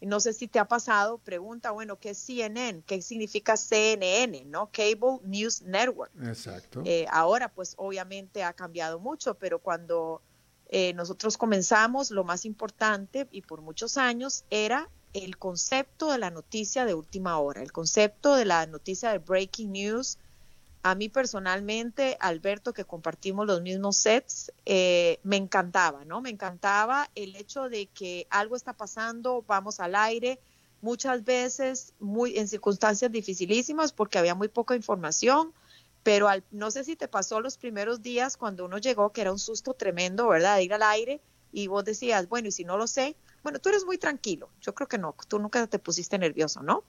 no 0.01 0.19
sé 0.21 0.33
si 0.33 0.47
te 0.47 0.57
ha 0.57 0.65
pasado, 0.65 1.19
pregunta, 1.19 1.69
bueno, 1.69 1.99
¿qué 1.99 2.09
es 2.09 2.17
CNN? 2.17 2.81
¿Qué 2.87 2.99
significa 3.03 3.57
CNN? 3.57 4.45
¿No? 4.45 4.71
Cable 4.71 5.19
News 5.23 5.61
Network. 5.61 6.11
Exacto. 6.23 6.81
Eh, 6.83 7.05
ahora, 7.11 7.49
pues, 7.49 7.75
obviamente 7.77 8.43
ha 8.43 8.53
cambiado 8.53 8.97
mucho, 8.97 9.35
pero 9.35 9.59
cuando 9.59 10.23
eh, 10.69 10.93
nosotros 10.93 11.37
comenzamos, 11.37 12.09
lo 12.09 12.23
más 12.23 12.43
importante, 12.43 13.27
y 13.29 13.43
por 13.43 13.61
muchos 13.61 13.97
años, 13.97 14.45
era 14.49 14.89
el 15.15 15.37
concepto 15.37 16.11
de 16.11 16.17
la 16.17 16.29
noticia 16.29 16.83
de 16.83 16.93
última 16.93 17.39
hora, 17.39 17.61
el 17.61 17.71
concepto 17.71 18.35
de 18.35 18.43
la 18.43 18.67
noticia 18.67 19.11
de 19.11 19.19
breaking 19.19 19.71
news. 19.71 20.17
A 20.83 20.93
mí 20.93 21.07
personalmente, 21.07 22.17
Alberto, 22.19 22.73
que 22.73 22.83
compartimos 22.83 23.47
los 23.47 23.61
mismos 23.61 23.95
sets, 23.95 24.51
eh, 24.65 25.19
me 25.23 25.37
encantaba, 25.37 26.03
¿no? 26.03 26.19
Me 26.19 26.29
encantaba 26.29 27.09
el 27.15 27.37
hecho 27.37 27.69
de 27.69 27.87
que 27.87 28.27
algo 28.29 28.57
está 28.57 28.73
pasando, 28.73 29.43
vamos 29.47 29.79
al 29.79 29.95
aire, 29.95 30.37
muchas 30.81 31.23
veces 31.23 31.93
muy 31.99 32.37
en 32.37 32.49
circunstancias 32.49 33.09
dificilísimas 33.09 33.93
porque 33.93 34.19
había 34.19 34.35
muy 34.35 34.49
poca 34.49 34.75
información, 34.75 35.53
pero 36.03 36.27
no 36.51 36.71
sé 36.71 36.83
si 36.83 36.97
te 36.97 37.07
pasó 37.07 37.39
los 37.39 37.57
primeros 37.57 38.01
días 38.01 38.35
cuando 38.35 38.65
uno 38.65 38.79
llegó, 38.79 39.13
que 39.13 39.21
era 39.21 39.31
un 39.31 39.39
susto 39.39 39.73
tremendo, 39.73 40.27
¿verdad? 40.27 40.57
De 40.57 40.63
ir 40.63 40.73
al 40.73 40.83
aire 40.83 41.21
y 41.53 41.67
vos 41.67 41.85
decías, 41.85 42.27
bueno, 42.27 42.49
y 42.49 42.51
si 42.51 42.65
no 42.65 42.77
lo 42.77 42.85
sé, 42.85 43.15
bueno, 43.45 43.59
tú 43.59 43.69
eres 43.69 43.85
muy 43.85 43.99
tranquilo. 43.99 44.49
Yo 44.59 44.73
creo 44.73 44.87
que 44.87 44.97
no. 44.97 45.15
Tú 45.27 45.37
nunca 45.37 45.67
te 45.67 45.77
pusiste 45.77 46.17
nervioso, 46.17 46.63
¿no? 46.63 46.83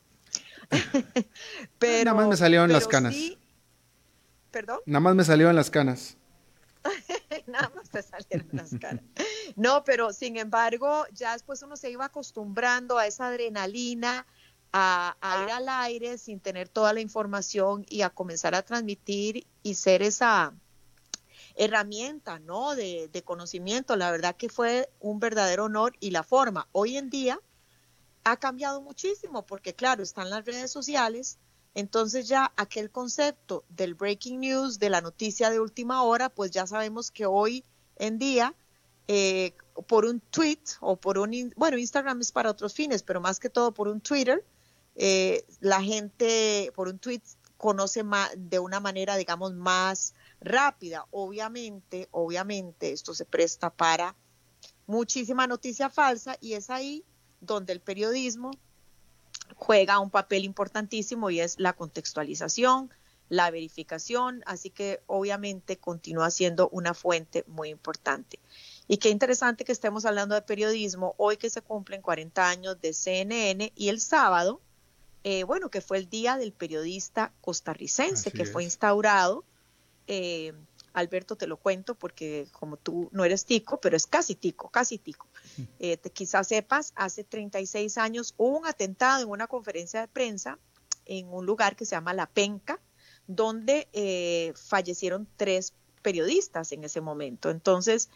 pero, 1.79 2.05
Nada 2.07 2.17
más 2.17 2.29
me 2.29 2.37
salió 2.39 2.65
en 2.65 2.73
las 2.73 2.89
canas. 2.89 3.15
¿Perdón? 4.51 4.81
Nada 4.87 5.01
más 5.01 5.15
me 5.15 5.23
salió 5.23 5.51
en 5.51 5.57
las 5.57 5.69
canas. 5.69 6.17
Nada 7.47 7.71
más 7.77 7.91
te 7.91 8.03
salieron 8.03 8.49
las 8.53 8.71
canas. 8.81 9.05
No, 9.55 9.85
pero 9.85 10.15
sin 10.15 10.39
embargo, 10.39 11.05
ya 11.13 11.35
después 11.35 11.61
uno 11.61 11.77
se 11.77 11.91
iba 11.91 12.07
acostumbrando 12.07 12.97
a 12.97 13.07
esa 13.07 13.27
adrenalina, 13.27 14.27
a, 14.73 15.15
a, 15.21 15.45
ir 15.45 15.51
al 15.51 15.69
aire 15.69 16.17
sin 16.17 16.41
tener 16.41 16.71
toda 16.71 16.95
la 16.95 17.01
información 17.01 17.85
y 17.87 18.01
a 18.01 18.09
comenzar 18.09 18.55
a 18.55 18.63
transmitir 18.63 19.47
y 19.63 19.75
ser 19.75 20.03
esa, 20.03 20.55
herramienta, 21.57 22.39
¿no? 22.39 22.75
De, 22.75 23.23
conocimiento. 23.25 23.97
La 23.97 24.11
verdad 24.11 24.37
que 24.37 24.49
fue 24.49 24.89
un 25.01 25.19
verdadero 25.19 25.65
honor 25.65 25.95
y 26.01 26.11
la 26.11 26.23
forma. 26.23 26.69
Hoy 26.73 26.97
en 26.97 27.11
día 27.11 27.41
ha 28.25 28.37
cambiado 28.37 28.81
muchísimo 28.83 29.47
porque, 29.47 29.75
claro, 29.75 30.03
están 30.03 30.31
las 30.31 30.45
redes 30.45 30.71
sociales. 30.71 31.39
Entonces 31.75 32.29
ya 32.29 32.53
aquel 32.57 32.91
concepto 32.91 33.65
del 33.69 33.95
breaking 33.95 34.41
news, 34.41 34.79
de 34.79 34.91
la 34.91 35.01
noticia 35.01 35.51
de 35.51 35.61
última 35.61 36.03
hora, 36.03 36.29
pues 36.29 36.51
ya 36.51 36.67
sabemos 36.67 37.11
que 37.11 37.27
hoy 37.27 37.65
en 37.97 38.19
día, 38.19 38.55
eh, 39.09 39.55
por 39.87 40.05
un 40.05 40.21
tweet 40.21 40.61
o 40.81 40.97
por 40.97 41.19
un, 41.19 41.53
bueno, 41.57 41.77
Instagram 41.77 42.21
es 42.21 42.33
para 42.33 42.51
otros 42.51 42.73
fines, 42.73 43.03
pero 43.03 43.21
más 43.21 43.39
que 43.39 43.51
todo 43.51 43.73
por 43.73 43.89
un 43.89 44.01
Twitter, 44.01 44.43
eh, 44.95 45.45
la 45.61 45.83
gente 45.83 46.73
por 46.75 46.89
un 46.89 46.99
tweet 46.99 47.21
conoce 47.59 48.03
más, 48.03 48.31
de 48.37 48.59
una 48.59 48.81
manera, 48.81 49.17
digamos, 49.17 49.53
más 49.53 50.15
rápida. 50.41 51.07
Obviamente, 51.11 52.09
obviamente, 52.11 52.93
esto 52.93 53.15
se 53.15 53.25
presta 53.25 53.71
para 53.71 54.15
muchísima 54.87 55.47
noticia 55.47 55.91
falsa 55.91 56.37
y 56.41 56.55
es 56.55 56.71
ahí 56.71 57.05
donde 57.41 57.73
el 57.73 57.81
periodismo 57.81 58.53
juega 59.55 59.99
un 60.01 60.11
papel 60.11 60.45
importantísimo 60.45 61.31
y 61.31 61.41
es 61.41 61.59
la 61.59 61.73
contextualización, 61.73 62.91
la 63.29 63.51
verificación, 63.51 64.43
así 64.47 64.71
que 64.71 65.03
obviamente 65.07 65.79
continúa 65.79 66.31
siendo 66.31 66.69
una 66.71 66.95
fuente 66.95 67.45
muy 67.49 67.71
importante. 67.71 68.39
Y 68.89 68.99
qué 68.99 69.11
interesante 69.11 69.65
que 69.65 69.73
estemos 69.73 70.05
hablando 70.05 70.35
de 70.35 70.43
periodismo 70.43 71.15
hoy 71.17 71.37
que 71.37 71.51
se 71.51 71.63
cumplen 71.63 72.03
40 72.03 72.49
años 72.49 72.81
de 72.81 72.93
CNN 72.93 73.73
y 73.75 73.89
el 73.89 74.01
sábado, 74.01 74.61
eh, 75.25 75.43
bueno, 75.43 75.71
que 75.71 75.81
fue 75.81 75.99
el 75.99 76.09
Día 76.09 76.37
del 76.37 76.53
Periodista 76.53 77.33
Costarricense, 77.41 78.31
que 78.31 78.45
fue 78.45 78.63
instaurado 78.63 79.45
eh, 80.07 80.53
Alberto, 80.93 81.37
te 81.37 81.47
lo 81.47 81.59
cuento 81.59 81.95
porque 81.95 82.49
como 82.53 82.77
tú 82.77 83.09
no 83.13 83.25
eres 83.25 83.45
tico, 83.45 83.81
pero 83.81 83.97
es 83.97 84.07
casi 84.07 84.35
tico, 84.35 84.69
casi 84.71 84.99
tico. 84.99 85.29
Eh, 85.79 85.99
quizás 86.13 86.49
sepas, 86.49 86.93
hace 86.97 87.25
36 87.25 87.99
años 87.99 88.35
hubo 88.37 88.59
un 88.59 88.67
atentado 88.67 89.23
en 89.23 89.31
una 89.31 89.47
conferencia 89.47 90.01
de 90.01 90.09
prensa 90.09 90.59
en 91.05 91.29
un 91.29 91.47
lugar 91.47 91.77
que 91.77 91.85
se 91.85 91.95
llama 91.95 92.15
La 92.15 92.27
Penca, 92.27 92.81
donde 93.27 93.89
eh, 93.93 94.53
fallecieron 94.55 95.29
tres 95.37 95.73
periodistas 96.03 96.73
en 96.73 96.85
ese 96.85 97.01
momento. 97.01 97.51
Entonces, 97.51 98.11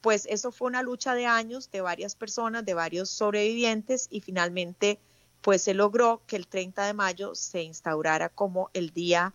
pues 0.00 0.26
eso 0.26 0.52
fue 0.52 0.68
una 0.68 0.82
lucha 0.82 1.14
de 1.14 1.24
años 1.24 1.70
de 1.70 1.80
varias 1.80 2.14
personas, 2.14 2.64
de 2.64 2.74
varios 2.74 3.08
sobrevivientes 3.08 4.08
y 4.10 4.20
finalmente 4.20 5.00
pues 5.44 5.62
se 5.62 5.74
logró 5.74 6.22
que 6.26 6.36
el 6.36 6.46
30 6.46 6.86
de 6.86 6.94
mayo 6.94 7.34
se 7.34 7.62
instaurara 7.62 8.30
como 8.30 8.70
el 8.72 8.90
día 8.90 9.34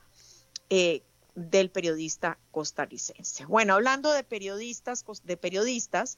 eh, 0.72 1.04
del 1.40 1.70
periodista 1.70 2.38
costarricense. 2.52 3.46
Bueno, 3.46 3.74
hablando 3.74 4.12
de 4.12 4.24
periodistas, 4.24 5.06
de 5.24 5.38
periodistas, 5.38 6.18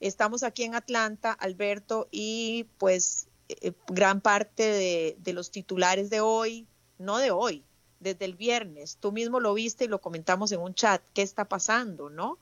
estamos 0.00 0.42
aquí 0.42 0.64
en 0.64 0.74
Atlanta, 0.74 1.32
Alberto, 1.32 2.08
y 2.10 2.66
pues 2.78 3.28
eh, 3.48 3.72
gran 3.88 4.20
parte 4.20 5.16
de, 5.22 5.32
los 5.32 5.50
titulares 5.50 6.10
de 6.10 6.20
hoy, 6.20 6.66
no 6.98 7.18
de 7.18 7.30
hoy, 7.30 7.64
desde 8.00 8.24
el 8.24 8.34
viernes, 8.34 8.96
tú 8.98 9.12
mismo 9.12 9.40
lo 9.40 9.54
viste 9.54 9.84
y 9.84 9.88
lo 9.88 10.00
comentamos 10.00 10.50
en 10.52 10.60
un 10.60 10.74
chat, 10.74 11.02
¿qué 11.12 11.22
está 11.22 11.44
pasando, 11.44 12.10
no? 12.10 12.38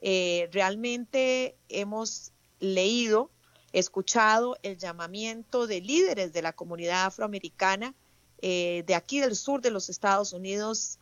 Eh, 0.00 0.48
realmente 0.52 1.56
hemos 1.68 2.32
leído, 2.60 3.30
escuchado 3.72 4.56
el 4.62 4.78
llamamiento 4.78 5.66
de 5.66 5.80
líderes 5.80 6.32
de 6.32 6.42
la 6.42 6.52
comunidad 6.52 7.06
afroamericana 7.06 7.94
eh, 8.44 8.82
de 8.88 8.96
aquí 8.96 9.20
del 9.20 9.36
sur 9.36 9.60
de 9.60 9.70
los 9.70 9.88
Estados 9.88 10.32
Unidos, 10.32 10.98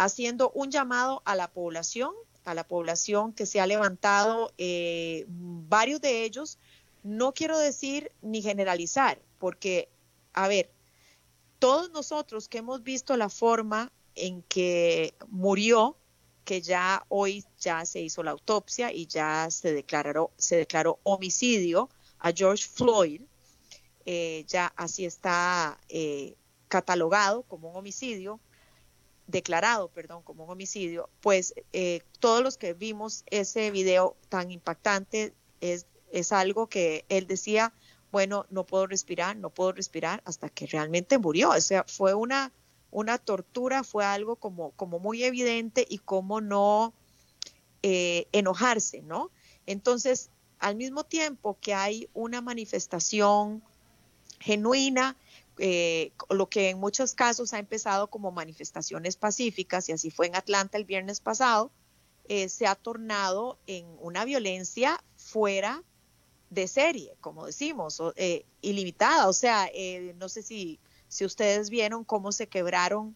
haciendo 0.00 0.50
un 0.52 0.70
llamado 0.70 1.20
a 1.26 1.36
la 1.36 1.48
población, 1.48 2.14
a 2.46 2.54
la 2.54 2.66
población 2.66 3.34
que 3.34 3.44
se 3.44 3.60
ha 3.60 3.66
levantado, 3.66 4.50
eh, 4.56 5.26
varios 5.28 6.00
de 6.00 6.24
ellos, 6.24 6.58
no 7.02 7.34
quiero 7.34 7.58
decir 7.58 8.10
ni 8.22 8.40
generalizar, 8.40 9.20
porque, 9.38 9.90
a 10.32 10.48
ver, 10.48 10.70
todos 11.58 11.90
nosotros 11.90 12.48
que 12.48 12.58
hemos 12.58 12.82
visto 12.82 13.14
la 13.18 13.28
forma 13.28 13.92
en 14.14 14.42
que 14.42 15.12
murió, 15.28 15.98
que 16.44 16.62
ya 16.62 17.04
hoy 17.10 17.44
ya 17.58 17.84
se 17.84 18.00
hizo 18.00 18.22
la 18.22 18.30
autopsia 18.30 18.94
y 18.94 19.06
ya 19.06 19.50
se 19.50 19.74
declaró, 19.74 20.30
se 20.38 20.56
declaró 20.56 20.98
homicidio 21.02 21.90
a 22.18 22.32
George 22.32 22.66
Floyd, 22.66 23.20
eh, 24.06 24.46
ya 24.48 24.72
así 24.76 25.04
está 25.04 25.78
eh, 25.90 26.36
catalogado 26.68 27.42
como 27.42 27.68
un 27.68 27.76
homicidio, 27.76 28.40
declarado, 29.30 29.88
perdón, 29.88 30.22
como 30.22 30.44
un 30.44 30.50
homicidio, 30.50 31.08
pues 31.20 31.54
eh, 31.72 32.02
todos 32.18 32.42
los 32.42 32.56
que 32.56 32.74
vimos 32.74 33.24
ese 33.26 33.70
video 33.70 34.16
tan 34.28 34.50
impactante 34.50 35.32
es, 35.60 35.86
es 36.12 36.32
algo 36.32 36.68
que 36.68 37.04
él 37.08 37.26
decía, 37.26 37.72
bueno, 38.10 38.46
no 38.50 38.64
puedo 38.64 38.86
respirar, 38.86 39.36
no 39.36 39.50
puedo 39.50 39.72
respirar 39.72 40.22
hasta 40.24 40.48
que 40.48 40.66
realmente 40.66 41.18
murió. 41.18 41.50
O 41.50 41.60
sea, 41.60 41.84
fue 41.86 42.14
una, 42.14 42.52
una 42.90 43.18
tortura, 43.18 43.84
fue 43.84 44.04
algo 44.04 44.36
como, 44.36 44.70
como 44.72 44.98
muy 44.98 45.22
evidente 45.22 45.86
y 45.88 45.98
cómo 45.98 46.40
no 46.40 46.92
eh, 47.82 48.26
enojarse, 48.32 49.02
¿no? 49.02 49.30
Entonces, 49.66 50.30
al 50.58 50.76
mismo 50.76 51.04
tiempo 51.04 51.56
que 51.60 51.74
hay 51.74 52.08
una 52.12 52.40
manifestación 52.40 53.62
genuina, 54.40 55.16
eh, 55.62 56.12
lo 56.30 56.48
que 56.48 56.70
en 56.70 56.80
muchos 56.80 57.12
casos 57.12 57.52
ha 57.52 57.58
empezado 57.58 58.08
como 58.08 58.32
manifestaciones 58.32 59.16
pacíficas, 59.16 59.90
y 59.90 59.92
así 59.92 60.10
fue 60.10 60.26
en 60.26 60.34
Atlanta 60.34 60.78
el 60.78 60.86
viernes 60.86 61.20
pasado, 61.20 61.70
eh, 62.28 62.48
se 62.48 62.66
ha 62.66 62.74
tornado 62.74 63.58
en 63.66 63.86
una 64.00 64.24
violencia 64.24 65.04
fuera 65.16 65.84
de 66.48 66.66
serie, 66.66 67.14
como 67.20 67.44
decimos, 67.44 68.02
eh, 68.16 68.46
ilimitada. 68.62 69.28
O 69.28 69.34
sea, 69.34 69.68
no 70.16 70.30
sé 70.30 70.42
si, 70.42 70.80
si 71.08 71.26
ustedes 71.26 71.68
vieron 71.68 72.04
cómo 72.04 72.32
se 72.32 72.46
quebraron, 72.46 73.14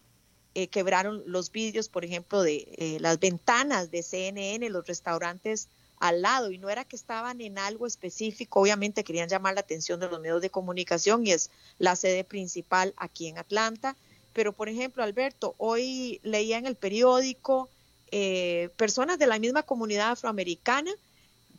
quebraron 0.70 1.22
los 1.26 1.50
vídeos, 1.50 1.88
por 1.88 2.04
ejemplo, 2.04 2.42
de 2.42 2.98
las 3.00 3.18
ventanas 3.20 3.90
de 3.90 4.02
CNN, 4.02 4.68
los 4.68 4.86
restaurantes 4.86 5.70
al 6.04 6.20
lado 6.20 6.50
y 6.50 6.58
no 6.58 6.68
era 6.68 6.84
que 6.84 6.96
estaban 6.96 7.40
en 7.40 7.58
algo 7.58 7.86
específico, 7.86 8.60
obviamente 8.60 9.04
querían 9.04 9.30
llamar 9.30 9.54
la 9.54 9.62
atención 9.62 10.00
de 10.00 10.08
los 10.08 10.20
medios 10.20 10.42
de 10.42 10.50
comunicación 10.50 11.26
y 11.26 11.32
es 11.32 11.50
la 11.78 11.96
sede 11.96 12.24
principal 12.24 12.92
aquí 12.98 13.26
en 13.26 13.38
Atlanta. 13.38 13.96
Pero, 14.34 14.52
por 14.52 14.68
ejemplo, 14.68 15.02
Alberto, 15.02 15.54
hoy 15.56 16.20
leía 16.22 16.58
en 16.58 16.66
el 16.66 16.76
periódico 16.76 17.70
eh, 18.10 18.68
personas 18.76 19.18
de 19.18 19.26
la 19.26 19.38
misma 19.38 19.62
comunidad 19.62 20.10
afroamericana, 20.10 20.92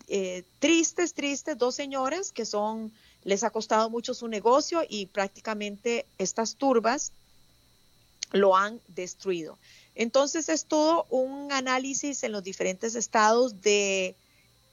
eh, 0.07 0.43
tristes, 0.59 1.15
tristes, 1.15 1.57
dos 1.57 1.73
señoras 1.73 2.31
que 2.31 2.45
son, 2.45 2.93
les 3.23 3.43
ha 3.43 3.49
costado 3.49 3.89
mucho 3.89 4.13
su 4.13 4.27
negocio 4.27 4.83
y 4.87 5.07
prácticamente 5.07 6.05
estas 6.19 6.55
turbas 6.55 7.13
lo 8.31 8.55
han 8.55 8.79
destruido. 8.89 9.57
Entonces 9.95 10.49
es 10.49 10.65
todo 10.65 11.07
un 11.09 11.51
análisis 11.51 12.23
en 12.23 12.31
los 12.31 12.43
diferentes 12.43 12.93
estados 12.93 13.61
de 13.61 14.15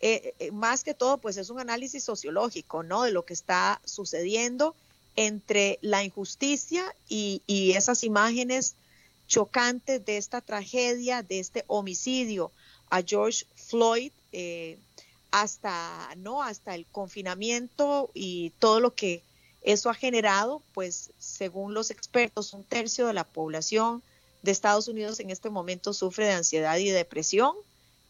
eh, 0.05 0.35
eh, 0.41 0.51
más 0.51 0.83
que 0.83 0.95
todo, 0.95 1.19
pues 1.19 1.37
es 1.37 1.49
un 1.49 1.61
análisis 1.61 2.03
sociológico, 2.03 2.83
¿no? 2.83 3.05
De 3.05 3.13
lo 3.13 3.25
que 3.25 3.35
está 3.35 3.81
sucediendo 3.85 4.75
entre 5.15 5.79
la 5.81 6.03
injusticia 6.03 6.93
y, 7.09 7.41
esas 7.77 8.03
imágenes 8.03 8.75
chocantes 9.29 10.05
de 10.05 10.17
esta 10.17 10.41
tragedia, 10.41 11.23
de 11.23 11.39
este 11.39 11.65
homicidio 11.69 12.51
a 12.91 13.03
George 13.03 13.47
Floyd, 13.55 14.11
eh, 14.33 14.77
hasta, 15.31 16.13
¿no? 16.17 16.43
Hasta 16.43 16.75
el 16.75 16.85
confinamiento 16.87 18.11
y 18.13 18.51
todo 18.59 18.81
lo 18.81 18.97
que 18.97 19.23
eso 19.63 19.89
ha 19.89 19.95
generado, 19.95 20.63
pues 20.75 21.11
según 21.21 21.75
los 21.75 21.93
expertos, 21.93 22.55
un 22.55 22.65
tercio 22.65 23.07
de 23.07 23.13
la 23.13 23.23
población 23.23 24.03
de 24.43 24.51
Estados 24.51 24.89
Unidos 24.89 25.21
en 25.21 25.31
este 25.31 25.49
momento 25.49 25.93
sufre 25.93 26.27
de 26.27 26.33
ansiedad 26.33 26.77
y 26.79 26.91
depresión 26.91 27.55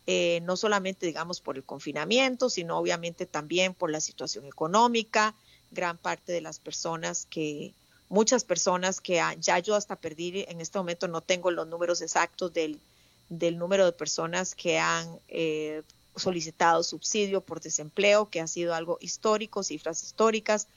eh, 0.06 0.40
no 0.42 0.56
solamente, 0.56 1.06
digamos, 1.06 1.40
por 1.40 1.56
el 1.56 1.64
confinamiento, 1.64 2.50
sino 2.50 2.76
obviamente 2.76 3.26
también 3.26 3.74
por 3.74 3.90
la 3.90 4.00
situación 4.00 4.46
económica. 4.46 5.34
Gran 5.70 5.96
parte 5.96 6.32
de 6.32 6.40
las 6.40 6.58
personas 6.58 7.26
que, 7.30 7.72
muchas 8.08 8.44
personas 8.44 9.00
que 9.00 9.22
ya 9.38 9.58
yo 9.60 9.74
hasta 9.74 9.96
perdí, 9.96 10.44
en 10.48 10.60
este 10.60 10.76
momento 10.78 11.08
no 11.08 11.20
tengo 11.20 11.50
los 11.50 11.66
números 11.66 12.02
exactos 12.02 12.52
del, 12.52 12.78
número 13.30 13.86
de 13.86 13.92
personas 13.92 14.54
que 14.54 14.78
han 14.78 15.18
eh, 15.28 15.82
solicitado 16.16 16.82
subsidio 16.82 17.40
por 17.40 17.60
desempleo, 17.60 18.28
que 18.28 18.40
ha 18.40 18.46
sido 18.46 18.74
algo 18.74 18.98
histórico, 19.00 19.62
cifras 19.62 20.02
históricas. 20.02 20.68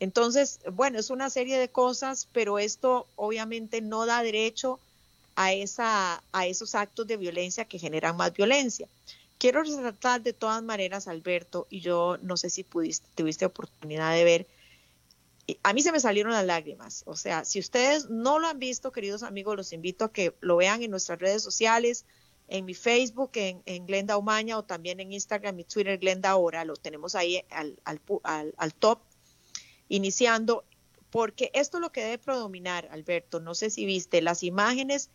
Entonces, 0.00 0.60
bueno, 0.72 0.98
es 0.98 1.10
una 1.10 1.28
serie 1.28 1.58
de 1.58 1.68
cosas, 1.68 2.28
pero 2.32 2.58
esto 2.58 3.06
obviamente 3.16 3.80
no 3.82 4.06
da 4.06 4.22
derecho 4.22 4.80
a, 5.38 5.52
esa, 5.52 6.24
a 6.32 6.46
esos 6.48 6.74
actos 6.74 7.06
de 7.06 7.16
violencia 7.16 7.64
que 7.64 7.78
generan 7.78 8.16
más 8.16 8.32
violencia. 8.32 8.88
Quiero 9.38 9.62
resaltar 9.62 10.20
de 10.20 10.32
todas 10.32 10.64
maneras, 10.64 11.06
Alberto, 11.06 11.68
y 11.70 11.78
yo 11.78 12.18
no 12.22 12.36
sé 12.36 12.50
si 12.50 12.64
pudiste, 12.64 13.06
tuviste 13.14 13.44
oportunidad 13.46 14.12
de 14.14 14.24
ver, 14.24 14.48
a 15.62 15.72
mí 15.72 15.82
se 15.82 15.92
me 15.92 16.00
salieron 16.00 16.32
las 16.32 16.44
lágrimas. 16.44 17.04
O 17.06 17.14
sea, 17.14 17.44
si 17.44 17.60
ustedes 17.60 18.10
no 18.10 18.40
lo 18.40 18.48
han 18.48 18.58
visto, 18.58 18.90
queridos 18.90 19.22
amigos, 19.22 19.56
los 19.56 19.72
invito 19.72 20.06
a 20.06 20.12
que 20.12 20.34
lo 20.40 20.56
vean 20.56 20.82
en 20.82 20.90
nuestras 20.90 21.20
redes 21.20 21.44
sociales, 21.44 22.04
en 22.48 22.64
mi 22.64 22.74
Facebook, 22.74 23.30
en, 23.34 23.86
Glenda 23.86 24.16
Umaña 24.16 24.58
o 24.58 24.64
también 24.64 24.98
en 24.98 25.12
Instagram 25.12 25.60
y 25.60 25.64
Twitter, 25.64 25.98
Glenda 25.98 26.30
Ahora, 26.30 26.64
lo 26.64 26.74
tenemos 26.74 27.14
ahí 27.14 27.44
al, 27.50 27.78
al, 27.84 28.00
al 28.56 28.74
top, 28.74 29.02
iniciando, 29.88 30.64
porque 31.10 31.52
esto 31.54 31.76
es 31.76 31.80
lo 31.80 31.92
que 31.92 32.02
debe 32.02 32.18
predominar, 32.18 32.88
Alberto. 32.90 33.38
No 33.38 33.54
sé 33.54 33.70
si 33.70 33.86
viste 33.86 34.20
las 34.20 34.42
imágenes 34.42 35.10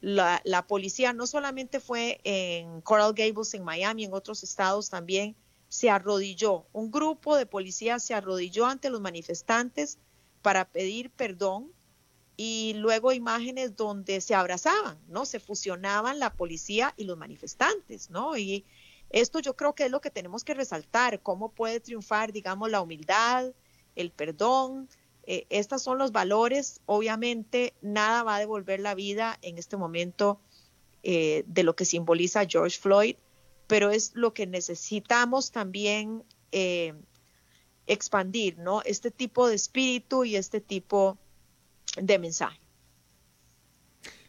la, 0.00 0.64
policía 0.66 1.12
no 1.12 1.26
solamente 1.26 1.80
fue 1.80 2.20
en 2.24 2.80
Coral 2.82 3.14
Gables, 3.14 3.54
en 3.54 3.64
Miami, 3.64 4.04
en 4.04 4.14
otros 4.14 4.42
estados 4.42 4.90
también, 4.90 5.34
se 5.68 5.90
arrodilló. 5.90 6.66
Un 6.72 6.90
grupo 6.90 7.36
de 7.36 7.46
policías 7.46 8.02
se 8.02 8.14
arrodilló 8.14 8.66
ante 8.66 8.90
los 8.90 9.00
manifestantes 9.00 9.98
para 10.42 10.64
pedir 10.64 11.10
perdón 11.10 11.72
y 12.36 12.74
luego 12.76 13.12
imágenes 13.12 13.76
donde 13.76 14.20
se 14.20 14.34
abrazaban, 14.34 14.98
¿no? 15.08 15.26
Se 15.26 15.40
fusionaban 15.40 16.20
la 16.20 16.32
policía 16.32 16.94
y 16.96 17.04
los 17.04 17.18
manifestantes, 17.18 18.10
¿no? 18.10 18.36
Y 18.36 18.64
esto 19.10 19.40
yo 19.40 19.56
creo 19.56 19.74
que 19.74 19.86
es 19.86 19.90
lo 19.90 20.00
que 20.00 20.10
tenemos 20.10 20.44
que 20.44 20.54
resaltar, 20.54 21.20
cómo 21.20 21.50
puede 21.50 21.80
triunfar, 21.80 22.32
digamos, 22.32 22.70
la 22.70 22.80
humildad, 22.80 23.52
el 23.96 24.12
perdón, 24.12 24.88
eh, 25.30 25.46
estos 25.50 25.82
son 25.82 25.98
los 25.98 26.10
valores. 26.10 26.80
Obviamente, 26.86 27.74
nada 27.82 28.22
va 28.22 28.36
a 28.36 28.38
devolver 28.38 28.80
la 28.80 28.94
vida 28.94 29.38
en 29.42 29.58
este 29.58 29.76
momento 29.76 30.40
eh, 31.02 31.44
de 31.46 31.64
lo 31.64 31.76
que 31.76 31.84
simboliza 31.84 32.46
George 32.46 32.78
Floyd, 32.80 33.16
pero 33.66 33.90
es 33.90 34.12
lo 34.14 34.32
que 34.32 34.46
necesitamos 34.46 35.52
también 35.52 36.24
eh, 36.50 36.94
expandir, 37.86 38.56
¿no? 38.56 38.80
Este 38.86 39.10
tipo 39.10 39.46
de 39.46 39.56
espíritu 39.56 40.24
y 40.24 40.34
este 40.34 40.62
tipo 40.62 41.18
de 42.00 42.18
mensaje. 42.18 42.58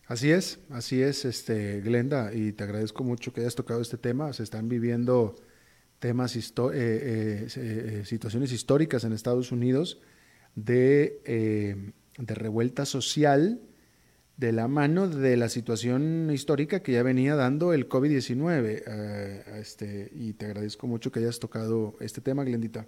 Así 0.05 0.31
es, 0.31 0.59
así 0.69 1.01
es, 1.01 1.23
este, 1.23 1.79
Glenda, 1.79 2.33
y 2.33 2.51
te 2.51 2.65
agradezco 2.65 3.05
mucho 3.05 3.31
que 3.31 3.39
hayas 3.39 3.55
tocado 3.55 3.79
este 3.79 3.97
tema. 3.97 4.33
Se 4.33 4.43
están 4.43 4.67
viviendo 4.67 5.37
temas, 5.99 6.33
situaciones 6.33 8.51
históricas 8.51 9.05
en 9.05 9.13
Estados 9.13 9.53
Unidos 9.53 10.01
eh, 10.55 11.91
de, 12.17 12.35
revuelta 12.35 12.85
social 12.85 13.61
de 14.37 14.51
la 14.51 14.67
mano 14.67 15.07
de 15.07 15.35
la 15.37 15.49
situación 15.49 16.29
histórica 16.31 16.81
que 16.81 16.93
ya 16.93 17.03
venía 17.03 17.35
dando 17.35 17.73
el 17.73 17.89
COVID-19. 17.89 18.83
Eh, 18.85 19.43
este, 19.59 20.09
y 20.13 20.33
te 20.33 20.45
agradezco 20.45 20.87
mucho 20.87 21.11
que 21.11 21.19
hayas 21.19 21.39
tocado 21.39 21.95
este 21.99 22.21
tema, 22.21 22.43
Glendita. 22.43 22.87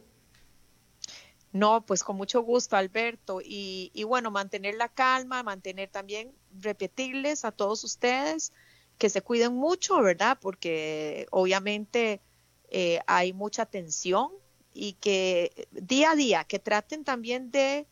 No, 1.53 1.85
pues 1.85 2.03
con 2.03 2.15
mucho 2.15 2.41
gusto, 2.41 2.77
Alberto. 2.77 3.41
Y, 3.43 3.91
bueno, 4.07 4.31
mantener 4.31 4.75
la 4.75 4.87
calma, 4.87 5.43
mantener 5.43 5.89
también, 5.89 6.31
repetirles 6.57 7.43
a 7.43 7.51
todos 7.51 7.83
ustedes 7.83 8.53
que 8.97 9.09
se 9.09 9.21
cuiden 9.21 9.53
mucho, 9.53 10.01
¿verdad? 10.01 10.37
Porque 10.39 11.27
obviamente 11.31 12.21
eh, 12.69 12.99
hay 13.07 13.33
mucha 13.33 13.65
tensión 13.65 14.31
y 14.73 14.93
que 14.93 15.67
día 15.71 16.11
a 16.11 16.15
día, 16.15 16.43
que 16.43 16.59
traten 16.59 17.03
también 17.03 17.51
de 17.51 17.87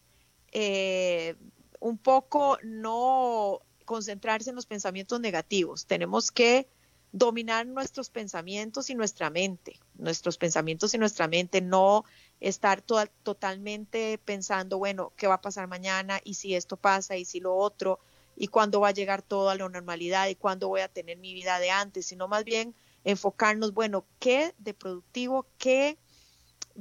eh, 0.51 1.35
un 1.79 1.97
poco 1.97 2.57
no 2.63 3.61
concentrarse 3.85 4.49
en 4.49 4.55
los 4.55 4.65
pensamientos 4.65 5.19
negativos. 5.19 5.85
Tenemos 5.85 6.31
que 6.31 6.67
dominar 7.11 7.65
nuestros 7.65 8.09
pensamientos 8.09 8.89
y 8.89 8.95
nuestra 8.95 9.29
mente, 9.29 9.79
nuestros 9.95 10.37
pensamientos 10.37 10.93
y 10.93 10.97
nuestra 10.97 11.27
mente, 11.27 11.59
no 11.61 12.05
estar 12.39 12.81
totalmente 12.81 14.19
pensando, 14.23 14.77
bueno, 14.77 15.11
¿qué 15.17 15.27
va 15.27 15.35
a 15.35 15.41
pasar 15.41 15.67
mañana? 15.67 16.19
¿Y 16.23 16.35
si 16.35 16.55
esto 16.55 16.77
pasa? 16.77 17.17
¿Y 17.17 17.25
si 17.25 17.39
lo 17.39 17.55
otro? 17.55 17.99
¿Y 18.35 18.47
cuándo 18.47 18.79
va 18.79 18.89
a 18.89 18.93
llegar 18.93 19.21
todo 19.21 19.49
a 19.49 19.55
la 19.55 19.67
normalidad? 19.67 20.27
¿Y 20.29 20.35
cuándo 20.35 20.67
voy 20.67 20.81
a 20.81 20.87
tener 20.87 21.17
mi 21.17 21.33
vida 21.33 21.59
de 21.59 21.71
antes? 21.71 22.05
Sino 22.05 22.27
más 22.27 22.43
bien 22.43 22.75
enfocarnos, 23.03 23.73
bueno, 23.73 24.05
¿qué 24.19 24.53
de 24.59 24.73
productivo, 24.73 25.45
qué 25.57 25.97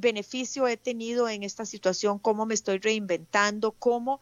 beneficio 0.01 0.67
he 0.67 0.77
tenido 0.77 1.29
en 1.29 1.43
esta 1.43 1.65
situación? 1.65 2.19
¿Cómo 2.19 2.47
me 2.47 2.55
estoy 2.55 2.79
reinventando? 2.79 3.73
¿Cómo 3.73 4.21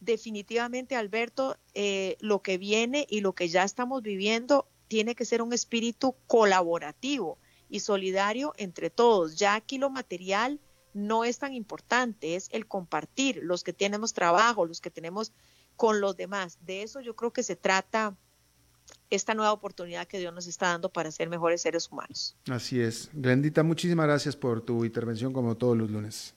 definitivamente, 0.00 0.96
Alberto, 0.96 1.56
eh, 1.74 2.16
lo 2.20 2.42
que 2.42 2.58
viene 2.58 3.06
y 3.08 3.20
lo 3.20 3.34
que 3.34 3.48
ya 3.48 3.64
estamos 3.64 4.02
viviendo 4.02 4.68
tiene 4.88 5.14
que 5.14 5.24
ser 5.24 5.42
un 5.42 5.52
espíritu 5.52 6.16
colaborativo 6.26 7.38
y 7.68 7.80
solidario 7.80 8.52
entre 8.56 8.90
todos. 8.90 9.36
Ya 9.36 9.54
aquí 9.54 9.78
lo 9.78 9.90
material 9.90 10.60
no 10.94 11.24
es 11.24 11.38
tan 11.38 11.52
importante, 11.52 12.36
es 12.36 12.48
el 12.52 12.66
compartir, 12.66 13.40
los 13.42 13.64
que 13.64 13.72
tenemos 13.72 14.12
trabajo, 14.12 14.64
los 14.64 14.80
que 14.80 14.90
tenemos 14.90 15.32
con 15.76 16.00
los 16.00 16.16
demás. 16.16 16.58
De 16.62 16.82
eso 16.82 17.00
yo 17.00 17.16
creo 17.16 17.32
que 17.32 17.42
se 17.42 17.56
trata 17.56 18.16
esta 19.10 19.34
nueva 19.34 19.52
oportunidad 19.52 20.06
que 20.06 20.18
Dios 20.18 20.32
nos 20.32 20.46
está 20.46 20.68
dando 20.68 20.90
para 20.90 21.10
ser 21.10 21.28
mejores 21.28 21.62
seres 21.62 21.90
humanos. 21.90 22.36
Así 22.50 22.80
es. 22.80 23.10
Glendita, 23.12 23.62
muchísimas 23.62 24.06
gracias 24.06 24.36
por 24.36 24.60
tu 24.60 24.84
intervención 24.84 25.32
como 25.32 25.56
todos 25.56 25.76
los 25.76 25.90
lunes. 25.90 26.34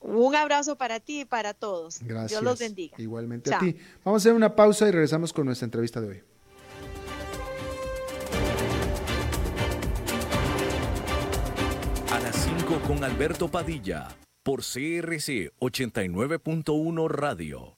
Un 0.00 0.34
abrazo 0.36 0.76
para 0.76 1.00
ti 1.00 1.20
y 1.20 1.24
para 1.24 1.54
todos. 1.54 1.98
Gracias. 2.00 2.30
Dios 2.30 2.42
los 2.42 2.58
bendiga. 2.58 2.96
Igualmente 2.98 3.52
a 3.52 3.58
ti. 3.58 3.76
Vamos 4.04 4.20
a 4.20 4.22
hacer 4.22 4.34
una 4.34 4.54
pausa 4.54 4.88
y 4.88 4.92
regresamos 4.92 5.32
con 5.32 5.46
nuestra 5.46 5.64
entrevista 5.64 6.00
de 6.00 6.08
hoy. 6.08 6.22
con 12.76 13.02
Alberto 13.02 13.48
Padilla 13.48 14.08
por 14.42 14.60
CRC 14.60 15.52
89.1 15.58 17.08
Radio. 17.08 17.77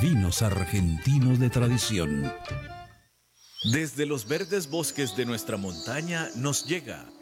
vinos 0.00 0.42
argentinos 0.42 1.38
de 1.38 1.50
tradición. 1.50 2.32
Desde 3.72 4.06
los 4.06 4.28
verdes 4.28 4.70
bosques 4.70 5.16
de 5.16 5.26
nuestra 5.26 5.56
montaña 5.56 6.28
nos 6.36 6.64
llega 6.64 7.06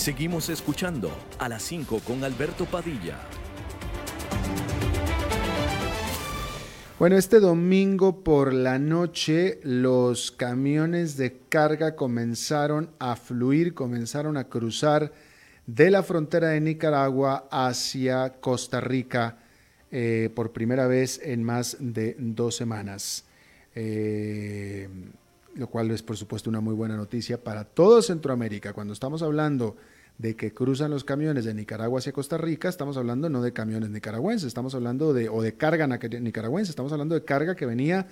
Seguimos 0.00 0.48
escuchando 0.48 1.10
a 1.38 1.48
las 1.48 1.62
5 1.62 2.00
con 2.06 2.24
Alberto 2.24 2.64
Padilla. 2.64 3.18
Bueno, 6.98 7.16
este 7.16 7.38
domingo 7.38 8.24
por 8.24 8.54
la 8.54 8.78
noche 8.78 9.60
los 9.62 10.30
camiones 10.30 11.18
de 11.18 11.38
carga 11.50 11.96
comenzaron 11.96 12.90
a 12.98 13.14
fluir, 13.14 13.74
comenzaron 13.74 14.36
a 14.36 14.48
cruzar 14.48 15.12
de 15.66 15.90
la 15.90 16.02
frontera 16.02 16.48
de 16.48 16.60
Nicaragua 16.60 17.46
hacia 17.50 18.40
Costa 18.40 18.80
Rica 18.80 19.38
eh, 19.90 20.30
por 20.34 20.52
primera 20.52 20.86
vez 20.86 21.20
en 21.22 21.42
más 21.44 21.76
de 21.78 22.16
dos 22.18 22.56
semanas. 22.56 23.24
Eh, 23.74 24.88
lo 25.54 25.66
cual 25.68 25.90
es 25.90 26.02
por 26.02 26.16
supuesto 26.16 26.48
una 26.48 26.60
muy 26.60 26.74
buena 26.74 26.96
noticia 26.96 27.42
para 27.42 27.64
todo 27.64 28.02
Centroamérica. 28.02 28.72
Cuando 28.72 28.92
estamos 28.92 29.22
hablando 29.22 29.76
de 30.18 30.36
que 30.36 30.52
cruzan 30.52 30.90
los 30.90 31.04
camiones 31.04 31.44
de 31.44 31.54
Nicaragua 31.54 31.98
hacia 31.98 32.12
Costa 32.12 32.36
Rica, 32.38 32.68
estamos 32.68 32.96
hablando 32.96 33.28
no 33.28 33.42
de 33.42 33.52
camiones 33.52 33.90
nicaragüenses, 33.90 34.46
estamos 34.48 34.74
hablando 34.74 35.12
de, 35.12 35.28
o 35.28 35.42
de 35.42 35.54
carga 35.54 35.86
nicaragüense, 35.86 36.70
estamos 36.70 36.92
hablando 36.92 37.14
de 37.14 37.24
carga 37.24 37.56
que 37.56 37.66
venía 37.66 38.06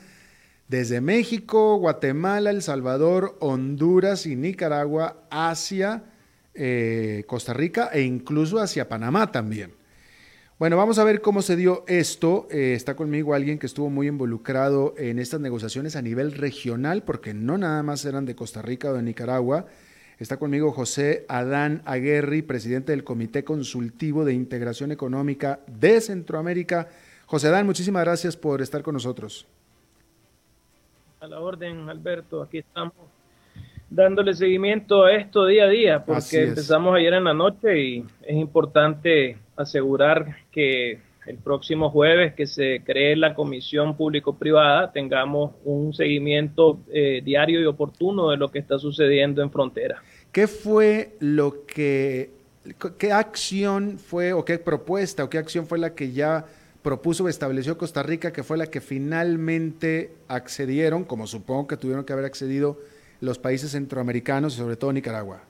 desde 0.68 1.00
México, 1.00 1.76
Guatemala, 1.76 2.50
El 2.50 2.62
Salvador, 2.62 3.36
Honduras 3.40 4.26
y 4.26 4.36
Nicaragua 4.36 5.24
hacia 5.30 6.04
eh, 6.54 7.24
Costa 7.26 7.52
Rica 7.52 7.90
e 7.92 8.02
incluso 8.02 8.58
hacia 8.58 8.88
Panamá 8.88 9.30
también. 9.30 9.77
Bueno, 10.58 10.76
vamos 10.76 10.98
a 10.98 11.04
ver 11.04 11.20
cómo 11.20 11.40
se 11.40 11.54
dio 11.54 11.84
esto. 11.86 12.48
Eh, 12.50 12.72
está 12.74 12.96
conmigo 12.96 13.32
alguien 13.32 13.60
que 13.60 13.66
estuvo 13.66 13.90
muy 13.90 14.08
involucrado 14.08 14.92
en 14.98 15.20
estas 15.20 15.38
negociaciones 15.38 15.94
a 15.94 16.02
nivel 16.02 16.32
regional, 16.32 17.04
porque 17.04 17.32
no 17.32 17.58
nada 17.58 17.80
más 17.84 18.04
eran 18.04 18.26
de 18.26 18.34
Costa 18.34 18.60
Rica 18.60 18.90
o 18.90 18.94
de 18.94 19.04
Nicaragua. 19.04 19.66
Está 20.18 20.36
conmigo 20.36 20.72
José 20.72 21.24
Adán 21.28 21.82
Aguerri, 21.84 22.42
presidente 22.42 22.90
del 22.90 23.04
Comité 23.04 23.44
Consultivo 23.44 24.24
de 24.24 24.34
Integración 24.34 24.90
Económica 24.90 25.60
de 25.68 26.00
Centroamérica. 26.00 26.88
José 27.26 27.46
Adán, 27.46 27.64
muchísimas 27.64 28.02
gracias 28.02 28.36
por 28.36 28.60
estar 28.60 28.82
con 28.82 28.94
nosotros. 28.94 29.46
A 31.20 31.28
la 31.28 31.38
orden, 31.38 31.88
Alberto, 31.88 32.42
aquí 32.42 32.58
estamos 32.58 32.96
dándole 33.88 34.34
seguimiento 34.34 35.04
a 35.04 35.12
esto 35.12 35.46
día 35.46 35.66
a 35.66 35.68
día, 35.68 36.04
porque 36.04 36.48
empezamos 36.48 36.96
ayer 36.96 37.14
en 37.14 37.22
la 37.22 37.34
noche 37.34 37.80
y 37.80 38.04
es 38.22 38.36
importante 38.36 39.38
asegurar 39.58 40.36
que 40.50 41.00
el 41.26 41.36
próximo 41.36 41.90
jueves 41.90 42.32
que 42.34 42.46
se 42.46 42.80
cree 42.84 43.14
la 43.14 43.34
comisión 43.34 43.96
público-privada 43.96 44.92
tengamos 44.92 45.52
un 45.64 45.92
seguimiento 45.92 46.80
eh, 46.90 47.20
diario 47.22 47.60
y 47.60 47.66
oportuno 47.66 48.30
de 48.30 48.38
lo 48.38 48.50
que 48.50 48.58
está 48.58 48.78
sucediendo 48.78 49.42
en 49.42 49.50
frontera. 49.50 50.02
¿Qué 50.32 50.46
fue 50.46 51.16
lo 51.20 51.66
que, 51.66 52.30
qué 52.96 53.12
acción 53.12 53.98
fue 53.98 54.32
o 54.32 54.44
qué 54.44 54.58
propuesta 54.58 55.24
o 55.24 55.28
qué 55.28 55.36
acción 55.36 55.66
fue 55.66 55.78
la 55.78 55.94
que 55.94 56.12
ya 56.12 56.46
propuso 56.82 57.24
o 57.24 57.28
estableció 57.28 57.76
Costa 57.76 58.02
Rica, 58.02 58.32
que 58.32 58.42
fue 58.42 58.56
la 58.56 58.66
que 58.66 58.80
finalmente 58.80 60.12
accedieron, 60.28 61.04
como 61.04 61.26
supongo 61.26 61.66
que 61.66 61.76
tuvieron 61.76 62.04
que 62.04 62.14
haber 62.14 62.24
accedido 62.24 62.78
los 63.20 63.38
países 63.38 63.72
centroamericanos 63.72 64.54
y 64.54 64.58
sobre 64.58 64.76
todo 64.76 64.92
Nicaragua? 64.94 65.42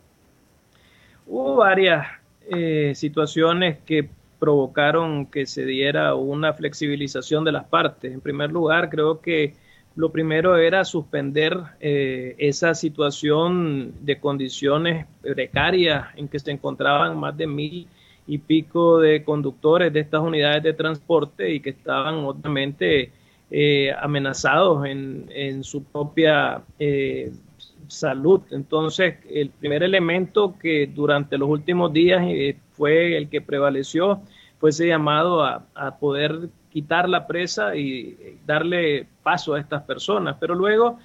Hubo 1.27 1.57
varias 1.57 2.18
eh, 2.51 2.93
situaciones 2.95 3.79
que 3.85 4.09
provocaron 4.39 5.27
que 5.27 5.47
se 5.47 5.65
diera 5.65 6.15
una 6.15 6.53
flexibilización 6.53 7.45
de 7.45 7.53
las 7.53 7.65
partes. 7.65 8.13
En 8.13 8.21
primer 8.21 8.51
lugar, 8.51 8.89
creo 8.89 9.21
que 9.21 9.55
lo 9.97 10.13
primero 10.13 10.57
era 10.57 10.85
suspender 10.85 11.59
eh, 11.81 12.37
esa 12.39 12.75
situación 12.75 13.95
de 14.03 14.21
condiciones 14.21 15.07
precarias 15.21 16.07
en 16.17 16.29
que 16.29 16.39
se 16.39 16.53
encontraban 16.53 17.19
más 17.19 17.37
de 17.37 17.49
mil 17.49 17.89
y 18.29 18.39
pico 18.39 19.01
de 19.01 19.25
conductores 19.25 19.93
de 19.93 20.01
estas 20.01 20.21
unidades 20.21 20.63
de 20.63 20.73
transporte 20.75 21.53
y 21.53 21.61
que 21.61 21.71
estaban 21.71 22.15
obviamente 22.17 23.11
eh, 23.51 23.93
amenazados 24.01 24.87
en, 24.87 25.27
en, 25.31 25.65
su 25.65 25.83
propia 25.83 26.63
salud. 27.89 28.43
Entonces, 28.51 29.17
el 29.29 29.51
primer 29.51 29.83
elemento 29.83 30.57
que 30.59 30.87
durante 30.87 31.37
los 31.39 31.49
últimos 31.49 31.93
días 31.93 32.23
eh, 32.27 32.57
fue 32.73 33.17
el 33.17 33.29
que 33.29 33.41
prevaleció 33.41 34.23
fue 34.59 34.71
ese 34.71 34.89
llamado 34.89 35.45
a, 35.45 35.65
poder 36.01 36.49
quitar 36.71 37.09
la 37.09 37.27
presa 37.27 37.77
y 37.77 38.39
darle 38.45 39.07
paso 39.23 39.55
a 39.55 39.61
estas 39.61 39.83
personas. 39.83 40.37
Pero 40.41 40.55
luego, 40.55 40.99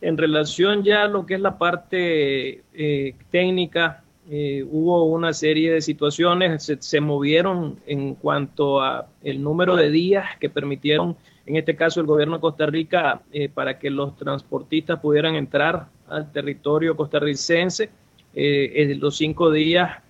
en 0.00 0.16
relación 0.16 0.84
ya 0.84 1.04
a 1.04 1.08
lo 1.08 1.24
que 1.26 1.34
es 1.34 1.40
la 1.40 1.58
parte 1.58 2.62
eh, 2.74 3.14
técnica 3.30 4.04
eh, 4.30 4.62
hubo 4.70 5.04
una 5.04 5.32
serie 5.32 5.72
de 5.72 5.80
situaciones, 5.80 6.62
se, 6.62 6.76
se, 6.82 7.00
movieron 7.00 7.80
en 7.86 8.14
cuanto 8.14 8.82
a 8.82 9.06
el 9.22 9.42
número 9.42 9.74
de 9.74 9.90
días 9.90 10.36
que 10.38 10.50
permitieron, 10.50 11.16
en 11.46 11.56
este 11.56 11.76
caso 11.76 12.00
el 12.00 12.06
gobierno 12.06 12.34
de 12.34 12.40
Costa 12.42 12.66
Rica, 12.66 13.22
eh, 13.32 13.48
para 13.48 13.78
que 13.78 13.88
los 13.88 14.18
transportistas 14.18 15.00
pudieran 15.00 15.34
entrar 15.34 15.86
al 16.10 16.32
territorio 16.32 16.96
costarricense. 16.96 17.90
Eh, 18.34 18.96
los 19.00 19.16
cinco 19.16 19.50
días 19.50 20.02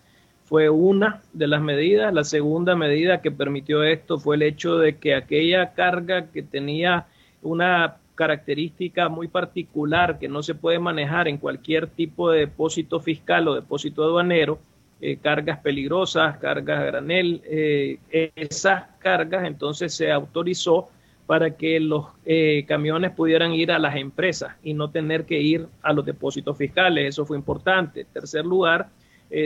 fue 0.44 0.70
una 0.70 1.22
de 1.32 1.46
las 1.46 1.60
medidas. 1.60 2.12
La 2.12 2.24
segunda 2.24 2.74
medida 2.74 3.20
que 3.20 3.30
permitió 3.30 3.84
esto 3.84 4.18
fue 4.18 4.36
el 4.36 4.42
hecho 4.42 4.78
de 4.78 4.96
que 4.96 5.14
aquella 5.14 5.74
carga 5.74 6.26
que 6.26 6.42
tenía 6.42 7.06
una 7.42 7.96
característica 8.14 9.08
muy 9.08 9.28
particular 9.28 10.18
que 10.18 10.26
no 10.26 10.42
se 10.42 10.54
puede 10.54 10.78
manejar 10.78 11.28
en 11.28 11.38
cualquier 11.38 11.86
tipo 11.86 12.30
de 12.30 12.40
depósito 12.40 12.98
fiscal 12.98 13.46
o 13.46 13.54
depósito 13.54 14.02
aduanero, 14.02 14.58
eh, 15.00 15.18
cargas 15.18 15.60
peligrosas, 15.60 16.38
cargas 16.38 16.80
a 16.80 16.84
granel, 16.84 17.40
eh, 17.44 17.98
esas 18.34 18.84
cargas 18.98 19.46
entonces 19.46 19.94
se 19.94 20.10
autorizó 20.10 20.88
para 21.28 21.56
que 21.56 21.78
los 21.78 22.06
eh, 22.24 22.64
camiones 22.66 23.12
pudieran 23.12 23.52
ir 23.52 23.70
a 23.70 23.78
las 23.78 23.94
empresas 23.94 24.56
y 24.64 24.74
no 24.74 24.90
tener 24.90 25.26
que 25.26 25.40
ir 25.40 25.68
a 25.82 25.92
los 25.92 26.04
depósitos 26.04 26.58
fiscales. 26.58 27.10
Eso 27.10 27.24
fue 27.24 27.36
importante. 27.36 28.00
En 28.00 28.06
tercer 28.08 28.44
lugar, 28.44 28.88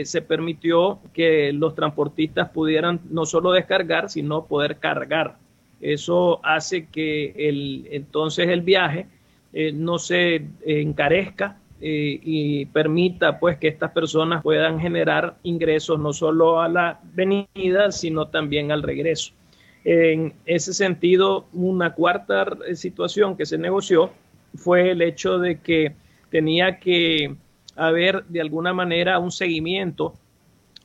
se 0.05 0.21
permitió 0.21 0.99
que 1.13 1.51
los 1.51 1.75
transportistas 1.75 2.49
pudieran 2.49 3.01
no 3.09 3.25
solo 3.25 3.51
descargar, 3.51 4.09
sino 4.09 4.45
poder 4.45 4.77
cargar 4.77 5.35
eso 5.83 6.39
hace 6.43 6.87
que 6.87 7.33
el, 7.37 7.87
entonces 7.91 8.47
el 8.47 8.61
viaje 8.61 9.07
eh, 9.51 9.73
no 9.73 9.99
se 9.99 10.45
encarezca 10.65 11.59
eh, 11.81 12.19
y 12.23 12.65
permita 12.67 13.37
pues 13.37 13.57
que 13.57 13.67
estas 13.67 13.91
personas 13.91 14.41
puedan 14.41 14.79
generar 14.79 15.35
ingresos 15.43 15.99
no 15.99 16.13
solo 16.13 16.61
a 16.61 16.69
la 16.69 17.01
venida, 17.13 17.91
sino 17.91 18.29
también 18.29 18.71
al 18.71 18.81
regreso. 18.81 19.33
En 19.85 20.33
ese 20.45 20.73
sentido, 20.73 21.45
una 21.51 21.93
cuarta 21.93 22.45
situación 22.75 23.35
que 23.35 23.45
se 23.45 23.57
negoció 23.57 24.11
fue 24.55 24.91
el 24.91 25.01
hecho 25.01 25.39
de 25.39 25.59
que 25.59 25.93
tenía 26.29 26.79
que 26.79 27.35
haber 27.75 28.23
de 28.25 28.41
alguna 28.41 28.73
manera 28.73 29.19
un 29.19 29.31
seguimiento 29.31 30.13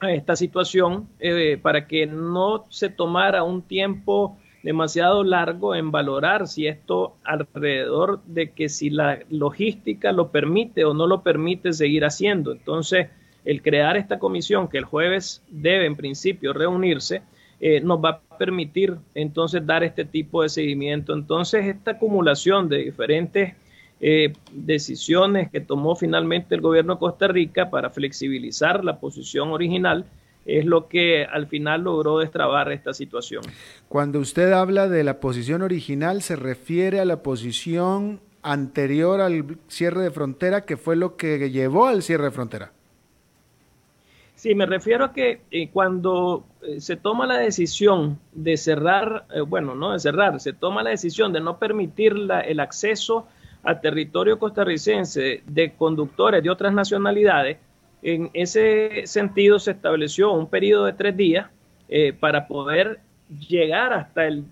a 0.00 0.12
esta 0.12 0.36
situación 0.36 1.08
eh, 1.18 1.58
para 1.60 1.86
que 1.86 2.06
no 2.06 2.66
se 2.70 2.88
tomara 2.88 3.42
un 3.42 3.62
tiempo 3.62 4.36
demasiado 4.62 5.24
largo 5.24 5.74
en 5.74 5.90
valorar 5.90 6.48
si 6.48 6.66
esto 6.66 7.16
alrededor 7.24 8.22
de 8.24 8.50
que 8.50 8.68
si 8.68 8.90
la 8.90 9.20
logística 9.30 10.12
lo 10.12 10.30
permite 10.30 10.84
o 10.84 10.94
no 10.94 11.06
lo 11.06 11.22
permite 11.22 11.72
seguir 11.72 12.04
haciendo. 12.04 12.52
Entonces, 12.52 13.08
el 13.44 13.62
crear 13.62 13.96
esta 13.96 14.18
comisión 14.18 14.68
que 14.68 14.78
el 14.78 14.84
jueves 14.84 15.42
debe 15.48 15.86
en 15.86 15.96
principio 15.96 16.52
reunirse, 16.52 17.22
eh, 17.60 17.80
nos 17.80 17.98
va 18.02 18.22
a 18.30 18.38
permitir 18.38 18.96
entonces 19.14 19.64
dar 19.66 19.82
este 19.82 20.04
tipo 20.04 20.42
de 20.42 20.48
seguimiento. 20.48 21.12
Entonces, 21.12 21.66
esta 21.66 21.92
acumulación 21.92 22.68
de 22.68 22.78
diferentes 22.78 23.54
eh, 24.00 24.32
decisiones 24.52 25.50
que 25.50 25.60
tomó 25.60 25.96
finalmente 25.96 26.54
el 26.54 26.60
gobierno 26.60 26.94
de 26.94 27.00
Costa 27.00 27.26
Rica 27.26 27.68
para 27.68 27.90
flexibilizar 27.90 28.84
la 28.84 29.00
posición 29.00 29.50
original, 29.50 30.04
es 30.46 30.64
lo 30.64 30.88
que 30.88 31.24
al 31.24 31.48
final 31.48 31.82
logró 31.82 32.18
destrabar 32.18 32.70
esta 32.70 32.94
situación. 32.94 33.42
Cuando 33.88 34.20
usted 34.20 34.52
habla 34.52 34.88
de 34.88 35.04
la 35.04 35.20
posición 35.20 35.62
original, 35.62 36.22
se 36.22 36.36
refiere 36.36 37.00
a 37.00 37.04
la 37.04 37.22
posición 37.22 38.20
anterior 38.42 39.20
al 39.20 39.58
cierre 39.66 40.04
de 40.04 40.10
frontera, 40.10 40.64
que 40.64 40.76
fue 40.76 40.96
lo 40.96 41.16
que 41.16 41.50
llevó 41.50 41.86
al 41.86 42.02
cierre 42.02 42.24
de 42.24 42.30
frontera. 42.30 42.72
Sí, 44.38 44.54
me 44.54 44.66
refiero 44.66 45.06
a 45.06 45.12
que 45.12 45.40
eh, 45.50 45.68
cuando 45.68 46.46
eh, 46.62 46.80
se 46.80 46.94
toma 46.94 47.26
la 47.26 47.38
decisión 47.38 48.20
de 48.30 48.56
cerrar, 48.56 49.24
eh, 49.34 49.40
bueno, 49.40 49.74
no 49.74 49.94
de 49.94 49.98
cerrar, 49.98 50.38
se 50.38 50.52
toma 50.52 50.84
la 50.84 50.90
decisión 50.90 51.32
de 51.32 51.40
no 51.40 51.58
permitir 51.58 52.14
el 52.46 52.60
acceso 52.60 53.26
al 53.64 53.80
territorio 53.80 54.38
costarricense 54.38 55.42
de 55.44 55.72
conductores 55.72 56.40
de 56.40 56.50
otras 56.50 56.72
nacionalidades, 56.72 57.58
en 58.00 58.30
ese 58.32 59.08
sentido 59.08 59.58
se 59.58 59.72
estableció 59.72 60.30
un 60.30 60.48
periodo 60.48 60.84
de 60.84 60.92
tres 60.92 61.16
días 61.16 61.48
para 62.20 62.46
poder 62.46 63.00
llegar 63.48 63.92
hasta 63.92 64.26
el 64.28 64.44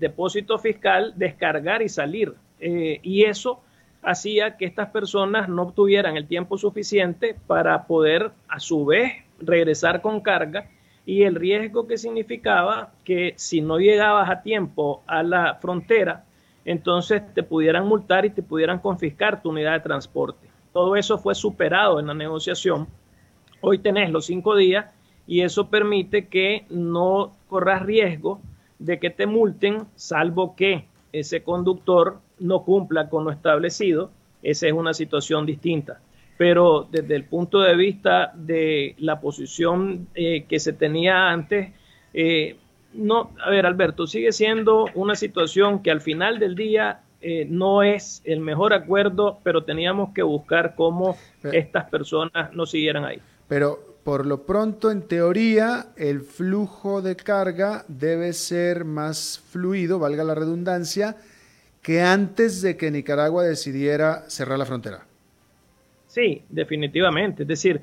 depósito 0.00 0.58
fiscal, 0.58 1.12
descargar 1.14 1.82
y 1.82 1.90
salir. 1.90 2.32
Y 2.58 3.24
eso 3.24 3.60
hacía 4.02 4.56
que 4.56 4.64
estas 4.64 4.88
personas 4.88 5.46
no 5.46 5.64
obtuvieran 5.64 6.16
el 6.16 6.26
tiempo 6.26 6.56
suficiente 6.56 7.36
para 7.46 7.86
poder 7.86 8.30
a 8.48 8.60
su 8.60 8.86
vez 8.86 9.25
regresar 9.38 10.00
con 10.00 10.20
carga 10.20 10.68
y 11.04 11.22
el 11.22 11.36
riesgo 11.36 11.86
que 11.86 11.98
significaba 11.98 12.92
que 13.04 13.34
si 13.36 13.60
no 13.60 13.78
llegabas 13.78 14.28
a 14.28 14.42
tiempo 14.42 15.02
a 15.06 15.22
la 15.22 15.54
frontera, 15.54 16.24
entonces 16.64 17.22
te 17.32 17.44
pudieran 17.44 17.86
multar 17.86 18.24
y 18.26 18.30
te 18.30 18.42
pudieran 18.42 18.80
confiscar 18.80 19.40
tu 19.40 19.50
unidad 19.50 19.74
de 19.74 19.80
transporte. 19.80 20.48
Todo 20.72 20.96
eso 20.96 21.16
fue 21.16 21.34
superado 21.34 22.00
en 22.00 22.08
la 22.08 22.14
negociación. 22.14 22.88
Hoy 23.60 23.78
tenés 23.78 24.10
los 24.10 24.26
cinco 24.26 24.56
días 24.56 24.86
y 25.26 25.42
eso 25.42 25.70
permite 25.70 26.26
que 26.26 26.66
no 26.68 27.32
corras 27.48 27.82
riesgo 27.82 28.40
de 28.78 28.98
que 28.98 29.10
te 29.10 29.26
multen, 29.26 29.86
salvo 29.94 30.54
que 30.56 30.86
ese 31.12 31.42
conductor 31.42 32.18
no 32.38 32.62
cumpla 32.64 33.08
con 33.08 33.24
lo 33.24 33.30
establecido. 33.30 34.10
Esa 34.42 34.66
es 34.66 34.72
una 34.72 34.92
situación 34.92 35.46
distinta. 35.46 36.00
Pero 36.38 36.86
desde 36.90 37.16
el 37.16 37.24
punto 37.24 37.60
de 37.60 37.74
vista 37.76 38.32
de 38.34 38.94
la 38.98 39.20
posición 39.20 40.08
eh, 40.14 40.44
que 40.48 40.60
se 40.60 40.72
tenía 40.72 41.30
antes, 41.30 41.72
eh, 42.12 42.56
no, 42.92 43.30
a 43.42 43.50
ver, 43.50 43.66
Alberto, 43.66 44.06
sigue 44.06 44.32
siendo 44.32 44.86
una 44.94 45.14
situación 45.14 45.82
que 45.82 45.90
al 45.90 46.00
final 46.00 46.38
del 46.38 46.54
día 46.54 47.00
eh, 47.20 47.46
no 47.48 47.82
es 47.82 48.22
el 48.24 48.40
mejor 48.40 48.72
acuerdo, 48.72 49.38
pero 49.42 49.64
teníamos 49.64 50.12
que 50.14 50.22
buscar 50.22 50.74
cómo 50.74 51.16
estas 51.42 51.88
personas 51.90 52.52
no 52.52 52.66
siguieran 52.66 53.04
ahí. 53.04 53.20
Pero 53.48 53.96
por 54.06 54.24
lo 54.24 54.46
pronto, 54.46 54.90
en 54.92 55.02
teoría, 55.02 55.88
el 55.96 56.20
flujo 56.20 57.02
de 57.02 57.16
carga 57.16 57.84
debe 57.88 58.32
ser 58.32 58.84
más 58.84 59.42
fluido, 59.50 59.98
valga 59.98 60.22
la 60.22 60.36
redundancia, 60.36 61.16
que 61.82 62.02
antes 62.02 62.62
de 62.62 62.76
que 62.76 62.90
Nicaragua 62.92 63.42
decidiera 63.42 64.28
cerrar 64.28 64.58
la 64.58 64.64
frontera. 64.64 65.06
Sí, 66.16 66.42
definitivamente. 66.48 67.42
Es 67.42 67.48
decir, 67.48 67.82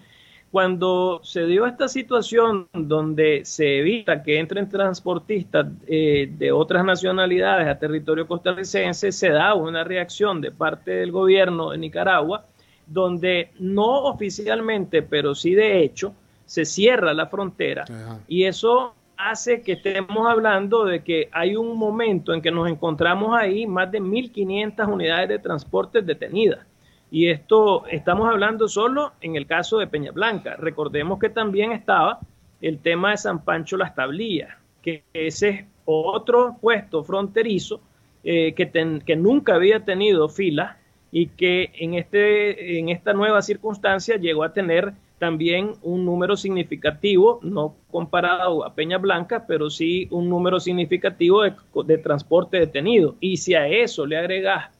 cuando 0.50 1.20
se 1.22 1.46
dio 1.46 1.68
esta 1.68 1.88
situación 1.88 2.68
donde 2.74 3.46
se 3.46 3.78
evita 3.78 4.24
que 4.24 4.40
entren 4.40 4.68
transportistas 4.68 5.68
eh, 5.86 6.32
de 6.36 6.52
otras 6.52 6.84
nacionalidades 6.84 7.68
a 7.68 7.78
territorio 7.78 8.26
costarricense, 8.26 9.12
se 9.12 9.30
da 9.30 9.54
una 9.54 9.84
reacción 9.84 10.42
de 10.42 10.50
parte 10.50 10.90
del 10.90 11.12
gobierno 11.12 11.70
de 11.70 11.78
Nicaragua, 11.78 12.48
donde 12.88 13.52
no 13.60 14.06
oficialmente, 14.06 15.04
pero 15.04 15.36
sí 15.36 15.54
de 15.54 15.84
hecho, 15.84 16.16
se 16.48 16.66
cierra 16.66 17.14
la 17.14 17.28
frontera. 17.28 17.86
Y 18.28 18.46
eso 18.46 18.96
hace 19.16 19.62
que 19.62 19.74
estemos 19.74 20.28
hablando 20.28 20.86
de 20.86 21.04
que 21.04 21.30
hay 21.32 21.56
un 21.56 21.78
momento 21.78 22.34
en 22.34 22.42
que 22.42 22.50
nos 22.50 22.68
encontramos 22.68 23.38
ahí 23.38 23.68
más 23.68 23.92
de 23.92 24.02
1.500 24.02 24.92
unidades 24.92 25.30
de 25.30 25.38
transporte 25.38 26.02
detenidas. 26.02 26.66
Y 27.14 27.30
esto 27.30 27.86
estamos 27.92 28.28
hablando 28.28 28.68
solo 28.68 29.12
en 29.22 29.36
el 29.36 29.46
caso 29.46 29.78
de 29.78 29.86
Peña 29.86 30.12
Blanca. 30.12 30.56
Recordemos 30.56 31.20
que 31.20 31.30
también 31.30 31.72
estaba 31.72 32.22
el 32.60 32.80
tema 32.80 33.12
de 33.12 33.18
San 33.18 33.46
Pancho 33.46 33.78
Las 33.78 33.94
Tablillas, 33.94 34.50
que 34.82 35.04
ese 35.14 35.50
es 35.50 35.66
otro 35.86 36.58
puesto 36.60 37.04
fronterizo 37.04 37.82
eh, 38.24 38.56
que, 38.56 39.16
nunca 39.16 39.54
había 39.54 39.86
tenido 39.86 40.28
fila 40.28 40.80
y 41.12 41.28
que 41.28 41.70
en, 41.76 41.94
este, 41.94 42.80
en 42.80 42.90
esta 42.90 43.14
nueva 43.14 43.44
circunstancia 43.44 44.18
llegó 44.18 44.44
a 44.44 44.54
tener 44.54 44.94
también 45.20 45.74
un 45.84 46.06
número 46.06 46.36
significativo, 46.36 47.40
no 47.44 47.76
comparado 47.92 48.66
a 48.66 48.74
Peña 48.74 48.98
Blanca, 48.98 49.46
pero 49.48 49.70
sí 49.70 50.08
un 50.10 50.30
número 50.30 50.60
significativo 50.60 51.44
de, 51.44 51.98
transporte 52.00 52.58
detenido. 52.58 53.18
Y 53.20 53.38
si 53.38 53.54
a 53.54 53.68
eso 53.68 54.08
le 54.08 54.18
agregas 54.18 54.72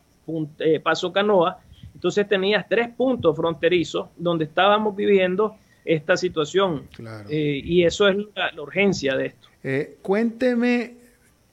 eh, 0.58 0.80
Paso 0.80 1.14
Canoa, 1.14 1.60
entonces 2.04 2.28
tenías 2.28 2.68
tres 2.68 2.90
puntos 2.90 3.34
fronterizos 3.34 4.10
donde 4.18 4.44
estábamos 4.44 4.94
viviendo 4.94 5.56
esta 5.86 6.18
situación. 6.18 6.86
Eh, 7.30 7.62
y 7.64 7.86
eso 7.86 8.10
es 8.10 8.18
la, 8.36 8.62
urgencia 8.62 9.16
de 9.16 9.28
esto. 9.28 9.48
Eh, 9.64 9.96
cuénteme 10.02 10.98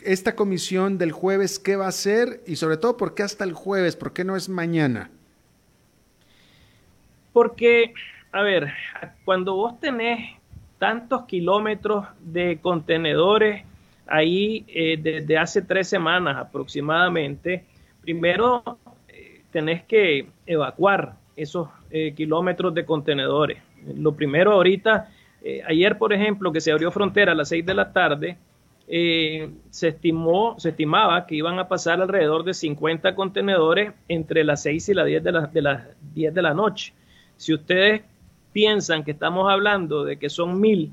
esta 0.01 0.34
comisión 0.34 0.98
del 0.98 1.12
jueves, 1.12 1.61
¿qué 1.61 1.76
va 1.76 1.84
a 1.84 1.90
hacer? 1.90 2.40
Y 2.48 2.57
sobre 2.57 2.78
todo, 2.78 2.96
¿por 2.96 3.14
qué 3.14 3.22
hasta 3.22 3.44
el 3.44 3.53
jueves? 3.53 3.94
¿Por 3.94 4.12
qué 4.12 4.24
no 4.24 4.34
es 4.34 4.48
mañana? 4.48 5.09
Porque, 7.32 7.94
a 8.32 8.42
ver, 8.42 8.72
cuando 9.24 9.55
vos 9.55 9.78
tenés 9.78 10.36
tantos 10.80 11.26
kilómetros 11.26 12.09
de 12.18 12.59
contenedores 12.61 13.64
ahí 14.09 14.64
eh, 14.66 14.98
desde 15.01 15.38
hace 15.38 15.62
tres 15.62 15.88
semanas 15.88 16.36
aproximadamente, 16.38 17.64
primero 18.01 18.80
tenés 19.51 19.82
que 19.84 20.28
evacuar 20.46 21.16
esos 21.36 21.68
eh, 21.90 22.12
kilómetros 22.14 22.74
de 22.74 22.84
contenedores. 22.84 23.59
Lo 23.96 24.12
primero 24.14 24.53
ahorita, 24.53 25.11
eh, 25.42 25.62
ayer 25.66 25.96
por 25.98 26.12
ejemplo, 26.12 26.53
que 26.53 26.61
se 26.61 26.70
abrió 26.70 26.90
frontera 26.90 27.32
a 27.32 27.34
las 27.34 27.48
6 27.48 27.64
de 27.64 27.74
la 27.74 27.92
tarde, 27.92 28.36
eh, 28.88 29.51
se 29.70 29.88
estimó, 29.88 30.57
se 30.59 30.70
estimaba 30.70 31.26
que 31.26 31.36
iban 31.36 31.59
a 31.59 31.68
pasar 31.68 32.01
alrededor 32.01 32.44
de 32.44 32.55
50 32.55 33.14
contenedores 33.14 33.92
entre 34.09 34.44
las 34.44 34.62
6 34.62 34.88
y 34.90 34.94
las 34.94 35.07
10 35.07 35.22
de, 35.22 35.48
de 35.53 35.62
las 35.62 35.86
10 36.14 36.34
de 36.34 36.42
la 36.42 36.55
noche. 36.55 36.92
Si 37.36 37.55
ustedes 37.55 38.03
piensan 38.53 39.05
que 39.05 39.12
estamos 39.12 39.51
hablando 39.51 40.05
de 40.05 40.18
que 40.18 40.28
son 40.28 40.61
mil 40.61 40.92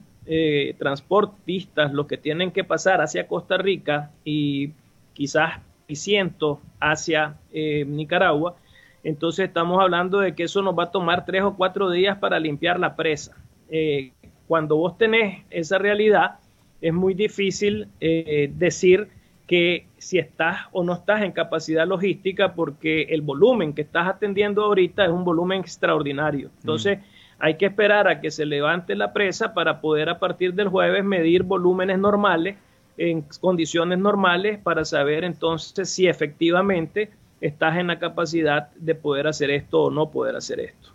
transportistas 0.77 1.93
los 1.93 2.05
que 2.05 2.17
tienen 2.17 2.51
que 2.51 2.65
pasar 2.65 2.99
hacia 2.99 3.29
Costa 3.29 3.57
Rica 3.57 4.11
y 4.25 4.73
quizás 5.13 5.61
y 5.87 5.95
cientos 5.95 6.59
hacia 6.79 7.37
eh, 7.51 7.85
Nicaragua, 7.87 8.55
entonces 9.03 9.47
estamos 9.47 9.81
hablando 9.81 10.19
de 10.19 10.35
que 10.35 10.43
eso 10.43 10.61
nos 10.61 10.77
va 10.77 10.83
a 10.83 10.91
tomar 10.91 11.25
tres 11.25 11.43
o 11.43 11.55
cuatro 11.55 11.89
días 11.89 12.17
para 12.17 12.39
limpiar 12.39 12.79
la 12.79 12.95
presa. 12.95 13.37
Eh, 13.69 14.11
cuando 14.47 14.77
vos 14.77 14.97
tenés 14.97 15.43
esa 15.49 15.77
realidad, 15.77 16.39
es 16.81 16.93
muy 16.93 17.13
difícil 17.13 17.87
decir 17.99 19.09
que 19.47 19.87
si 19.97 20.19
estás 20.19 20.67
o 20.73 20.83
no 20.83 20.93
estás 20.93 21.23
en 21.23 21.31
capacidad 21.31 21.87
logística 21.87 22.53
porque 22.53 23.03
el 23.03 23.21
volumen 23.21 23.73
que 23.73 23.81
estás 23.81 24.07
atendiendo 24.07 24.63
ahorita 24.63 25.05
es 25.05 25.09
un 25.09 25.23
volumen 25.23 25.61
extraordinario. 25.61 26.51
Entonces, 26.59 26.99
hay 27.39 27.55
que 27.55 27.67
esperar 27.67 28.07
a 28.07 28.19
que 28.19 28.29
se 28.29 28.45
levante 28.45 28.95
la 28.95 29.13
presa 29.13 29.53
para 29.53 29.79
poder 29.79 30.09
a 30.09 30.19
partir 30.19 30.53
del 30.53 30.67
jueves 30.67 31.03
medir 31.03 31.43
volúmenes 31.43 31.97
normales 31.97 32.57
en 32.97 33.23
condiciones 33.39 33.99
normales 33.99 34.59
para 34.59 34.83
saber 34.85 35.23
entonces 35.23 35.89
si 35.89 36.07
efectivamente 36.07 37.11
estás 37.41 37.77
en 37.77 37.87
la 37.87 37.99
capacidad 37.99 38.71
de 38.75 38.95
poder 38.95 39.27
hacer 39.27 39.51
esto 39.51 39.83
o 39.83 39.91
no 39.91 40.09
poder 40.09 40.35
hacer 40.35 40.59
esto. 40.59 40.89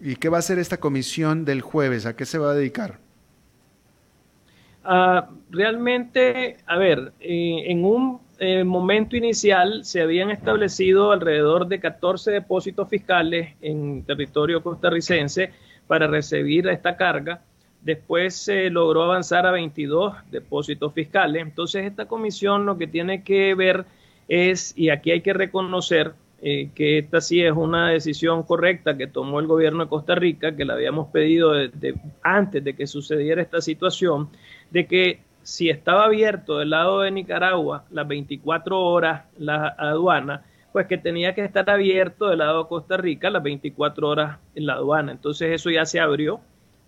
¿Y 0.00 0.16
qué 0.16 0.28
va 0.28 0.38
a 0.38 0.40
hacer 0.40 0.58
esta 0.58 0.78
comisión 0.78 1.44
del 1.44 1.62
jueves? 1.62 2.04
¿A 2.04 2.14
qué 2.14 2.26
se 2.26 2.38
va 2.38 2.50
a 2.50 2.54
dedicar? 2.54 2.98
Ah, 4.84 5.30
realmente, 5.50 6.58
a 6.66 6.76
ver, 6.76 7.12
eh, 7.20 7.64
en 7.66 7.84
un 7.86 8.20
eh, 8.38 8.64
momento 8.64 9.16
inicial 9.16 9.84
se 9.84 10.02
habían 10.02 10.30
establecido 10.30 11.12
alrededor 11.12 11.68
de 11.68 11.80
14 11.80 12.32
depósitos 12.32 12.88
fiscales 12.88 13.54
en 13.62 14.04
territorio 14.04 14.62
costarricense 14.62 15.52
para 15.86 16.06
recibir 16.06 16.68
esta 16.68 16.96
carga. 16.96 17.42
Después 17.84 18.34
se 18.34 18.70
logró 18.70 19.02
avanzar 19.02 19.46
a 19.46 19.50
22 19.50 20.14
depósitos 20.30 20.92
fiscales. 20.94 21.42
Entonces 21.42 21.84
esta 21.84 22.06
comisión 22.06 22.64
lo 22.64 22.78
que 22.78 22.86
tiene 22.86 23.22
que 23.22 23.54
ver 23.54 23.84
es, 24.26 24.72
y 24.76 24.88
aquí 24.88 25.10
hay 25.10 25.20
que 25.20 25.34
reconocer 25.34 26.14
eh, 26.40 26.70
que 26.74 26.98
esta 26.98 27.20
sí 27.20 27.42
es 27.42 27.52
una 27.52 27.90
decisión 27.90 28.42
correcta 28.42 28.96
que 28.96 29.06
tomó 29.06 29.38
el 29.38 29.46
gobierno 29.46 29.84
de 29.84 29.90
Costa 29.90 30.14
Rica, 30.14 30.56
que 30.56 30.64
la 30.64 30.74
habíamos 30.74 31.08
pedido 31.08 31.52
antes 32.22 32.64
de 32.64 32.74
que 32.74 32.86
sucediera 32.86 33.42
esta 33.42 33.60
situación, 33.60 34.30
de 34.70 34.86
que 34.86 35.20
si 35.42 35.68
estaba 35.68 36.04
abierto 36.04 36.58
del 36.58 36.70
lado 36.70 37.02
de 37.02 37.10
Nicaragua 37.10 37.84
las 37.90 38.08
24 38.08 38.80
horas 38.80 39.24
la 39.38 39.68
aduana, 39.78 40.42
pues 40.72 40.86
que 40.86 40.96
tenía 40.96 41.34
que 41.34 41.44
estar 41.44 41.68
abierto 41.68 42.28
del 42.28 42.38
lado 42.38 42.62
de 42.62 42.68
Costa 42.68 42.96
Rica 42.96 43.28
las 43.28 43.42
24 43.42 44.08
horas 44.08 44.38
en 44.54 44.66
la 44.66 44.74
aduana. 44.74 45.12
Entonces 45.12 45.52
eso 45.52 45.70
ya 45.70 45.84
se 45.84 46.00
abrió 46.00 46.40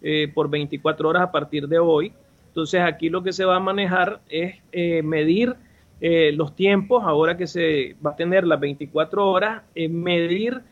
eh, 0.03 0.31
por 0.33 0.51
24 0.51 1.09
horas 1.09 1.23
a 1.23 1.33
partir 1.33 1.69
de 1.69 1.79
hoy. 1.79 2.13
Entonces 2.49 2.81
aquí 2.83 3.09
lo 3.09 3.23
que 3.23 3.33
se 3.33 3.45
va 3.45 3.57
a 3.57 3.61
manejar 3.61 4.21
es 4.29 4.57
eh, 4.73 5.03
medir 5.03 5.55
eh, 6.01 6.33
los 6.33 6.55
tiempos, 6.55 7.05
ahora 7.05 7.37
que 7.37 7.47
se 7.47 7.97
va 8.05 8.11
a 8.11 8.17
tener 8.17 8.47
las 8.47 8.61
24 8.61 9.31
horas, 9.31 9.63
medir 9.75 10.63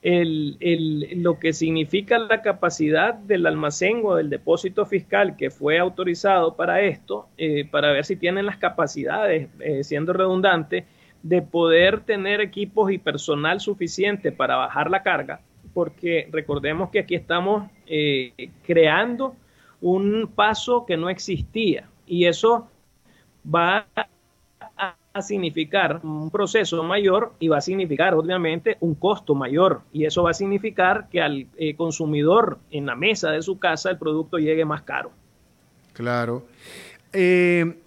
lo 0.00 1.38
que 1.40 1.52
significa 1.52 2.18
la 2.18 2.40
capacidad 2.40 3.14
del 3.14 3.46
almacén 3.46 4.00
o 4.04 4.14
del 4.14 4.30
depósito 4.30 4.86
fiscal 4.86 5.36
que 5.36 5.50
fue 5.50 5.78
autorizado 5.78 6.54
para 6.54 6.80
esto, 6.82 7.26
para 7.72 7.90
ver 7.90 8.04
si 8.04 8.14
tienen 8.14 8.46
las 8.46 8.58
capacidades, 8.58 9.48
siendo 9.82 10.12
redundante, 10.12 10.86
de 11.22 11.42
poder 11.42 12.00
tener 12.00 12.40
equipos 12.40 12.92
y 12.92 12.98
personal 12.98 13.60
suficiente 13.60 14.30
para 14.30 14.56
bajar 14.56 14.88
la 14.88 15.02
carga, 15.02 15.40
porque 15.72 16.28
recordemos 16.32 16.90
que 16.90 17.00
aquí 17.00 17.14
estamos 17.14 17.70
eh, 17.86 18.50
creando 18.66 19.34
un 19.80 20.30
paso 20.34 20.84
que 20.86 20.96
no 20.96 21.08
existía 21.08 21.88
y 22.06 22.26
eso 22.26 22.68
va 23.44 23.86
a 23.94 25.22
significar 25.22 26.00
un 26.02 26.30
proceso 26.30 26.82
mayor 26.82 27.32
y 27.38 27.48
va 27.48 27.58
a 27.58 27.60
significar 27.60 28.14
obviamente 28.14 28.76
un 28.80 28.94
costo 28.94 29.34
mayor 29.34 29.82
y 29.92 30.04
eso 30.04 30.22
va 30.22 30.30
a 30.30 30.34
significar 30.34 31.08
que 31.08 31.20
al 31.20 31.46
eh, 31.56 31.74
consumidor 31.74 32.58
en 32.70 32.86
la 32.86 32.94
mesa 32.94 33.30
de 33.30 33.42
su 33.42 33.58
casa 33.58 33.90
el 33.90 33.98
producto 33.98 34.38
llegue 34.38 34.64
más 34.64 34.82
caro. 34.82 35.10
Claro. 35.92 36.46
Eh, 37.12 37.80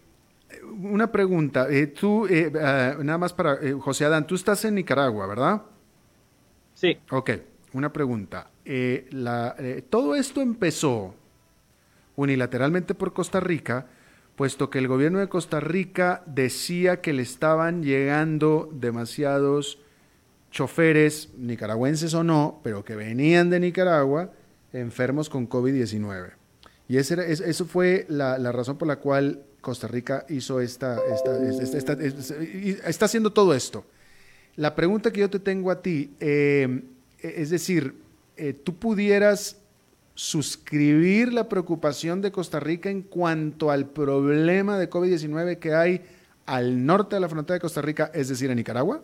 una 0.82 1.12
pregunta, 1.12 1.68
eh, 1.70 1.88
tú, 1.88 2.28
ah, 2.60 2.96
nada 3.02 3.18
más 3.18 3.34
para 3.34 3.58
José 3.80 4.06
Adán, 4.06 4.28
tú 4.28 4.36
estás 4.36 4.66
en 4.66 4.76
Nicaragua, 4.76 5.28
¿verdad? 5.28 5.62
Sí. 6.74 6.98
Ok, 7.12 7.32
una 7.74 7.94
pregunta. 7.94 8.50
todo 9.90 10.16
esto 10.16 10.42
empezó 10.42 11.16
unilateralmente 12.16 12.94
por 12.94 13.14
Costa 13.14 13.40
Rica 13.40 13.88
puesto 14.36 14.70
que 14.70 14.80
el 14.80 14.88
gobierno 14.88 15.20
de 15.20 15.30
Costa 15.30 15.60
Rica 15.60 16.24
decía 16.26 17.02
que 17.02 17.14
le 17.14 17.22
estaban 17.22 17.84
llegando 17.84 18.70
demasiados 18.74 19.80
choferes, 20.50 21.30
nicaragüenses 21.38 22.16
o 22.16 22.24
no, 22.24 22.60
pero 22.64 22.84
que 22.84 22.96
venían 22.96 23.50
de 23.52 23.60
Nicaragua, 23.60 24.32
enfermos 24.74 25.30
con 25.30 25.48
COVID-19. 25.48 26.32
Y 26.88 26.98
eso 26.98 27.66
fue 27.66 28.06
la, 28.10 28.38
razón 28.52 28.78
por 28.80 28.88
la 28.88 28.96
cual 28.96 29.44
Costa 29.62 29.88
Rica 29.88 30.26
hizo 30.28 30.60
esta, 30.60 30.98
está 32.86 33.06
haciendo 33.06 33.32
todo 33.32 33.54
esto. 33.54 33.86
La 34.56 34.76
pregunta 34.76 35.12
que 35.12 35.22
yo 35.22 35.30
te 35.30 35.40
tengo 35.40 35.72
a 35.72 35.82
ti, 35.82 36.16
eh, 36.20 36.82
es 37.22 37.50
decir, 37.50 37.96
eh, 38.38 38.54
tú 38.54 38.76
pudieras 38.76 39.62
suscribir 40.16 41.34
la 41.34 41.48
preocupación 41.48 42.22
de 42.22 42.32
Costa 42.32 42.60
Rica 42.60 42.90
en 42.90 43.02
cuanto 43.02 43.72
al 43.72 43.88
problema 43.88 44.78
de 44.78 44.90
COVID-19 44.90 45.60
que 45.60 45.74
hay 45.74 46.02
al 46.46 46.86
norte 46.86 47.16
de 47.16 47.22
la 47.22 47.30
frontera 47.30 47.56
de 47.56 47.62
Costa 47.62 47.82
Rica, 47.82 48.12
es 48.14 48.30
decir, 48.30 48.50
en 48.50 48.58
Nicaragua? 48.58 49.02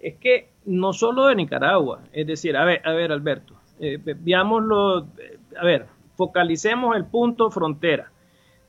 Es 0.00 0.16
que 0.16 0.48
no 0.64 0.92
solo 0.92 1.26
de 1.26 1.36
Nicaragua, 1.36 2.00
es 2.12 2.26
decir, 2.26 2.56
a 2.56 2.64
ver, 2.64 2.80
a 2.84 2.92
ver 2.92 3.12
Alberto, 3.12 3.54
eh, 3.78 3.98
veámoslo, 4.02 5.06
eh, 5.18 5.38
a 5.60 5.64
ver, 5.64 5.86
focalicemos 6.16 6.96
el 6.96 7.04
punto 7.04 7.50
frontera. 7.50 8.10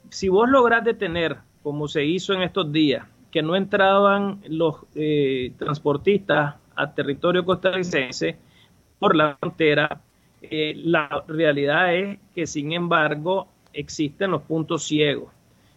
Si 0.09 0.27
vos 0.27 0.49
lográs 0.49 0.83
detener, 0.83 1.37
como 1.63 1.87
se 1.87 2.03
hizo 2.05 2.33
en 2.33 2.41
estos 2.41 2.71
días, 2.71 3.07
que 3.31 3.41
no 3.41 3.55
entraban 3.55 4.41
los 4.47 4.75
eh, 4.93 5.53
transportistas 5.57 6.55
a 6.75 6.93
territorio 6.93 7.45
costarricense 7.45 8.37
por 8.99 9.15
la 9.15 9.35
frontera, 9.37 10.01
eh, 10.41 10.73
la 10.75 11.23
realidad 11.27 11.95
es 11.95 12.19
que, 12.33 12.45
sin 12.47 12.73
embargo, 12.73 13.47
existen 13.73 14.31
los 14.31 14.43
puntos 14.43 14.83
ciegos. 14.83 15.31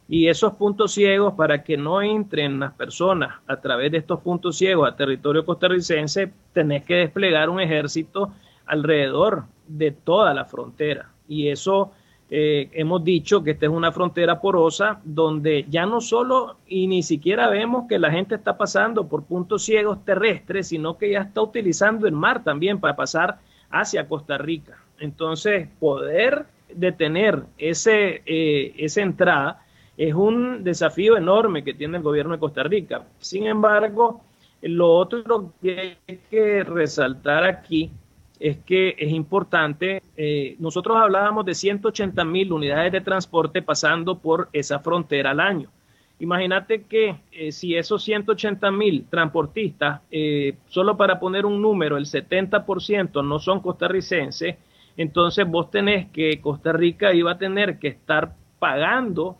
Y 0.09 0.29
esos 0.29 0.55
puntos 0.55 0.93
ciegos, 0.93 1.35
para 1.35 1.65
que 1.65 1.77
no 1.77 2.01
entren 2.01 2.61
las 2.61 2.73
personas 2.75 3.35
a 3.47 3.61
través 3.61 3.91
de 3.91 3.99
estos 3.99 4.21
puntos 4.21 4.57
ciegos 4.57 4.89
a 4.89 4.95
territorio 4.95 5.45
costarricense, 5.45 6.33
tenés 6.53 6.85
que 6.85 6.95
desplegar 6.95 7.51
un 7.51 7.61
ejército 7.61 8.33
alrededor 8.67 9.45
de 9.67 9.91
toda 9.91 10.33
la 10.33 10.45
frontera. 10.45 11.11
Y 11.29 11.49
eso 11.49 11.91
eh, 12.29 12.71
hemos 12.73 13.05
dicho 13.05 13.45
que 13.45 13.53
esta 13.53 13.67
es 13.67 13.73
una 13.73 13.93
frontera 13.93 14.41
porosa 14.41 15.01
donde 15.05 15.65
ya 15.69 15.87
no 15.87 16.01
solo 16.01 16.57
y 16.67 16.89
ni 16.89 17.05
siquiera 17.05 17.49
vemos 17.49 17.87
que 17.89 18.01
la 18.01 18.11
gente 18.11 18.35
está 18.35 18.57
pasando 18.57 19.07
por 19.07 19.25
puntos 19.25 19.65
ciegos 19.65 20.05
terrestres, 20.05 20.69
sino 20.69 20.99
que 20.99 21.13
ya 21.13 21.21
está 21.21 21.41
utilizando 21.43 22.07
el 22.09 22.15
mar 22.15 22.43
también 22.43 22.81
para 22.81 22.97
pasar 22.97 23.39
hacia 23.71 24.09
Costa 24.09 24.39
Rica. 24.39 24.77
Entonces, 24.99 25.69
poder 25.79 26.47
detener 26.75 27.45
ese, 27.59 28.23
eh, 28.27 28.75
esa 28.77 29.03
entrada 29.03 29.63
es 29.97 30.13
un 30.13 30.65
desafío 30.65 31.17
enorme 31.17 31.63
que 31.63 31.75
tiene 31.75 31.99
el 31.99 32.03
gobierno 32.03 32.33
de 32.33 32.41
Costa 32.41 32.65
Rica. 32.65 33.05
Sin 33.19 33.47
embargo, 33.47 34.23
lo 34.63 34.91
otro 34.93 35.53
que 35.63 35.97
hay 36.09 36.21
que 36.29 36.65
resaltar 36.65 37.45
aquí 37.45 37.93
es 38.41 38.59
que 38.59 38.95
es 38.99 39.11
importante, 39.13 40.03
eh, 40.17 40.57
nosotros 40.59 40.97
hablábamos 40.97 41.45
de 41.45 41.55
180 41.55 42.25
mil 42.25 42.53
unidades 42.53 42.93
de 42.93 43.01
transporte 43.01 43.63
pasando 43.63 44.19
por 44.19 44.49
esa 44.53 44.79
frontera 44.81 45.31
al 45.31 45.41
año. 45.41 45.71
Imagínate 46.19 46.85
que 46.85 47.17
eh, 47.33 47.53
si 47.53 47.77
esos 47.77 48.03
180 48.05 48.71
mil 48.71 49.07
transportistas, 49.11 50.01
eh, 50.11 50.57
solo 50.69 50.97
para 50.97 51.21
poner 51.21 51.45
un 51.45 51.61
número, 51.61 51.97
el 51.97 52.07
70% 52.07 53.25
no 53.25 53.39
son 53.39 53.61
costarricenses, 53.61 54.57
entonces 54.97 55.47
vos 55.47 55.71
tenés 55.71 56.09
que 56.11 56.41
Costa 56.41 56.73
Rica 56.73 57.13
iba 57.13 57.33
a 57.33 57.39
tener 57.39 57.79
que 57.79 57.89
estar 57.89 58.35
pagando 58.59 59.39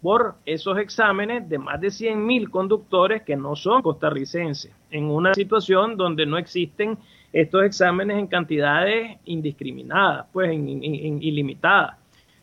por 0.00 0.36
esos 0.46 0.78
exámenes 0.78 1.48
de 1.48 1.58
más 1.58 1.80
de 1.80 1.88
100.000 1.88 2.50
conductores 2.50 3.22
que 3.22 3.34
no 3.34 3.56
son 3.56 3.82
costarricenses, 3.82 4.72
en 4.92 5.06
una 5.06 5.34
situación 5.34 5.96
donde 5.96 6.24
no 6.24 6.38
existen 6.38 6.96
estos 7.32 7.64
exámenes 7.64 8.18
en 8.18 8.26
cantidades 8.26 9.18
indiscriminadas, 9.24 10.26
pues 10.32 10.50
en, 10.50 11.22
ilimitadas. 11.22 11.96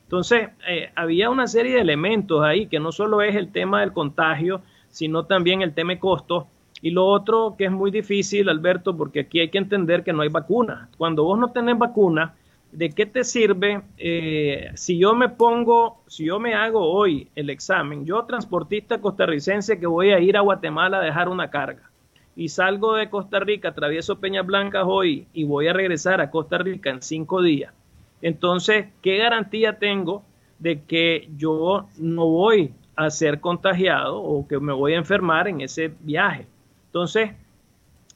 Entonces, 0.03 0.49
eh, 0.67 0.91
había 0.95 1.29
una 1.29 1.47
serie 1.47 1.75
de 1.75 1.81
elementos 1.81 2.43
ahí 2.43 2.67
que 2.67 2.79
no 2.79 2.91
solo 2.91 3.21
es 3.21 3.35
el 3.35 3.51
tema 3.51 3.81
del 3.81 3.93
contagio, 3.93 4.61
sino 4.89 5.25
también 5.25 5.61
el 5.61 5.73
tema 5.73 5.93
de 5.93 5.99
costos. 5.99 6.45
Y 6.81 6.91
lo 6.91 7.05
otro 7.07 7.55
que 7.57 7.65
es 7.65 7.71
muy 7.71 7.89
difícil, 7.89 8.49
Alberto, 8.49 8.95
porque 8.95 9.21
aquí 9.21 9.39
hay 9.39 9.49
que 9.49 9.57
entender 9.57 10.03
que 10.03 10.13
no 10.13 10.21
hay 10.21 10.29
vacuna. 10.29 10.89
Cuando 10.97 11.23
vos 11.23 11.39
no 11.39 11.51
tenés 11.51 11.77
vacuna, 11.77 12.35
¿de 12.71 12.89
qué 12.89 13.05
te 13.05 13.23
sirve 13.23 13.81
eh, 13.97 14.69
si 14.75 14.99
yo 14.99 15.15
me 15.15 15.29
pongo, 15.29 16.03
si 16.07 16.25
yo 16.25 16.39
me 16.39 16.53
hago 16.53 16.91
hoy 16.91 17.29
el 17.35 17.49
examen, 17.49 18.05
yo 18.05 18.25
transportista 18.25 18.99
costarricense 18.99 19.79
que 19.79 19.87
voy 19.87 20.11
a 20.11 20.19
ir 20.19 20.35
a 20.37 20.41
Guatemala 20.41 20.97
a 20.99 21.01
dejar 21.01 21.29
una 21.29 21.49
carga 21.49 21.92
y 22.35 22.49
salgo 22.49 22.95
de 22.95 23.09
Costa 23.09 23.39
Rica, 23.39 23.69
atravieso 23.69 24.19
Peñas 24.19 24.45
Blancas 24.45 24.83
hoy 24.85 25.27
y 25.33 25.43
voy 25.43 25.67
a 25.67 25.73
regresar 25.73 26.21
a 26.21 26.31
Costa 26.31 26.57
Rica 26.57 26.89
en 26.89 27.01
cinco 27.01 27.41
días. 27.41 27.73
Entonces, 28.21 28.87
¿qué 29.01 29.17
garantía 29.17 29.77
tengo 29.77 30.23
de 30.59 30.81
que 30.81 31.29
yo 31.37 31.87
no 31.97 32.27
voy 32.27 32.73
a 32.95 33.09
ser 33.09 33.39
contagiado 33.39 34.21
o 34.21 34.47
que 34.47 34.59
me 34.59 34.73
voy 34.73 34.93
a 34.93 34.97
enfermar 34.97 35.47
en 35.47 35.61
ese 35.61 35.93
viaje? 35.99 36.47
Entonces, 36.87 37.31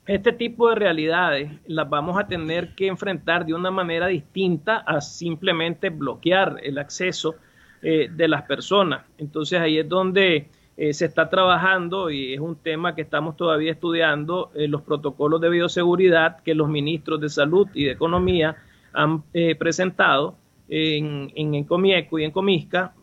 este 0.07 0.31
tipo 0.31 0.69
de 0.69 0.75
realidades 0.75 1.51
las 1.67 1.89
vamos 1.89 2.17
a 2.17 2.27
tener 2.27 2.73
que 2.75 2.87
enfrentar 2.87 3.45
de 3.45 3.53
una 3.53 3.69
manera 3.69 4.07
distinta 4.07 4.77
a 4.77 5.01
simplemente 5.01 5.89
bloquear 5.89 6.61
el 6.63 6.77
acceso 6.77 7.35
eh, 7.81 8.09
de 8.09 8.27
las 8.29 8.43
personas. 8.43 9.03
Entonces 9.17 9.59
ahí 9.59 9.77
es 9.77 9.89
donde 9.89 10.47
eh, 10.77 10.93
se 10.93 11.05
está 11.05 11.29
trabajando 11.29 12.09
y 12.09 12.33
es 12.33 12.39
un 12.39 12.55
tema 12.55 12.95
que 12.95 13.01
estamos 13.01 13.35
todavía 13.35 13.71
estudiando, 13.71 14.51
eh, 14.55 14.67
los 14.67 14.83
protocolos 14.83 15.41
de 15.41 15.49
bioseguridad 15.49 16.41
que 16.43 16.55
los 16.55 16.69
ministros 16.69 17.19
de 17.19 17.29
salud 17.29 17.67
y 17.73 17.85
de 17.85 17.91
economía 17.91 18.55
han 18.93 19.23
presentado 19.59 20.37
en, 20.69 21.31
en 21.35 21.53
Encomieco 21.53 22.17
y 22.17 22.23
en 22.23 22.31
Comisca 22.31 22.93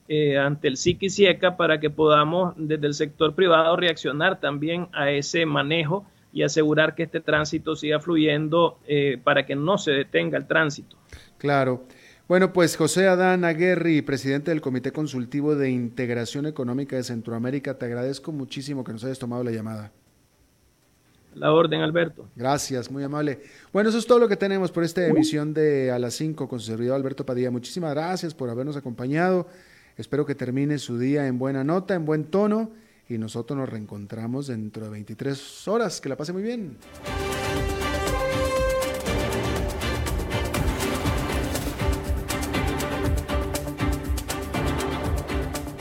ante 0.40 0.66
el 0.66 0.76
SIC 0.76 1.04
y 1.04 1.10
SIECA 1.10 1.56
para 1.56 1.78
que 1.78 1.88
podamos 1.88 2.54
desde 2.56 2.86
el 2.86 2.94
sector 2.94 3.34
privado 3.34 3.76
reaccionar 3.76 4.40
también 4.40 4.88
a 4.92 5.10
ese 5.12 5.46
manejo 5.46 6.04
y 6.34 6.42
asegurar 6.42 6.96
que 6.96 7.04
este 7.04 7.20
tránsito 7.20 7.76
siga 7.76 8.00
fluyendo 8.00 8.78
eh, 8.88 9.18
para 9.22 9.46
que 9.46 9.54
no 9.54 9.78
se 9.78 9.92
detenga 9.92 10.36
el 10.36 10.48
tránsito. 10.48 10.96
Claro. 11.38 11.84
Bueno, 12.26 12.54
pues 12.54 12.76
José 12.76 13.06
Adán 13.06 13.44
Aguerri, 13.44 14.00
presidente 14.00 14.50
del 14.50 14.62
Comité 14.62 14.92
Consultivo 14.92 15.56
de 15.56 15.68
Integración 15.68 16.46
Económica 16.46 16.96
de 16.96 17.02
Centroamérica, 17.02 17.76
te 17.76 17.84
agradezco 17.84 18.32
muchísimo 18.32 18.82
que 18.82 18.92
nos 18.92 19.04
hayas 19.04 19.18
tomado 19.18 19.44
la 19.44 19.50
llamada. 19.50 19.92
La 21.34 21.52
orden, 21.52 21.82
Alberto. 21.82 22.26
Gracias, 22.34 22.90
muy 22.90 23.04
amable. 23.04 23.42
Bueno, 23.74 23.90
eso 23.90 23.98
es 23.98 24.06
todo 24.06 24.18
lo 24.18 24.26
que 24.26 24.36
tenemos 24.36 24.70
por 24.70 24.84
esta 24.84 25.06
emisión 25.06 25.52
de 25.52 25.90
A 25.90 25.98
las 25.98 26.14
5 26.14 26.48
con 26.48 26.60
su 26.60 26.66
servidor 26.66 26.96
Alberto 26.96 27.26
Padilla. 27.26 27.50
Muchísimas 27.50 27.92
gracias 27.92 28.32
por 28.32 28.48
habernos 28.48 28.78
acompañado. 28.78 29.46
Espero 29.98 30.24
que 30.24 30.34
termine 30.34 30.78
su 30.78 30.98
día 30.98 31.26
en 31.26 31.38
buena 31.38 31.62
nota, 31.62 31.94
en 31.94 32.06
buen 32.06 32.24
tono 32.24 32.70
y 33.06 33.18
nosotros 33.18 33.58
nos 33.58 33.68
reencontramos 33.68 34.46
dentro 34.46 34.84
de 34.84 34.90
23 34.92 35.68
horas. 35.68 36.00
Que 36.00 36.08
la 36.08 36.16
pase 36.16 36.32
muy 36.32 36.42
bien. 36.42 36.78